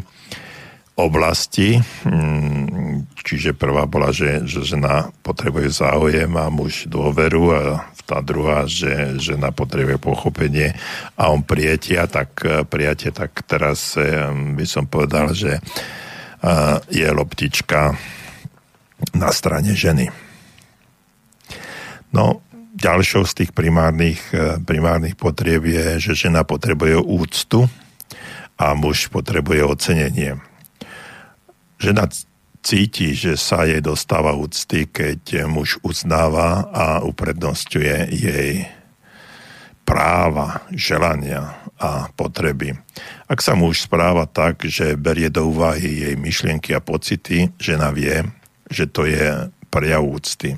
oblasti. 0.96 1.84
Mm, 2.08 3.10
čiže 3.20 3.58
prvá 3.58 3.84
bola, 3.84 4.16
že, 4.16 4.48
že 4.48 4.64
žena 4.64 5.12
potrebuje 5.28 5.84
záujem 5.84 6.32
a 6.40 6.48
muž 6.48 6.88
dôveru 6.88 7.44
a 7.52 7.62
tá 8.08 8.24
druhá, 8.24 8.64
že 8.64 9.20
žena 9.20 9.52
potrebuje 9.52 10.00
pochopenie 10.00 10.72
a 11.20 11.28
on 11.36 11.44
prijatia, 11.44 12.08
tak 12.08 12.40
e, 12.48 12.64
prijatie, 12.64 13.12
tak 13.12 13.44
teraz 13.44 14.00
by 14.56 14.64
som 14.64 14.88
povedal, 14.88 15.36
že 15.36 15.60
je 16.88 17.08
loptička 17.12 17.96
na 19.14 19.30
strane 19.36 19.76
ženy. 19.76 20.10
No, 22.16 22.40
ďalšou 22.78 23.28
z 23.28 23.34
tých 23.44 23.52
primárnych, 23.52 24.22
primárnych 24.64 25.20
potrieb 25.20 25.68
je, 25.68 26.12
že 26.12 26.28
žena 26.28 26.48
potrebuje 26.48 26.98
úctu 26.98 27.68
a 28.58 28.74
muž 28.74 29.12
potrebuje 29.12 29.62
ocenenie 29.64 30.40
žena 31.78 32.10
cíti, 32.66 33.14
že 33.14 33.38
sa 33.38 33.64
jej 33.64 33.80
dostáva 33.80 34.34
úcty, 34.34 34.90
keď 34.90 35.48
muž 35.48 35.80
uznáva 35.86 36.68
a 36.74 36.86
uprednostňuje 37.06 38.12
jej 38.12 38.68
práva, 39.88 40.68
želania 40.74 41.56
a 41.78 42.10
potreby. 42.14 42.74
Ak 43.30 43.42
sa 43.46 43.54
muž 43.54 43.86
správa 43.86 44.26
tak, 44.26 44.66
že 44.66 44.98
berie 44.98 45.30
do 45.30 45.50
úvahy 45.50 46.10
jej 46.10 46.16
myšlienky 46.18 46.74
a 46.74 46.82
pocity, 46.82 47.54
žena 47.62 47.94
vie, 47.94 48.26
že 48.68 48.90
to 48.90 49.06
je 49.06 49.50
prejav 49.70 50.02
úcty. 50.02 50.58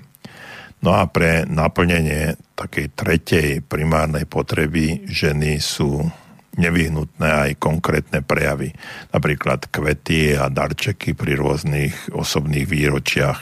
No 0.80 0.96
a 0.96 1.12
pre 1.12 1.44
naplnenie 1.44 2.40
takej 2.56 2.96
tretej 2.96 3.50
primárnej 3.68 4.24
potreby 4.24 5.04
ženy 5.12 5.60
sú 5.60 6.08
nevyhnutné 6.56 7.28
aj 7.28 7.52
konkrétne 7.60 8.24
prejavy, 8.24 8.72
napríklad 9.12 9.68
kvety 9.72 10.40
a 10.40 10.48
darčeky 10.48 11.16
pri 11.16 11.36
rôznych 11.36 12.16
osobných 12.16 12.68
výročiach. 12.68 13.40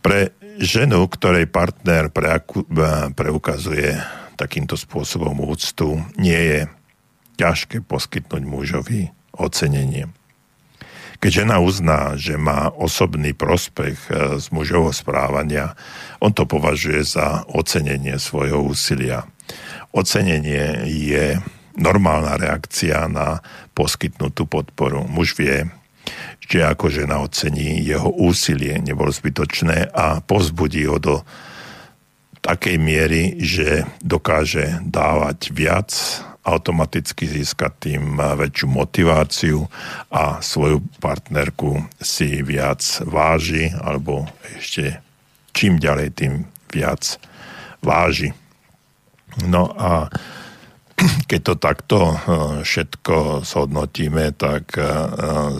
Pre 0.00 0.18
ženu, 0.56 1.04
ktorej 1.12 1.48
partner 1.52 2.08
preukazuje 3.12 4.00
takýmto 4.36 4.76
spôsobom 4.76 5.36
úctu, 5.44 6.00
nie 6.20 6.36
je 6.36 6.60
ťažké 7.36 7.84
poskytnúť 7.84 8.42
mužovi 8.42 9.12
ocenenie. 9.36 10.08
Keď 11.16 11.44
žena 11.44 11.64
uzná, 11.64 12.12
že 12.20 12.36
má 12.36 12.68
osobný 12.68 13.32
prospech 13.32 13.96
e, 14.08 14.36
z 14.36 14.46
mužovho 14.52 14.92
správania, 14.92 15.72
on 16.20 16.36
to 16.36 16.44
považuje 16.44 17.08
za 17.08 17.48
ocenenie 17.48 18.20
svojho 18.20 18.60
úsilia. 18.60 19.24
Ocenenie 19.96 20.84
je 20.84 21.40
normálna 21.76 22.36
reakcia 22.36 23.08
na 23.08 23.40
poskytnutú 23.72 24.44
podporu. 24.44 25.08
Muž 25.08 25.36
vie, 25.40 25.68
že 26.40 26.64
ako 26.64 26.92
žena 26.92 27.24
ocení 27.24 27.80
jeho 27.80 28.12
úsilie, 28.12 28.76
nebolo 28.80 29.08
zbytočné 29.08 29.92
a 29.92 30.20
pozbudí 30.20 30.84
ho 30.84 31.00
do 31.00 31.24
takej 32.44 32.76
miery, 32.78 33.40
že 33.42 33.88
dokáže 34.04 34.84
dávať 34.84 35.50
viac, 35.50 35.90
automaticky 36.46 37.26
získať 37.26 37.72
tým 37.90 38.14
väčšiu 38.14 38.66
motiváciu 38.70 39.66
a 40.14 40.38
svoju 40.38 40.78
partnerku 41.02 41.82
si 41.98 42.46
viac 42.46 42.80
váži, 43.02 43.74
alebo 43.74 44.30
ešte 44.54 45.02
čím 45.50 45.82
ďalej, 45.82 46.08
tým 46.14 46.32
viac 46.70 47.18
váži. 47.82 48.30
No 49.44 49.74
a 49.74 50.06
keď 51.30 51.40
to 51.42 51.54
takto 51.56 51.98
eh, 52.12 52.18
všetko 52.64 53.44
zhodnotíme, 53.44 54.32
tak 54.36 54.76
eh, 54.76 54.86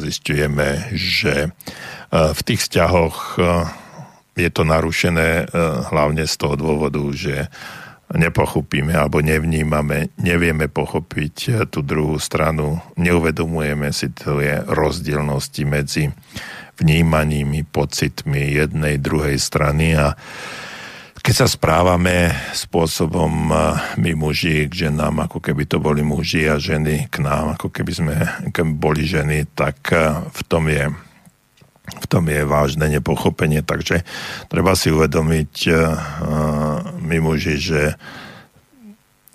zistujeme, 0.00 0.92
že 0.92 1.48
eh, 1.48 2.30
v 2.32 2.40
tých 2.44 2.60
vzťahoch 2.64 3.16
je 4.36 4.52
to 4.52 4.68
narušené 4.68 5.48
hlavne 5.88 6.28
z 6.28 6.34
toho 6.36 6.60
dôvodu, 6.60 7.00
že 7.16 7.48
nepochopíme 8.14 8.94
alebo 8.94 9.18
nevnímame, 9.18 10.14
nevieme 10.22 10.70
pochopiť 10.70 11.66
tú 11.74 11.82
druhú 11.82 12.22
stranu, 12.22 12.78
neuvedomujeme 12.94 13.90
si 13.90 14.14
tie 14.14 14.62
rozdielnosti 14.62 15.62
medzi 15.66 16.14
vnímanými 16.76 17.66
pocitmi 17.66 18.52
jednej, 18.54 19.00
druhej 19.00 19.40
strany 19.40 19.96
a 19.96 20.14
keď 21.26 21.34
sa 21.34 21.48
správame 21.50 22.30
spôsobom 22.54 23.50
my 23.98 24.12
muži 24.14 24.70
k 24.70 24.86
ženám, 24.86 25.26
ako 25.26 25.42
keby 25.42 25.66
to 25.66 25.82
boli 25.82 25.98
muži 26.06 26.46
a 26.46 26.54
ženy 26.54 27.10
k 27.10 27.18
nám, 27.18 27.58
ako 27.58 27.74
keby 27.74 27.92
sme 27.92 28.14
keby 28.54 28.72
boli 28.78 29.02
ženy, 29.02 29.42
tak 29.50 29.90
v 30.30 30.40
tom 30.46 30.70
je 30.70 30.86
v 31.86 32.06
tom 32.10 32.26
je 32.26 32.42
vážne 32.42 32.86
nepochopenie, 32.90 33.62
takže 33.62 34.02
treba 34.50 34.74
si 34.74 34.90
uvedomiť 34.90 35.54
my 36.98 37.16
muži, 37.22 37.56
že 37.58 37.80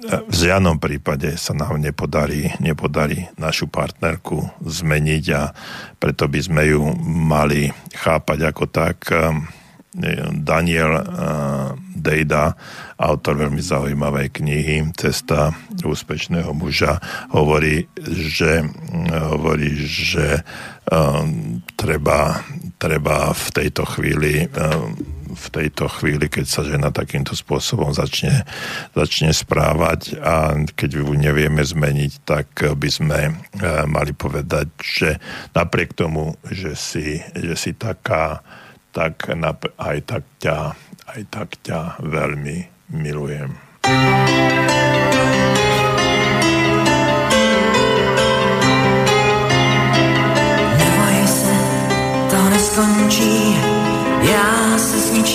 v 0.01 0.33
žiadnom 0.33 0.81
prípade 0.81 1.37
sa 1.37 1.53
nám 1.53 1.77
nepodarí, 1.77 2.49
nepodarí 2.57 3.29
našu 3.37 3.69
partnerku 3.69 4.49
zmeniť 4.65 5.25
a 5.37 5.53
preto 6.01 6.25
by 6.25 6.39
sme 6.41 6.73
ju 6.73 6.81
mali 7.05 7.69
chápať 7.93 8.39
ako 8.49 8.63
tak, 8.65 8.97
Daniel 10.31 11.03
Dejda, 11.91 12.55
autor 12.95 13.43
veľmi 13.43 13.59
zaujímavej 13.59 14.31
knihy 14.39 14.75
Cesta 14.95 15.51
úspešného 15.83 16.55
muža, 16.55 16.95
hovorí, 17.35 17.91
že, 18.07 18.63
hovorí, 19.11 19.83
že 19.83 20.47
um, 20.89 21.61
treba, 21.77 22.41
treba 22.81 23.35
v 23.35 23.47
tejto 23.53 23.83
chvíli 23.85 24.47
um, 24.55 24.95
v 25.31 25.47
tejto 25.47 25.87
chvíli, 25.87 26.27
keď 26.27 26.45
sa 26.45 26.61
žena 26.67 26.91
takýmto 26.91 27.33
spôsobom 27.35 27.95
začne, 27.95 28.43
začne 28.91 29.31
správať 29.31 30.19
a 30.19 30.59
keď 30.75 31.01
ju 31.01 31.07
nevieme 31.15 31.63
zmeniť, 31.63 32.11
tak 32.27 32.47
by 32.75 32.89
sme 32.91 33.19
mali 33.87 34.11
povedať, 34.11 34.67
že 34.83 35.09
napriek 35.55 35.95
tomu, 35.95 36.35
že 36.51 36.75
si, 36.75 37.23
že 37.31 37.55
si 37.55 37.71
taká 37.75 38.43
tak 38.91 39.31
aj 39.79 39.97
tak 40.03 40.23
ťa, 40.43 40.57
aj 41.15 41.21
tak 41.31 41.49
ťa 41.63 41.79
veľmi 42.03 42.91
milujem. 42.91 43.55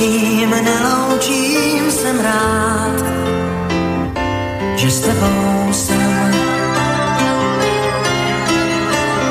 Ničím 0.00 0.50
neloučím, 0.50 1.90
jsem 1.90 2.20
rád, 2.20 3.04
že 4.76 4.90
s 4.90 5.00
tebou 5.00 5.72
jsem. 5.72 6.32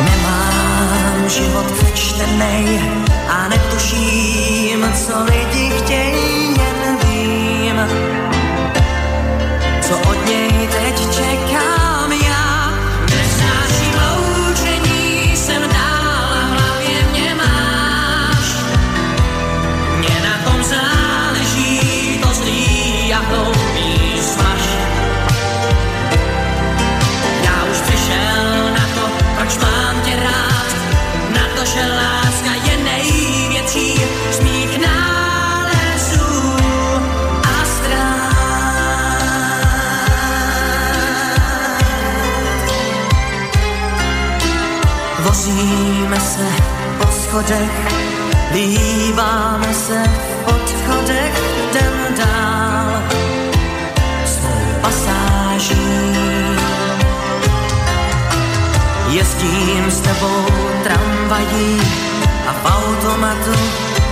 Nemám 0.05 1.29
život 1.29 1.71
přečtenej 1.71 2.81
a 3.29 3.47
netuším, 3.47 4.93
co 4.93 5.23
lidi 5.23 5.69
chtějí, 5.69 6.24
schodech, 47.35 47.87
líbáme 48.53 49.73
se 49.73 50.03
v 50.03 50.47
odchodech, 50.47 51.33
jdem 51.69 52.15
dál 52.17 53.03
svou 54.25 54.81
pasáží. 54.81 56.15
Jezdím 59.07 59.91
s 59.91 59.99
tebou 59.99 60.45
tramvají 60.83 61.81
a 62.47 62.53
v 62.53 62.65
automatu 62.65 63.59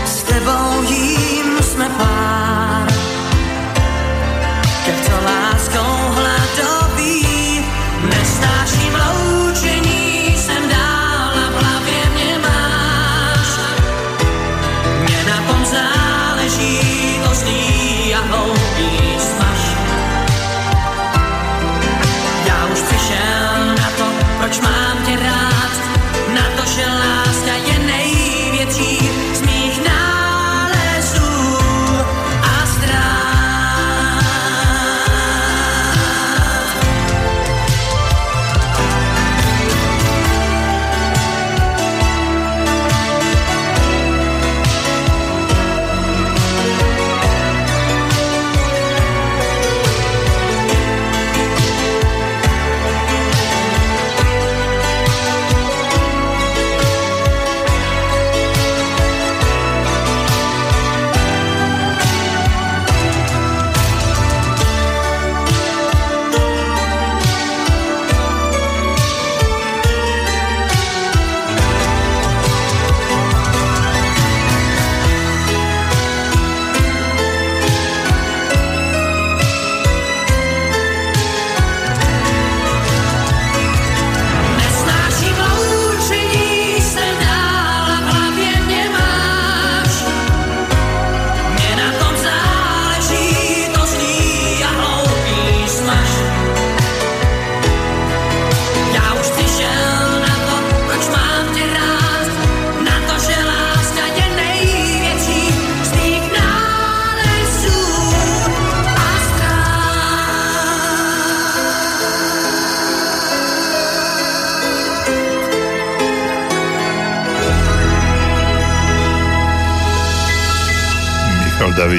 s 0.06 0.24
tebou 0.24 0.84
jím 0.84 1.64
jsme 1.64 1.90
pár. 1.90 2.94
Co 5.04 5.12
láskou 5.26 6.14
hladový, 6.16 6.23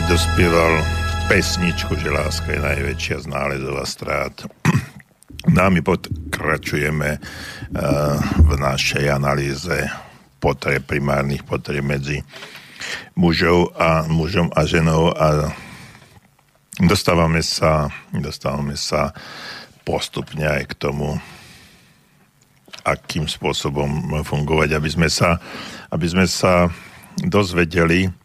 Dospieval 0.04 0.84
pesničku, 1.32 1.96
že 1.96 2.12
láska 2.12 2.52
je 2.52 2.60
najväčšia 2.60 3.24
z 3.24 3.26
nálezov 3.32 3.80
a 3.80 3.86
strát. 3.88 4.34
No 5.44 5.60
a 5.60 5.68
my 5.68 5.84
pokračujeme 5.84 7.20
uh, 7.20 8.16
v 8.48 8.52
našej 8.56 9.12
analýze 9.12 9.92
potreb, 10.40 10.84
primárnych 10.88 11.44
potreb 11.44 11.84
medzi 11.84 12.24
mužov 13.12 13.76
a 13.76 14.08
mužom 14.08 14.48
a 14.56 14.64
ženou 14.64 15.12
a 15.12 15.52
dostávame 16.80 17.44
sa, 17.44 17.92
dostávame 18.08 18.76
sa 18.76 19.12
postupne 19.84 20.48
aj 20.48 20.72
k 20.72 20.74
tomu, 20.80 21.20
akým 22.88 23.28
spôsobom 23.28 24.20
fungovať, 24.24 24.80
aby 24.80 24.88
sme 24.88 25.08
sa, 25.12 25.40
aby 25.92 26.06
sme 26.08 26.24
sa 26.24 26.72
dozvedeli, 27.20 28.23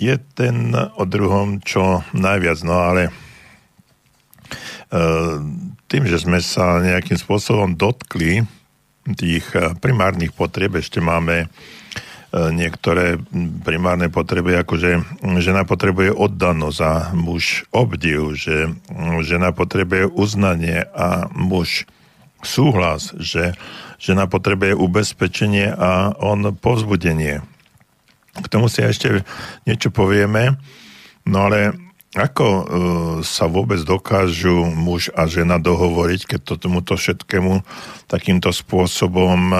je 0.00 0.16
ten 0.32 0.72
o 0.72 1.04
druhom 1.04 1.60
čo 1.60 2.00
najviac, 2.16 2.58
no 2.64 2.80
ale 2.80 3.02
e, 3.06 3.12
tým, 5.92 6.04
že 6.08 6.24
sme 6.24 6.40
sa 6.40 6.80
nejakým 6.80 7.20
spôsobom 7.20 7.76
dotkli 7.76 8.48
tých 9.04 9.44
e, 9.52 9.76
primárnych 9.76 10.32
potrieb, 10.32 10.80
ešte 10.80 11.04
máme 11.04 11.44
e, 11.44 11.46
niektoré 12.32 13.20
primárne 13.60 14.08
potreby, 14.08 14.56
ako 14.56 14.74
že 14.80 15.04
žena 15.44 15.68
potrebuje 15.68 16.16
oddanosť 16.16 16.80
a 16.80 16.92
muž 17.12 17.68
obdiv, 17.68 18.40
že 18.40 18.72
žena 19.20 19.52
potrebuje 19.52 20.08
uznanie 20.16 20.88
a 20.96 21.28
muž 21.36 21.84
súhlas, 22.40 23.12
že 23.20 23.52
žena 24.00 24.24
potrebuje 24.24 24.72
ubezpečenie 24.80 25.76
a 25.76 26.16
on 26.16 26.56
povzbudenie. 26.56 27.44
K 28.40 28.46
tomu 28.50 28.72
si 28.72 28.80
ešte 28.80 29.22
niečo 29.68 29.92
povieme, 29.92 30.56
no 31.28 31.48
ale 31.48 31.76
ako 32.10 32.46
e, 32.46 32.62
sa 33.22 33.46
vôbec 33.46 33.78
dokážu 33.86 34.66
muž 34.66 35.14
a 35.14 35.30
žena 35.30 35.62
dohovoriť, 35.62 36.34
keď 36.34 36.40
to 36.42 36.54
tomuto 36.58 36.98
všetkému 36.98 37.62
takýmto 38.10 38.50
spôsobom 38.50 39.38
e, 39.54 39.56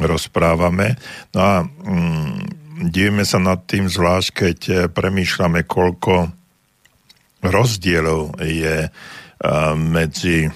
rozprávame. 0.00 0.96
No 1.36 1.40
a 1.44 1.54
mm, 1.68 2.88
divíme 2.88 3.28
sa 3.28 3.36
nad 3.36 3.60
tým 3.68 3.84
zvlášť, 3.84 4.28
keď 4.32 4.58
e, 4.64 4.74
premýšľame, 4.88 5.68
koľko 5.68 6.32
rozdielov 7.44 8.40
je 8.40 8.88
e, 8.88 8.90
medzi 9.76 10.48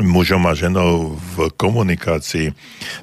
mužom 0.00 0.44
a 0.44 0.52
ženou 0.52 1.16
v 1.16 1.48
komunikácii. 1.56 2.52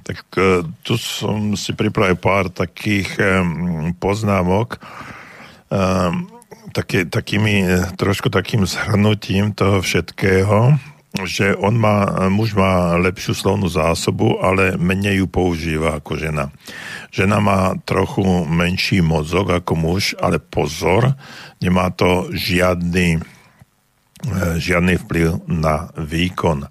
Tak 0.06 0.18
e, 0.38 0.62
tu 0.86 0.94
som 0.98 1.58
si 1.58 1.74
pripravil 1.74 2.18
pár 2.18 2.54
takých 2.54 3.10
e, 3.18 3.26
poznámok, 3.98 4.78
e, 4.78 4.80
také, 6.74 7.06
takými, 7.10 7.66
trošku 7.98 8.30
takým 8.30 8.66
zhrnutím 8.70 9.54
toho 9.58 9.82
všetkého, 9.82 10.78
že 11.22 11.54
on 11.54 11.78
má, 11.78 12.26
muž 12.34 12.58
má 12.58 12.98
lepšiu 12.98 13.38
slovnú 13.38 13.70
zásobu, 13.70 14.42
ale 14.42 14.82
menej 14.82 15.22
ju 15.22 15.28
používa 15.30 16.02
ako 16.02 16.18
žena. 16.18 16.50
Žena 17.14 17.38
má 17.38 17.60
trochu 17.86 18.26
menší 18.50 19.06
mozog 19.06 19.54
ako 19.54 19.78
muž, 19.78 20.18
ale 20.18 20.42
pozor, 20.42 21.14
nemá 21.62 21.94
to 21.94 22.34
žiadny 22.34 23.22
žiadny 24.58 25.00
vplyv 25.04 25.48
na 25.52 25.92
výkon. 26.00 26.68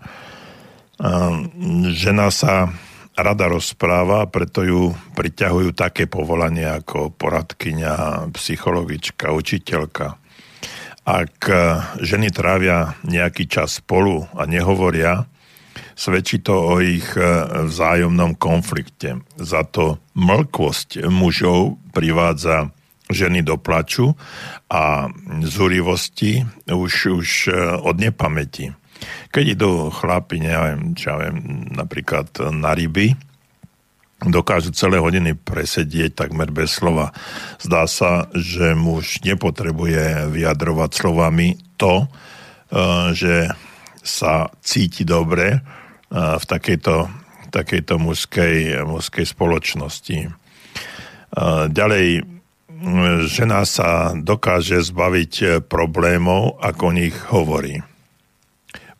Žena 1.92 2.28
sa 2.32 2.72
rada 3.12 3.46
rozpráva, 3.50 4.24
preto 4.30 4.64
ju 4.64 4.96
priťahujú 5.18 5.76
také 5.76 6.08
povolania 6.08 6.80
ako 6.80 7.12
poradkyňa, 7.12 8.26
psychologička, 8.32 9.36
učiteľka. 9.36 10.16
Ak 11.02 11.50
ženy 11.98 12.30
trávia 12.30 12.94
nejaký 13.04 13.50
čas 13.50 13.82
spolu 13.82 14.24
a 14.38 14.46
nehovoria, 14.46 15.26
svedčí 15.98 16.40
to 16.40 16.54
o 16.56 16.78
ich 16.78 17.12
vzájomnom 17.18 18.38
konflikte. 18.38 19.20
Za 19.36 19.66
to 19.66 19.98
mlkvosť 20.14 21.04
mužov 21.10 21.82
privádza 21.90 22.70
ženy 23.12 23.44
do 23.44 23.60
plaču 23.60 24.16
a 24.68 25.08
zúrivosti 25.44 26.44
už, 26.68 26.92
už 27.22 27.28
od 27.84 27.96
nepamäti. 27.96 28.72
Keď 29.32 29.44
idú 29.58 29.90
chlapi, 29.90 30.38
neviem, 30.38 30.94
čo 30.94 31.14
ja 31.14 31.16
viem, 31.26 31.66
napríklad 31.74 32.32
na 32.52 32.76
ryby, 32.76 33.16
dokážu 34.30 34.70
celé 34.70 35.02
hodiny 35.02 35.34
presedieť 35.34 36.14
takmer 36.14 36.54
bez 36.54 36.78
slova. 36.78 37.10
Zdá 37.58 37.90
sa, 37.90 38.30
že 38.36 38.78
muž 38.78 39.24
nepotrebuje 39.26 40.30
vyjadrovať 40.30 40.90
slovami 40.94 41.58
to, 41.74 42.06
eh, 42.06 43.10
že 43.16 43.34
sa 44.02 44.50
cíti 44.62 45.02
dobre 45.02 45.58
eh, 45.58 45.62
v 46.14 46.44
takejto, 46.46 47.10
takejto 47.50 47.94
mužskej, 47.98 48.86
mužskej 48.86 49.26
spoločnosti. 49.26 50.18
Ďalej, 51.72 52.31
žena 53.30 53.62
sa 53.62 54.10
dokáže 54.14 54.82
zbaviť 54.82 55.64
problémov, 55.70 56.58
ako 56.58 56.82
o 56.90 56.96
nich 56.96 57.14
hovorí 57.30 57.80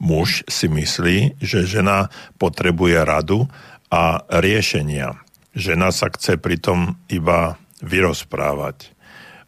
muž 0.02 0.42
si 0.50 0.66
myslí, 0.66 1.38
že 1.38 1.62
žena 1.62 2.10
potrebuje 2.42 2.98
radu 3.06 3.46
a 3.86 4.26
riešenia. 4.26 5.22
Žena 5.54 5.94
sa 5.94 6.10
chce 6.10 6.42
pritom 6.42 6.98
iba 7.06 7.54
vyrozprávať. 7.78 8.90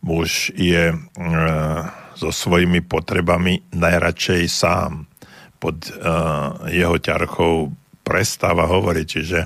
Muž 0.04 0.54
je 0.54 0.94
e, 0.94 0.96
so 2.14 2.30
svojimi 2.30 2.86
potrebami 2.86 3.66
najradšej 3.74 4.44
sám. 4.46 5.10
Pod 5.58 5.90
e, 5.90 5.92
jeho 6.70 6.96
ťarchou 7.02 7.74
prestáva 8.06 8.68
hovoriť. 8.70 9.06
Čiže 9.08 9.40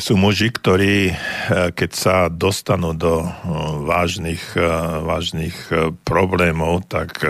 sú 0.00 0.16
muži, 0.16 0.48
ktorí, 0.48 1.12
e, 1.12 1.14
keď 1.76 1.90
sa 1.92 2.16
dostanú 2.32 2.96
do 2.96 3.20
e, 3.20 3.28
vážnych, 3.84 4.56
e, 4.56 4.64
vážnych 5.04 5.56
problémov, 6.08 6.88
tak 6.88 7.20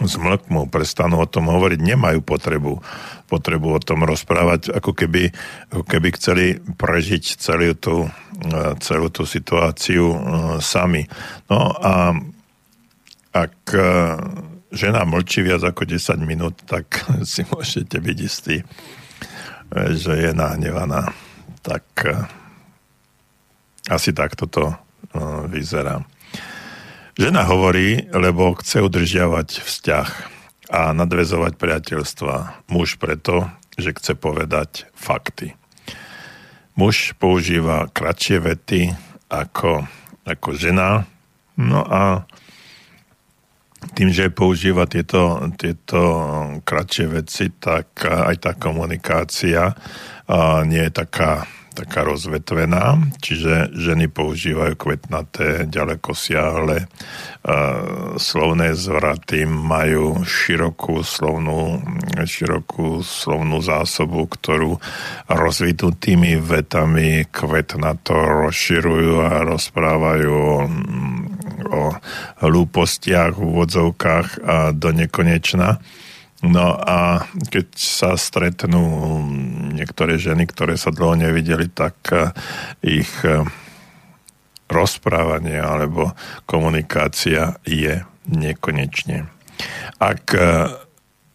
zmlknú, 0.00 0.70
prestanú 0.70 1.24
o 1.24 1.26
tom 1.26 1.50
hovoriť, 1.50 1.80
nemajú 1.80 2.20
potrebu, 2.22 2.78
potrebu 3.26 3.74
o 3.74 3.80
tom 3.82 4.06
rozprávať, 4.06 4.70
ako 4.70 4.94
keby, 4.94 5.32
ako 5.72 5.84
keby 5.84 6.08
chceli 6.14 6.46
prežiť 6.62 7.24
celú 7.36 7.74
tú, 7.74 7.96
celú 8.80 9.10
tú 9.10 9.26
situáciu 9.26 10.14
sami. 10.62 11.04
No 11.50 11.74
a 11.74 12.14
ak 13.34 13.56
žena 14.70 15.02
mlčí 15.02 15.42
viac 15.42 15.66
ako 15.66 15.82
10 15.84 16.22
minút, 16.22 16.54
tak 16.70 16.86
si 17.28 17.42
môžete 17.50 17.98
byť 17.98 18.18
istí, 18.22 18.62
že 19.74 20.12
je 20.16 20.30
nahnevaná. 20.32 21.29
Tak 21.60 21.84
asi 23.90 24.10
takto 24.16 24.46
to 24.46 24.64
vyzerá. 25.50 26.04
Žena 27.20 27.44
hovorí, 27.44 28.08
lebo 28.14 28.56
chce 28.56 28.80
udržiavať 28.80 29.60
vzťah 29.60 30.08
a 30.70 30.94
nadvezovať 30.94 31.58
priateľstva. 31.58 32.64
Muž 32.70 32.96
preto, 32.96 33.50
že 33.76 33.92
chce 33.92 34.14
povedať 34.16 34.88
fakty. 34.94 35.58
Muž 36.78 37.12
používa 37.18 37.90
kratšie 37.92 38.38
vety 38.40 38.80
ako, 39.28 39.84
ako 40.24 40.48
žena. 40.56 41.04
No 41.60 41.84
a 41.84 42.24
tým, 43.98 44.14
že 44.14 44.32
používa 44.32 44.86
tieto, 44.86 45.50
tieto 45.60 46.00
kratšie 46.64 47.06
veci, 47.20 47.52
tak 47.52 48.00
aj 48.06 48.36
tá 48.38 48.52
komunikácia 48.56 49.74
nie 50.64 50.82
je 50.86 50.92
taká 50.94 51.50
taká 51.70 52.02
rozvetvená, 52.04 52.98
čiže 53.22 53.72
ženy 53.72 54.10
používajú 54.10 54.74
kvetnaté, 54.74 55.70
ďaleko 55.70 56.12
siahle 56.12 56.90
slovné 58.20 58.76
zvraty, 58.76 59.48
majú 59.48 60.20
širokú 60.26 61.00
slovnú, 61.00 61.80
širokú 62.20 63.00
slovnú 63.00 63.64
zásobu, 63.64 64.28
ktorú 64.28 64.76
rozvinutými 65.30 66.36
vetami 66.42 67.24
kvetnato 67.30 68.12
rozširujú 68.18 69.24
a 69.24 69.46
rozprávajú 69.46 70.34
o, 70.36 70.58
o 71.70 71.82
hlúpostiach 72.44 73.38
v 73.38 73.40
úvodzovkách 73.40 74.28
a 74.42 74.56
do 74.76 74.90
nekonečna. 74.92 75.80
No 76.40 76.72
a 76.72 77.28
keď 77.52 77.76
sa 77.76 78.16
stretnú 78.16 79.20
niektoré 79.76 80.16
ženy, 80.16 80.48
ktoré 80.48 80.80
sa 80.80 80.88
dlho 80.88 81.20
nevideli, 81.20 81.68
tak 81.68 81.96
eh, 82.12 82.32
ich 82.80 83.12
eh, 83.28 83.44
rozprávanie 84.72 85.60
alebo 85.60 86.16
komunikácia 86.48 87.60
je 87.68 88.00
nekonečne. 88.24 89.28
Ak 90.00 90.32
eh, 90.32 90.72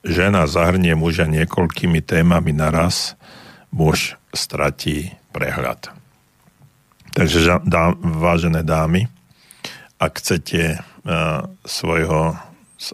žena 0.02 0.50
zahrnie 0.50 0.98
muža 0.98 1.30
niekoľkými 1.30 2.02
témami 2.02 2.54
naraz, 2.54 3.14
muž 3.70 4.18
stratí 4.34 5.14
prehľad. 5.30 5.94
Takže 7.16 7.64
dá, 7.64 7.96
vážené 7.96 8.64
dámy, 8.64 9.08
ak 9.96 10.20
chcete 10.20 10.76
uh, 10.76 11.48
svojho 11.64 12.36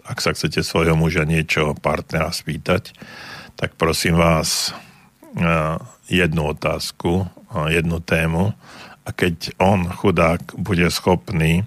ak 0.06 0.18
sa 0.22 0.30
chcete 0.34 0.62
svojho 0.62 0.94
muža 0.94 1.26
niečo 1.26 1.74
partnera 1.78 2.30
spýtať, 2.30 2.94
tak 3.58 3.74
prosím 3.76 4.18
vás 4.18 4.74
jednu 6.06 6.42
otázku, 6.54 7.26
jednu 7.68 7.98
tému 8.00 8.52
a 9.02 9.08
keď 9.10 9.58
on, 9.58 9.90
chudák, 9.90 10.54
bude 10.54 10.86
schopný 10.92 11.66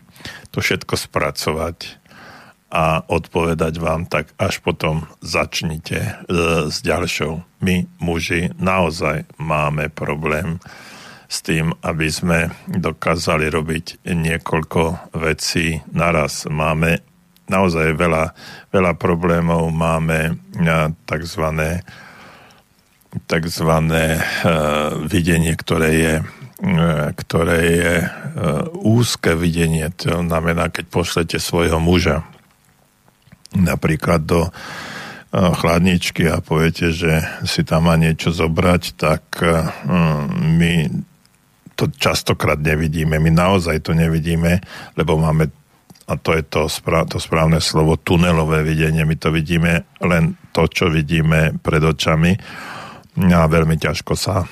to 0.52 0.64
všetko 0.64 0.96
spracovať 0.96 2.00
a 2.72 3.04
odpovedať 3.08 3.80
vám, 3.80 4.08
tak 4.10 4.32
až 4.36 4.60
potom 4.60 5.08
začnite 5.24 6.00
e, 6.00 6.12
s 6.68 6.82
ďalšou. 6.82 7.44
My, 7.64 7.88
muži, 8.04 8.52
naozaj 8.60 9.30
máme 9.40 9.88
problém 9.94 10.60
s 11.30 11.40
tým, 11.46 11.72
aby 11.86 12.08
sme 12.12 12.40
dokázali 12.68 13.48
robiť 13.48 14.04
niekoľko 14.08 15.14
vecí 15.16 15.80
naraz. 15.94 16.50
Máme 16.52 17.15
naozaj 17.50 17.98
veľa, 17.98 18.34
veľa 18.74 18.94
problémov 18.98 19.70
máme 19.70 20.38
tzv. 21.06 21.46
tzv. 23.26 23.72
videnie, 25.06 25.54
ktoré 25.56 25.92
je 25.96 26.16
ktoré 27.20 27.60
je 27.68 27.94
úzke 28.80 29.36
videnie. 29.36 29.92
To 30.08 30.24
znamená, 30.24 30.72
keď 30.72 30.86
pošlete 30.88 31.38
svojho 31.38 31.84
muža 31.84 32.24
napríklad 33.52 34.24
do 34.24 34.48
chladničky 35.36 36.32
a 36.32 36.40
poviete, 36.40 36.96
že 36.96 37.28
si 37.44 37.68
tam 37.68 37.92
má 37.92 38.00
niečo 38.00 38.32
zobrať, 38.32 38.96
tak 38.96 39.24
my 40.40 40.88
to 41.76 41.92
častokrát 41.92 42.56
nevidíme. 42.56 43.20
My 43.20 43.36
naozaj 43.36 43.84
to 43.84 43.92
nevidíme, 43.92 44.64
lebo 44.96 45.20
máme 45.20 45.52
a 46.06 46.14
to 46.22 46.38
je 46.38 46.44
to, 46.46 46.70
správ, 46.70 47.10
to 47.10 47.18
správne 47.18 47.58
slovo, 47.58 47.98
tunelové 47.98 48.62
videnie. 48.62 49.02
My 49.06 49.18
to 49.18 49.34
vidíme 49.34 49.90
len 50.06 50.38
to, 50.54 50.70
čo 50.70 50.94
vidíme 50.94 51.58
pred 51.60 51.82
očami 51.82 52.38
a 53.34 53.50
veľmi 53.50 53.76
ťažko 53.80 54.14
sa 54.14 54.46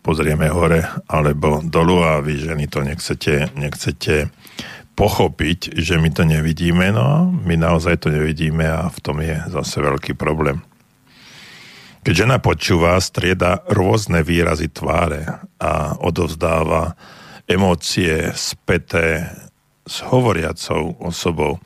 pozrieme 0.00 0.48
hore 0.48 0.80
alebo 1.10 1.60
dolu 1.60 2.00
a 2.00 2.22
vy 2.22 2.40
ženy 2.40 2.70
to 2.70 2.80
nechcete, 2.80 3.52
nechcete 3.58 4.32
pochopiť, 4.96 5.80
že 5.80 5.96
my 5.96 6.12
to 6.12 6.28
nevidíme, 6.28 6.92
no 6.92 7.32
my 7.32 7.56
naozaj 7.56 8.04
to 8.04 8.08
nevidíme 8.12 8.64
a 8.64 8.88
v 8.92 8.98
tom 9.00 9.20
je 9.24 9.40
zase 9.48 9.80
veľký 9.80 10.12
problém. 10.16 10.60
Keď 12.00 12.14
žena 12.24 12.40
počúva, 12.40 12.96
strieda 13.00 13.60
rôzne 13.68 14.24
výrazy 14.24 14.72
tváre 14.72 15.28
a 15.60 16.00
odovzdáva 16.00 16.96
emócie 17.44 18.32
späté 18.32 19.28
s 19.90 20.06
hovoriacou 20.06 21.02
osobou. 21.02 21.58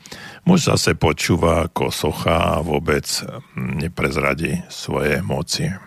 Muž 0.49 0.73
zase 0.73 0.97
počúva 0.97 1.69
ako 1.69 1.93
socha 1.93 2.57
a 2.57 2.65
vôbec 2.65 3.05
neprezradí 3.53 4.65
svoje 4.65 5.21
emócie. 5.21 5.77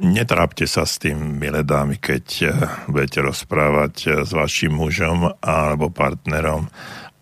Netrápte 0.00 0.68
sa 0.68 0.84
s 0.84 1.00
tým, 1.00 1.40
milé 1.40 1.64
dámy, 1.64 1.96
keď 1.96 2.24
eh, 2.44 2.52
budete 2.88 3.24
rozprávať 3.24 3.94
eh, 4.04 4.10
s 4.24 4.32
vašim 4.32 4.72
mužom 4.72 5.32
alebo 5.40 5.92
partnerom 5.92 6.68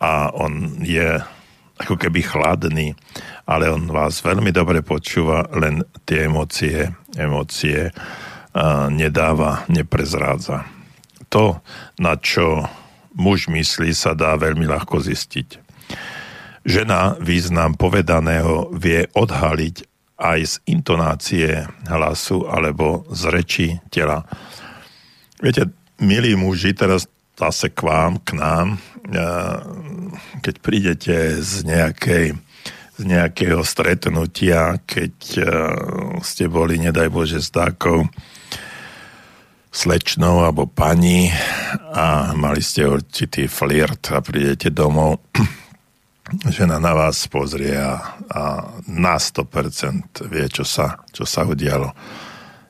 a 0.03 0.31
on 0.35 0.83
je 0.83 1.19
ako 1.81 1.97
keby 1.97 2.21
chladný, 2.21 2.93
ale 3.49 3.73
on 3.73 3.89
vás 3.89 4.21
veľmi 4.21 4.53
dobre 4.53 4.85
počúva, 4.85 5.49
len 5.57 5.81
tie 6.05 6.29
emócie, 6.29 6.93
emócie 7.17 7.89
uh, 7.89 8.93
nedáva, 8.93 9.65
neprezrádza. 9.73 10.69
To, 11.33 11.65
na 11.97 12.21
čo 12.21 12.69
muž 13.15 13.51
myslí, 13.51 13.95
sa 13.95 14.15
dá 14.15 14.35
veľmi 14.39 14.67
ľahko 14.69 15.03
zistiť. 15.03 15.59
Žena 16.67 17.17
význam 17.19 17.75
povedaného 17.75 18.71
vie 18.77 19.09
odhaliť 19.17 19.77
aj 20.21 20.41
z 20.45 20.55
intonácie 20.69 21.65
hlasu 21.89 22.45
alebo 22.45 23.09
z 23.09 23.23
reči 23.33 23.69
tela. 23.89 24.29
Viete, 25.41 25.73
milí 25.97 26.37
muži, 26.37 26.77
teraz 26.77 27.09
zase 27.41 27.73
k 27.73 27.81
vám, 27.81 28.21
k 28.21 28.37
nám, 28.37 28.77
keď 30.45 30.55
prídete 30.61 31.41
z 31.41 31.65
nejakej 31.65 32.27
z 33.01 33.09
nejakého 33.09 33.65
stretnutia, 33.65 34.77
keď 34.85 35.15
ste 36.21 36.53
boli, 36.53 36.77
nedaj 36.77 37.09
Bože, 37.09 37.41
s 37.41 37.49
takou 37.49 38.05
slečnou 39.71 40.43
alebo 40.43 40.67
pani 40.67 41.31
a 41.95 42.35
mali 42.35 42.59
ste 42.59 42.91
určitý 42.91 43.47
flirt 43.47 44.11
a 44.11 44.19
prídete 44.19 44.75
domov, 44.75 45.23
žena 46.57 46.83
na 46.83 46.93
vás 46.95 47.27
pozrie 47.31 47.79
a, 47.79 48.19
a 48.31 48.43
na 48.91 49.17
100% 49.17 50.27
vie, 50.27 50.47
čo 50.51 50.67
sa, 50.67 50.99
čo 51.15 51.23
sa 51.23 51.47
udialo. 51.47 51.95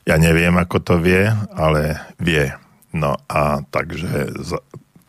Ja 0.05 0.17
neviem, 0.17 0.53
ako 0.57 0.77
to 0.81 0.95
vie, 0.97 1.29
ale 1.53 2.13
vie. 2.17 2.53
No 2.93 3.17
a 3.29 3.61
takže 3.69 4.33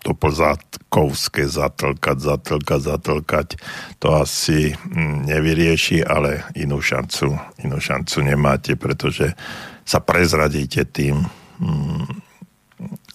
to 0.02 0.18
pozátkovské 0.18 1.46
zatlkať, 1.46 2.18
zatlkať, 2.18 2.80
zatlkať, 2.82 3.48
to 4.02 4.08
asi 4.18 4.74
mm, 4.74 5.30
nevyrieši, 5.30 6.02
ale 6.02 6.42
inú 6.58 6.82
šancu, 6.82 7.38
inú 7.62 7.78
šancu 7.78 8.26
nemáte, 8.26 8.74
pretože 8.74 9.38
sa 9.86 10.02
prezradíte 10.02 10.82
tým, 10.90 11.22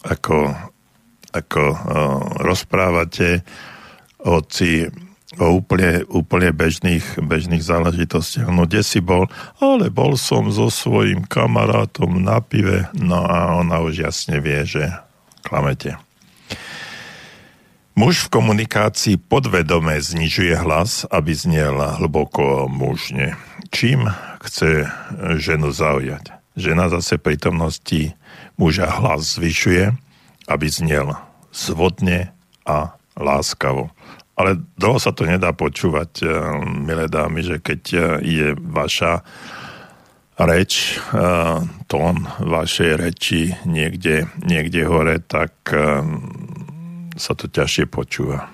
ako, 0.04 0.54
ako 1.32 1.62
rozprávate, 2.40 3.44
hoci 4.22 4.88
o 5.38 5.54
úplne, 5.54 6.02
úplne 6.08 6.50
bežných, 6.50 7.20
bežných 7.20 7.62
záležitostiach. 7.62 8.48
No 8.50 8.66
kde 8.66 8.82
si 8.82 8.98
bol? 8.98 9.30
Ale 9.62 9.92
bol 9.92 10.18
som 10.18 10.50
so 10.50 10.72
svojím 10.72 11.28
kamarátom 11.28 12.18
na 12.18 12.42
pive. 12.42 12.88
No 12.96 13.22
a 13.22 13.60
ona 13.60 13.78
už 13.84 14.08
jasne 14.08 14.42
vie, 14.42 14.64
že 14.66 14.90
klamete. 15.46 16.00
Muž 17.98 18.30
v 18.30 18.38
komunikácii 18.38 19.18
podvedome 19.18 19.98
znižuje 19.98 20.54
hlas, 20.54 21.02
aby 21.10 21.34
znel 21.34 21.98
hlboko 21.98 22.70
mužne. 22.70 23.34
Čím 23.74 24.06
chce 24.38 24.86
ženu 25.42 25.74
zaujať? 25.74 26.30
Žena 26.54 26.90
zase 26.94 27.18
prítomnosti 27.18 28.14
muža 28.58 28.90
hlas 28.90 29.38
zvyšuje, 29.38 29.94
aby 30.50 30.66
znel 30.66 31.14
zvodne 31.54 32.34
a 32.66 32.98
láskavo. 33.16 33.88
Ale 34.38 34.54
dlho 34.78 35.02
sa 35.02 35.10
to 35.10 35.26
nedá 35.26 35.50
počúvať, 35.50 36.22
eh, 36.22 36.28
milé 36.62 37.10
dámy, 37.10 37.42
že 37.42 37.56
keď 37.58 37.82
eh, 37.90 38.02
je 38.22 38.46
vaša 38.54 39.22
reč, 40.38 40.94
eh, 40.94 41.58
tón 41.90 42.16
vašej 42.38 42.92
reči 42.94 43.50
niekde, 43.66 44.30
niekde 44.46 44.86
hore, 44.86 45.18
tak 45.18 45.50
sa 47.18 47.32
to 47.34 47.50
ťažšie 47.50 47.90
počúva. 47.90 48.46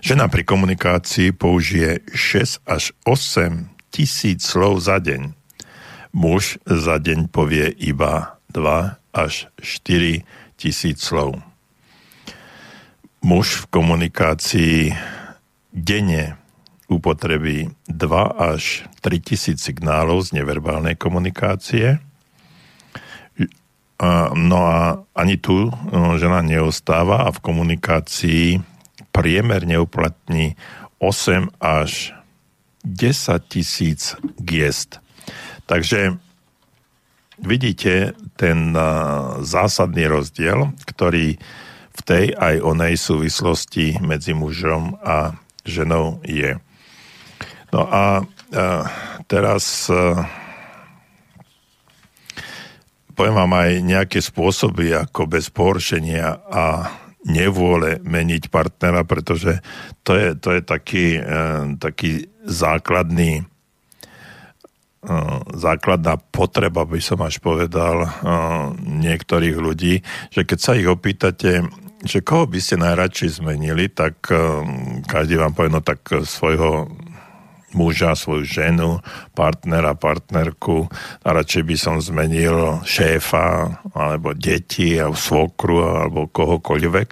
Žena 0.00 0.32
pri 0.32 0.42
komunikácii 0.48 1.36
použije 1.36 2.00
6 2.16 2.64
až 2.64 2.96
8 3.04 3.68
tisíc 3.92 4.46
slov 4.46 4.80
za 4.80 5.02
deň. 5.02 5.37
Muž 6.12 6.58
za 6.64 6.98
deň 6.98 7.28
povie 7.28 7.72
iba 7.78 8.38
2 8.52 8.96
až 9.12 9.52
4 9.60 10.24
tisíc 10.56 10.98
slov. 11.02 11.38
Muž 13.22 13.64
v 13.64 13.64
komunikácii 13.68 14.94
denne 15.74 16.38
upotrebí 16.88 17.68
2 17.90 18.24
až 18.38 18.88
3 19.04 19.20
tisíc 19.20 19.58
signálov 19.60 20.28
z 20.28 20.40
neverbálnej 20.40 20.96
komunikácie– 20.96 21.96
No 24.34 24.58
a 24.62 25.02
ani 25.14 25.36
tu 25.42 25.74
no, 25.90 26.14
žena 26.22 26.38
neostáva 26.38 27.26
a 27.26 27.34
v 27.34 27.42
komunikácii 27.42 28.62
priemerne 29.10 29.74
uplatní 29.74 30.54
8 31.02 31.50
až 31.58 32.14
10 32.86 33.42
tisíc 33.50 34.14
giest. 34.38 35.02
Takže 35.68 36.16
vidíte 37.44 38.16
ten 38.40 38.72
zásadný 39.44 40.08
rozdiel, 40.08 40.72
ktorý 40.88 41.36
v 41.92 42.00
tej 42.06 42.32
aj 42.32 42.64
onej 42.64 42.94
súvislosti 42.96 44.00
medzi 44.00 44.32
mužom 44.32 44.96
a 45.04 45.36
ženou 45.68 46.24
je. 46.24 46.56
No 47.68 47.84
a 47.84 48.24
teraz 49.28 49.92
poviem 53.12 53.36
vám 53.36 53.52
aj 53.52 53.70
nejaké 53.82 54.18
spôsoby, 54.22 54.94
ako 54.94 55.26
bez 55.26 55.50
pohoršenia 55.50 56.38
a 56.48 56.64
nevôle 57.26 57.98
meniť 58.06 58.46
partnera, 58.46 59.02
pretože 59.02 59.58
to 60.06 60.14
je, 60.14 60.38
to 60.38 60.54
je 60.54 60.62
taký, 60.62 61.06
e, 61.18 61.22
taký 61.82 62.30
základný 62.46 63.42
základná 65.54 66.18
potreba, 66.18 66.82
by 66.82 66.98
som 66.98 67.22
až 67.22 67.38
povedal, 67.38 68.02
e, 68.02 68.08
niektorých 68.82 69.56
ľudí, 69.56 70.02
že 70.34 70.42
keď 70.42 70.58
sa 70.58 70.72
ich 70.74 70.90
opýtate, 70.90 71.62
že 72.02 72.22
koho 72.22 72.46
by 72.46 72.58
ste 72.62 72.78
najradšej 72.78 73.42
zmenili, 73.42 73.90
tak 73.90 74.22
každý 75.10 75.34
vám 75.34 75.50
povie, 75.50 75.74
no 75.74 75.82
tak 75.82 76.06
svojho 76.06 76.86
muža, 77.74 78.16
svoju 78.16 78.44
ženu, 78.44 79.02
partnera, 79.36 79.92
partnerku 79.92 80.88
a 81.24 81.28
radšej 81.36 81.62
by 81.68 81.76
som 81.76 81.96
zmenil 82.00 82.80
šéfa 82.86 83.82
alebo 83.92 84.32
deti 84.32 84.96
a 84.96 85.12
svokru 85.12 85.84
alebo 85.84 86.30
kohokoľvek. 86.32 87.08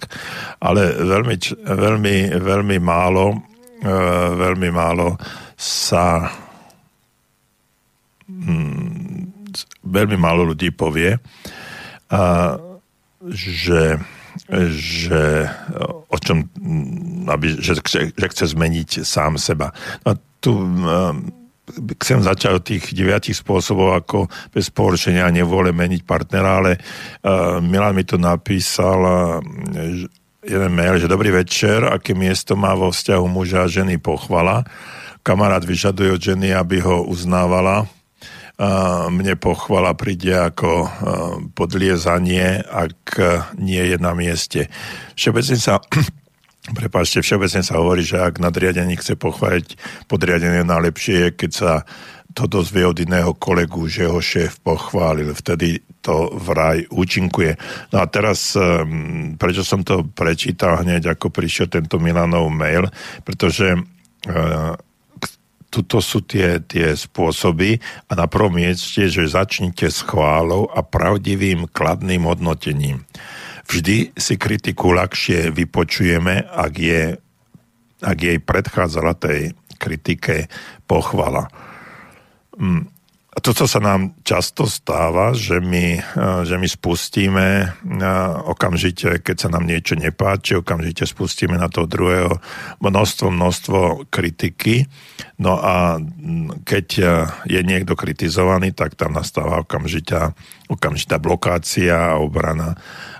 Ale 0.63 0.81
veľmi, 0.97 1.35
veľmi, 1.67 2.15
veľmi 2.41 2.77
málo 2.81 3.25
e, 3.83 3.91
veľmi 4.33 4.69
málo 4.73 5.17
sa 5.57 6.29
hm, 8.27 9.51
veľmi 9.87 10.17
málo 10.19 10.53
ľudí 10.53 10.71
povie, 10.75 11.17
že 13.27 13.81
že 14.53 15.49
o 16.13 16.17
čom, 16.21 16.45
aby, 17.25 17.57
že, 17.57 17.81
že 18.13 18.27
chce 18.29 18.53
zmeniť 18.53 19.01
sám 19.01 19.41
seba. 19.41 19.73
No, 20.05 20.13
tu 20.37 20.53
um, 20.53 21.25
chcem 21.99 22.21
začať 22.21 22.51
od 22.53 22.63
tých 22.63 22.93
deviatich 22.93 23.35
spôsobov, 23.35 23.97
ako 23.97 24.29
bez 24.53 24.69
pohoršenia 24.71 25.33
nevôle 25.33 25.73
meniť 25.73 26.05
partnera, 26.05 26.63
ale 26.63 26.71
uh, 26.77 27.59
Milan 27.59 27.97
mi 27.97 28.05
to 28.05 28.21
napísal 28.21 28.99
uh, 29.01 29.41
jeden 30.45 30.71
mail, 30.71 30.95
že 31.01 31.11
dobrý 31.11 31.33
večer, 31.33 31.83
aké 31.83 32.15
miesto 32.15 32.55
má 32.55 32.71
vo 32.77 32.93
vzťahu 32.93 33.25
muža 33.27 33.67
a 33.67 33.71
ženy 33.71 33.99
pochvala. 33.99 34.63
Kamarát 35.25 35.65
vyžaduje 35.65 36.15
od 36.15 36.21
ženy, 36.23 36.55
aby 36.55 36.79
ho 36.79 37.03
uznávala. 37.03 37.89
Mne 39.13 39.37
pochvala 39.37 39.93
príde 39.93 40.33
ako 40.33 40.89
podliezanie, 41.53 42.65
ak 42.65 43.21
nie 43.61 43.83
je 43.85 43.97
na 44.01 44.17
mieste. 44.17 44.73
Všeobecne 45.13 45.57
sa 45.61 45.77
Prepačte, 46.67 47.23
všeobecne 47.23 47.63
sa 47.63 47.79
hovorí, 47.79 48.03
že 48.03 48.19
ak 48.19 48.43
nadriadený 48.43 48.99
chce 48.99 49.15
pochváliť 49.15 49.79
podriadené 50.11 50.67
najlepšie 50.67 51.15
je, 51.15 51.29
keď 51.31 51.51
sa 51.55 51.71
to 52.35 52.43
dozvie 52.45 52.83
od 52.83 52.99
iného 52.99 53.31
kolegu, 53.33 53.87
že 53.87 54.05
ho 54.05 54.19
šéf 54.19 54.59
pochválil. 54.61 55.31
Vtedy 55.31 55.79
to 56.03 56.29
vraj 56.35 56.85
účinkuje. 56.91 57.55
No 57.95 58.03
a 58.03 58.05
teraz, 58.05 58.53
ehm, 58.53 59.39
prečo 59.39 59.63
som 59.63 59.81
to 59.81 60.05
prečítal 60.05 60.83
hneď, 60.83 61.17
ako 61.17 61.31
prišiel 61.33 61.71
tento 61.71 61.97
Milanov 61.97 62.51
mail, 62.53 62.91
pretože 63.25 63.73
uh, 63.73 64.75
tuto 65.77 66.01
sú 66.01 66.25
tie, 66.25 66.57
tie 66.65 66.97
spôsoby 66.97 67.77
a 68.09 68.17
na 68.17 68.25
prvom 68.25 68.57
mieste, 68.57 69.05
že 69.05 69.29
začnite 69.29 69.93
s 69.93 70.01
chválou 70.01 70.65
a 70.73 70.81
pravdivým 70.81 71.69
kladným 71.69 72.25
hodnotením. 72.25 73.05
Vždy 73.69 74.17
si 74.17 74.33
kritiku 74.41 74.89
ľahšie 74.97 75.53
vypočujeme, 75.53 76.49
ak, 76.49 76.73
je, 76.81 77.03
ak 78.01 78.17
jej 78.17 78.39
predchádzala 78.41 79.13
tej 79.21 79.53
kritike 79.77 80.49
pochvala. 80.89 81.45
Mm, 82.57 82.89
A 83.37 83.41
to, 83.41 83.53
co 83.53 83.69
sa 83.69 83.77
nám 83.77 84.17
často 84.25 84.65
stáva, 84.65 85.29
že 85.37 85.61
my, 85.61 86.01
že 86.41 86.57
my 86.57 86.65
spustíme 86.65 87.69
okamžite, 88.49 89.21
keď 89.21 89.45
sa 89.45 89.49
nám 89.53 89.69
niečo 89.69 89.93
nepáči, 89.93 90.57
okamžite 90.57 91.05
spustíme 91.05 91.53
na 91.53 91.69
toho 91.69 91.85
druhého 91.85 92.33
množstvo, 92.81 93.29
množstvo 93.29 94.09
kritiky. 94.09 94.89
No 95.37 95.61
a 95.61 96.01
keď 96.65 96.87
je 97.45 97.61
niekto 97.61 97.93
kritizovaný, 97.93 98.73
tak 98.73 98.97
tam 98.97 99.13
nastáva 99.13 99.61
okamžitá, 99.61 100.33
okamžitá 100.65 101.21
blokácia 101.21 101.93
a 101.93 102.17
obrana. 102.17 102.73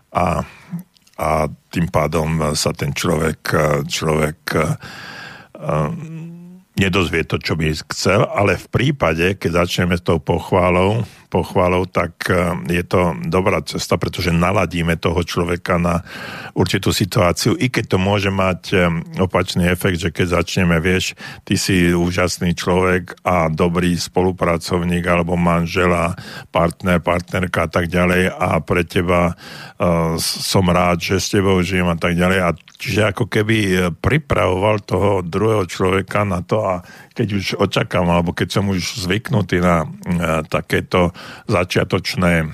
A, 0.10 0.42
a 1.14 1.30
tým 1.70 1.94
pádom 1.94 2.58
sa 2.58 2.74
ten 2.74 2.90
človek, 2.90 3.54
človek 3.86 4.42
nedozvie 6.78 7.26
to, 7.26 7.42
čo 7.42 7.58
by 7.58 7.74
chcel, 7.92 8.24
ale 8.30 8.56
v 8.56 8.68
prípade, 8.70 9.36
keď 9.36 9.66
začneme 9.66 9.98
s 9.98 10.06
tou 10.06 10.22
pochválou, 10.22 11.04
pochválou, 11.28 11.84
tak 11.86 12.32
e, 12.32 12.56
je 12.72 12.84
to 12.88 13.16
dobrá 13.28 13.60
cesta, 13.64 14.00
pretože 14.00 14.32
naladíme 14.32 14.96
toho 14.96 15.20
človeka 15.24 15.76
na 15.76 16.02
určitú 16.56 16.96
situáciu, 16.96 17.54
i 17.60 17.68
keď 17.68 17.96
to 17.96 17.98
môže 18.00 18.32
mať 18.32 18.62
e, 18.72 18.76
opačný 19.20 19.68
efekt, 19.68 20.00
že 20.00 20.10
keď 20.16 20.42
začneme, 20.42 20.80
vieš, 20.80 21.20
ty 21.44 21.60
si 21.60 21.92
úžasný 21.92 22.56
človek 22.56 23.20
a 23.28 23.52
dobrý 23.52 23.94
spolupracovník 24.00 25.04
alebo 25.04 25.36
manžela, 25.36 26.16
partner, 26.50 27.04
partnerka 27.04 27.68
a 27.68 27.70
tak 27.70 27.92
ďalej 27.92 28.32
a 28.32 28.60
pre 28.64 28.84
teba 28.88 29.34
uh, 29.34 30.16
som 30.20 30.66
rád, 30.68 31.02
že 31.02 31.20
s 31.20 31.34
tebou 31.34 31.60
žijem 31.62 31.88
a 31.88 31.98
tak 32.00 32.16
ďalej. 32.16 32.40
A 32.42 32.50
čiže 32.78 33.12
ako 33.12 33.28
keby 33.28 33.90
pripravoval 34.00 34.84
toho 34.84 35.22
druhého 35.26 35.66
človeka 35.68 36.24
na 36.24 36.44
to 36.44 36.64
a 36.64 36.82
keď 37.18 37.28
už 37.34 37.46
očakávam, 37.58 38.14
alebo 38.14 38.38
keď 38.38 38.62
som 38.62 38.70
už 38.70 39.02
zvyknutý 39.02 39.58
na 39.58 39.90
uh, 39.90 40.46
takéto 40.46 41.10
začiatočné 41.50 42.54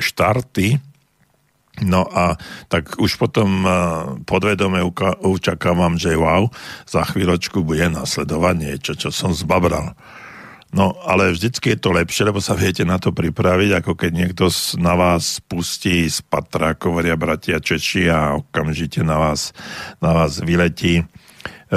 štarty, 0.00 0.80
No 1.80 2.04
a 2.04 2.36
tak 2.68 3.00
už 3.00 3.16
potom 3.16 3.64
podvedome 4.28 4.84
očakávam, 5.24 5.96
že 5.96 6.12
wow, 6.12 6.52
za 6.84 7.08
chvíľočku 7.08 7.64
bude 7.64 7.88
nasledovať 7.88 8.54
niečo, 8.60 8.92
čo 8.92 9.08
som 9.08 9.32
zbabral. 9.32 9.96
No, 10.70 10.94
ale 11.02 11.34
vždycky 11.34 11.74
je 11.74 11.82
to 11.82 11.90
lepšie, 11.90 12.30
lebo 12.30 12.38
sa 12.38 12.54
viete 12.54 12.86
na 12.86 12.94
to 13.02 13.10
pripraviť, 13.10 13.82
ako 13.82 13.98
keď 13.98 14.10
niekto 14.14 14.46
na 14.78 14.94
vás 14.94 15.42
pustí 15.42 16.06
z 16.06 16.22
patra, 16.22 16.78
ako 16.78 16.94
hovoria 16.94 17.18
bratia 17.18 17.58
Češi 17.58 18.06
a 18.06 18.38
okamžite 18.38 19.02
na 19.02 19.18
vás, 19.18 19.50
na 19.98 20.14
vás 20.14 20.38
vyletí 20.38 21.02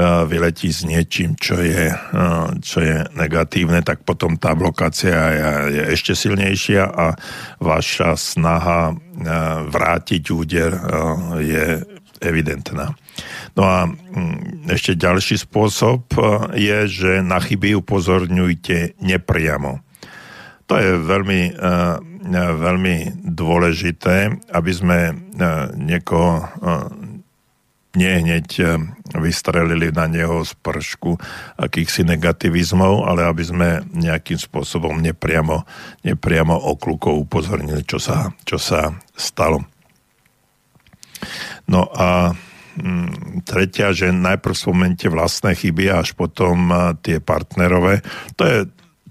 vyletí 0.02 0.74
s 0.74 0.82
niečím, 0.82 1.38
čo 1.38 1.62
je, 1.62 1.94
eh, 1.94 2.48
čo 2.66 2.78
je 2.82 3.06
negatívne, 3.14 3.86
tak 3.86 4.02
potom 4.02 4.42
tá 4.42 4.58
blokácia 4.58 5.14
je, 5.14 5.50
je 5.78 5.84
ešte 5.94 6.14
silnejšia 6.18 6.84
a 6.90 7.14
vaša 7.62 8.18
snaha 8.18 8.90
eh, 8.90 8.98
vrátiť 9.70 10.24
úder 10.34 10.72
je 11.46 11.66
evidentná. 12.24 12.98
No 13.54 13.64
a 13.70 13.86
mm, 13.86 14.66
ešte 14.74 14.98
ďalší 14.98 15.38
spôsob 15.38 16.10
je, 16.58 16.78
že 16.90 17.12
na 17.22 17.38
chyby 17.38 17.78
upozorňujte 17.78 18.98
nepriamo. 18.98 19.86
To 20.72 20.80
je 20.80 20.96
veľmi, 20.96 21.60
veľmi 22.34 22.96
dôležité, 23.20 24.32
aby 24.56 24.72
sme 24.72 25.12
niekoho 25.76 26.48
nie 27.94 28.10
hneď 28.10 28.48
eh, 28.60 28.78
vystrelili 29.18 29.94
na 29.94 30.10
neho 30.10 30.42
z 30.42 30.54
pršku 30.58 31.18
akýchsi 31.62 32.02
negativizmov, 32.06 33.06
ale 33.06 33.30
aby 33.30 33.44
sme 33.46 33.70
nejakým 33.94 34.38
spôsobom 34.38 34.98
nepriamo, 34.98 35.66
nepriamo 36.02 36.54
oklukov 36.54 37.30
upozornili, 37.30 37.86
čo 37.86 38.02
sa, 38.02 38.34
čo 38.46 38.58
sa 38.58 38.98
stalo. 39.14 39.62
No 41.70 41.88
a 41.94 42.34
mm, 42.82 43.46
tretia, 43.48 43.94
že 43.94 44.12
najprv 44.12 44.56
spomente 44.58 45.08
vlastné 45.08 45.56
chyby 45.56 45.94
a 45.94 46.02
až 46.02 46.18
potom 46.18 46.74
eh, 46.74 46.78
tie 47.06 47.18
partnerové. 47.22 48.02
To 48.38 48.44
je 48.44 48.58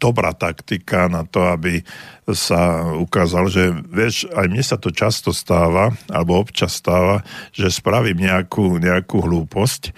dobrá 0.03 0.35
taktika 0.35 1.07
na 1.07 1.23
to, 1.23 1.47
aby 1.47 1.87
sa 2.27 2.91
ukázal, 2.99 3.47
že 3.47 3.71
vieš, 3.87 4.27
aj 4.35 4.47
mne 4.51 4.65
sa 4.67 4.75
to 4.75 4.91
často 4.91 5.31
stáva, 5.31 5.95
alebo 6.11 6.43
občas 6.43 6.75
stáva, 6.75 7.23
že 7.55 7.71
spravím 7.71 8.19
nejakú, 8.27 8.83
nejakú 8.83 9.23
hlúposť 9.23 9.95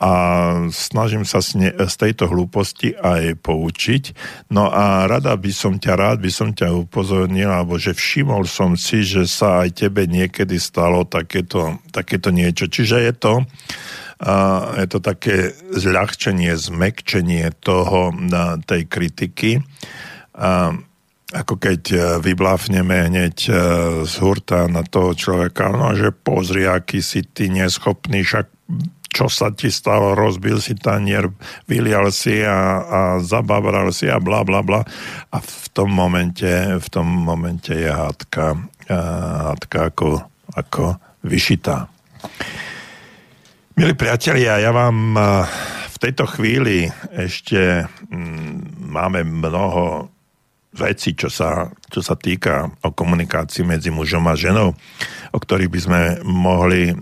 a 0.00 0.12
snažím 0.72 1.28
sa 1.28 1.44
z, 1.44 1.60
ne, 1.60 1.70
z 1.76 1.94
tejto 2.00 2.24
hlúposti 2.32 2.96
aj 2.96 3.36
poučiť. 3.44 4.16
No 4.48 4.72
a 4.72 5.04
rada 5.04 5.36
by 5.36 5.52
som 5.52 5.76
ťa 5.76 5.92
rád, 5.92 6.24
by 6.24 6.32
som 6.32 6.56
ťa 6.56 6.72
upozornil, 6.72 7.52
alebo 7.52 7.76
že 7.76 7.92
všimol 7.92 8.48
som 8.48 8.80
si, 8.80 9.04
že 9.04 9.28
sa 9.28 9.60
aj 9.68 9.84
tebe 9.84 10.08
niekedy 10.08 10.56
stalo 10.56 11.04
takéto, 11.04 11.84
takéto 11.92 12.32
niečo. 12.32 12.72
Čiže 12.72 12.96
je 12.96 13.12
to 13.12 13.32
je 14.76 14.86
to 14.86 15.00
také 15.00 15.56
zľahčenie, 15.72 16.52
zmekčenie 16.52 17.56
toho, 17.56 18.12
na 18.12 18.60
tej 18.60 18.84
kritiky. 18.84 19.64
A 20.36 20.76
ako 21.30 21.62
keď 21.62 21.82
e, 21.94 21.98
vybláfneme 22.18 23.06
hneď 23.06 23.36
e, 23.46 23.52
z 24.02 24.14
hurta 24.18 24.66
na 24.66 24.82
toho 24.82 25.14
človeka, 25.14 25.70
no 25.70 25.94
že 25.94 26.10
pozri, 26.10 26.66
aký 26.66 26.98
si 26.98 27.22
ty 27.22 27.46
neschopný, 27.46 28.26
však 28.26 28.50
čo 29.10 29.26
sa 29.26 29.50
ti 29.54 29.70
stalo, 29.70 30.14
rozbil 30.14 30.62
si 30.62 30.78
tanier, 30.78 31.30
vylial 31.66 32.14
si 32.14 32.42
a, 32.42 32.82
a 32.82 33.00
zababral 33.22 33.90
si 33.90 34.06
a 34.06 34.22
bla 34.22 34.46
bla 34.46 34.62
bla. 34.62 34.82
A 35.34 35.38
v 35.38 35.66
tom 35.70 35.90
momente, 35.90 36.46
v 36.78 36.88
tom 36.90 37.06
momente 37.06 37.74
je 37.74 37.90
hádka, 37.90 38.54
hádka 39.50 39.78
ako, 39.90 40.22
ako 40.54 40.94
vyšitá. 41.26 41.90
Milí 43.80 43.96
priatelia, 43.96 44.60
ja 44.60 44.76
vám 44.76 45.16
v 45.88 45.96
tejto 45.96 46.28
chvíli 46.28 46.84
ešte 47.16 47.88
mm, 48.12 48.76
máme 48.92 49.24
mnoho 49.24 50.04
vecí, 50.76 51.16
čo 51.16 51.32
sa, 51.32 51.64
čo 51.88 52.04
sa 52.04 52.12
týka 52.12 52.68
o 52.84 52.92
komunikácii 52.92 53.64
medzi 53.64 53.88
mužom 53.88 54.28
a 54.28 54.36
ženou, 54.36 54.76
o 55.32 55.38
ktorých 55.40 55.72
by 55.72 55.80
sme 55.80 56.00
mohli 56.28 56.92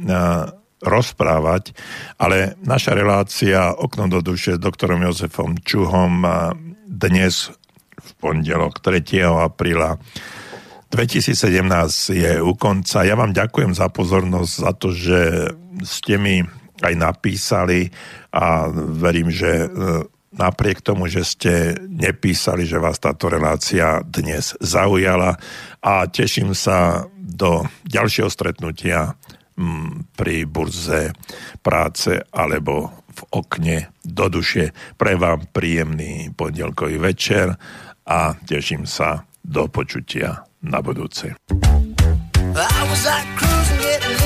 rozprávať, 0.78 1.74
ale 2.14 2.54
naša 2.62 2.94
relácia 2.94 3.74
Okno 3.74 4.06
do 4.06 4.22
duše 4.22 4.54
s 4.54 4.62
doktorom 4.62 5.02
Jozefom 5.02 5.58
Čuhom 5.58 6.22
dnes 6.86 7.50
v 7.98 8.10
pondelok 8.22 8.78
3. 8.78 9.26
apríla 9.26 9.98
2017 10.94 11.34
je 12.14 12.32
u 12.38 12.54
konca. 12.54 13.02
Ja 13.02 13.18
vám 13.18 13.34
ďakujem 13.34 13.74
za 13.74 13.90
pozornosť, 13.90 14.52
za 14.54 14.72
to, 14.78 14.94
že 14.94 15.50
ste 15.82 16.16
mi 16.22 16.46
aj 16.82 16.94
napísali 16.94 17.90
a 18.30 18.70
verím, 18.72 19.32
že 19.32 19.66
e, 19.66 19.68
napriek 20.34 20.84
tomu, 20.84 21.08
že 21.08 21.24
ste 21.24 21.74
nepísali, 21.88 22.68
že 22.68 22.78
vás 22.78 23.00
táto 23.00 23.26
relácia 23.32 24.04
dnes 24.04 24.54
zaujala 24.60 25.40
a 25.82 26.06
teším 26.06 26.52
sa 26.52 27.08
do 27.16 27.64
ďalšieho 27.88 28.30
stretnutia 28.30 29.16
pri 30.14 30.46
burze 30.46 31.10
práce 31.66 32.22
alebo 32.30 32.94
v 33.10 33.20
okne 33.34 33.78
do 34.06 34.30
duše. 34.30 34.70
Pre 34.94 35.18
vám 35.18 35.50
príjemný 35.50 36.30
pondelkový 36.30 37.02
večer 37.02 37.58
a 38.06 38.38
teším 38.46 38.86
sa 38.86 39.26
do 39.42 39.66
počutia 39.66 40.46
na 40.62 40.78
budúce. 40.78 41.34
I 42.58 42.82
was 42.90 43.02
like 43.06 43.28
cruising, 43.38 44.18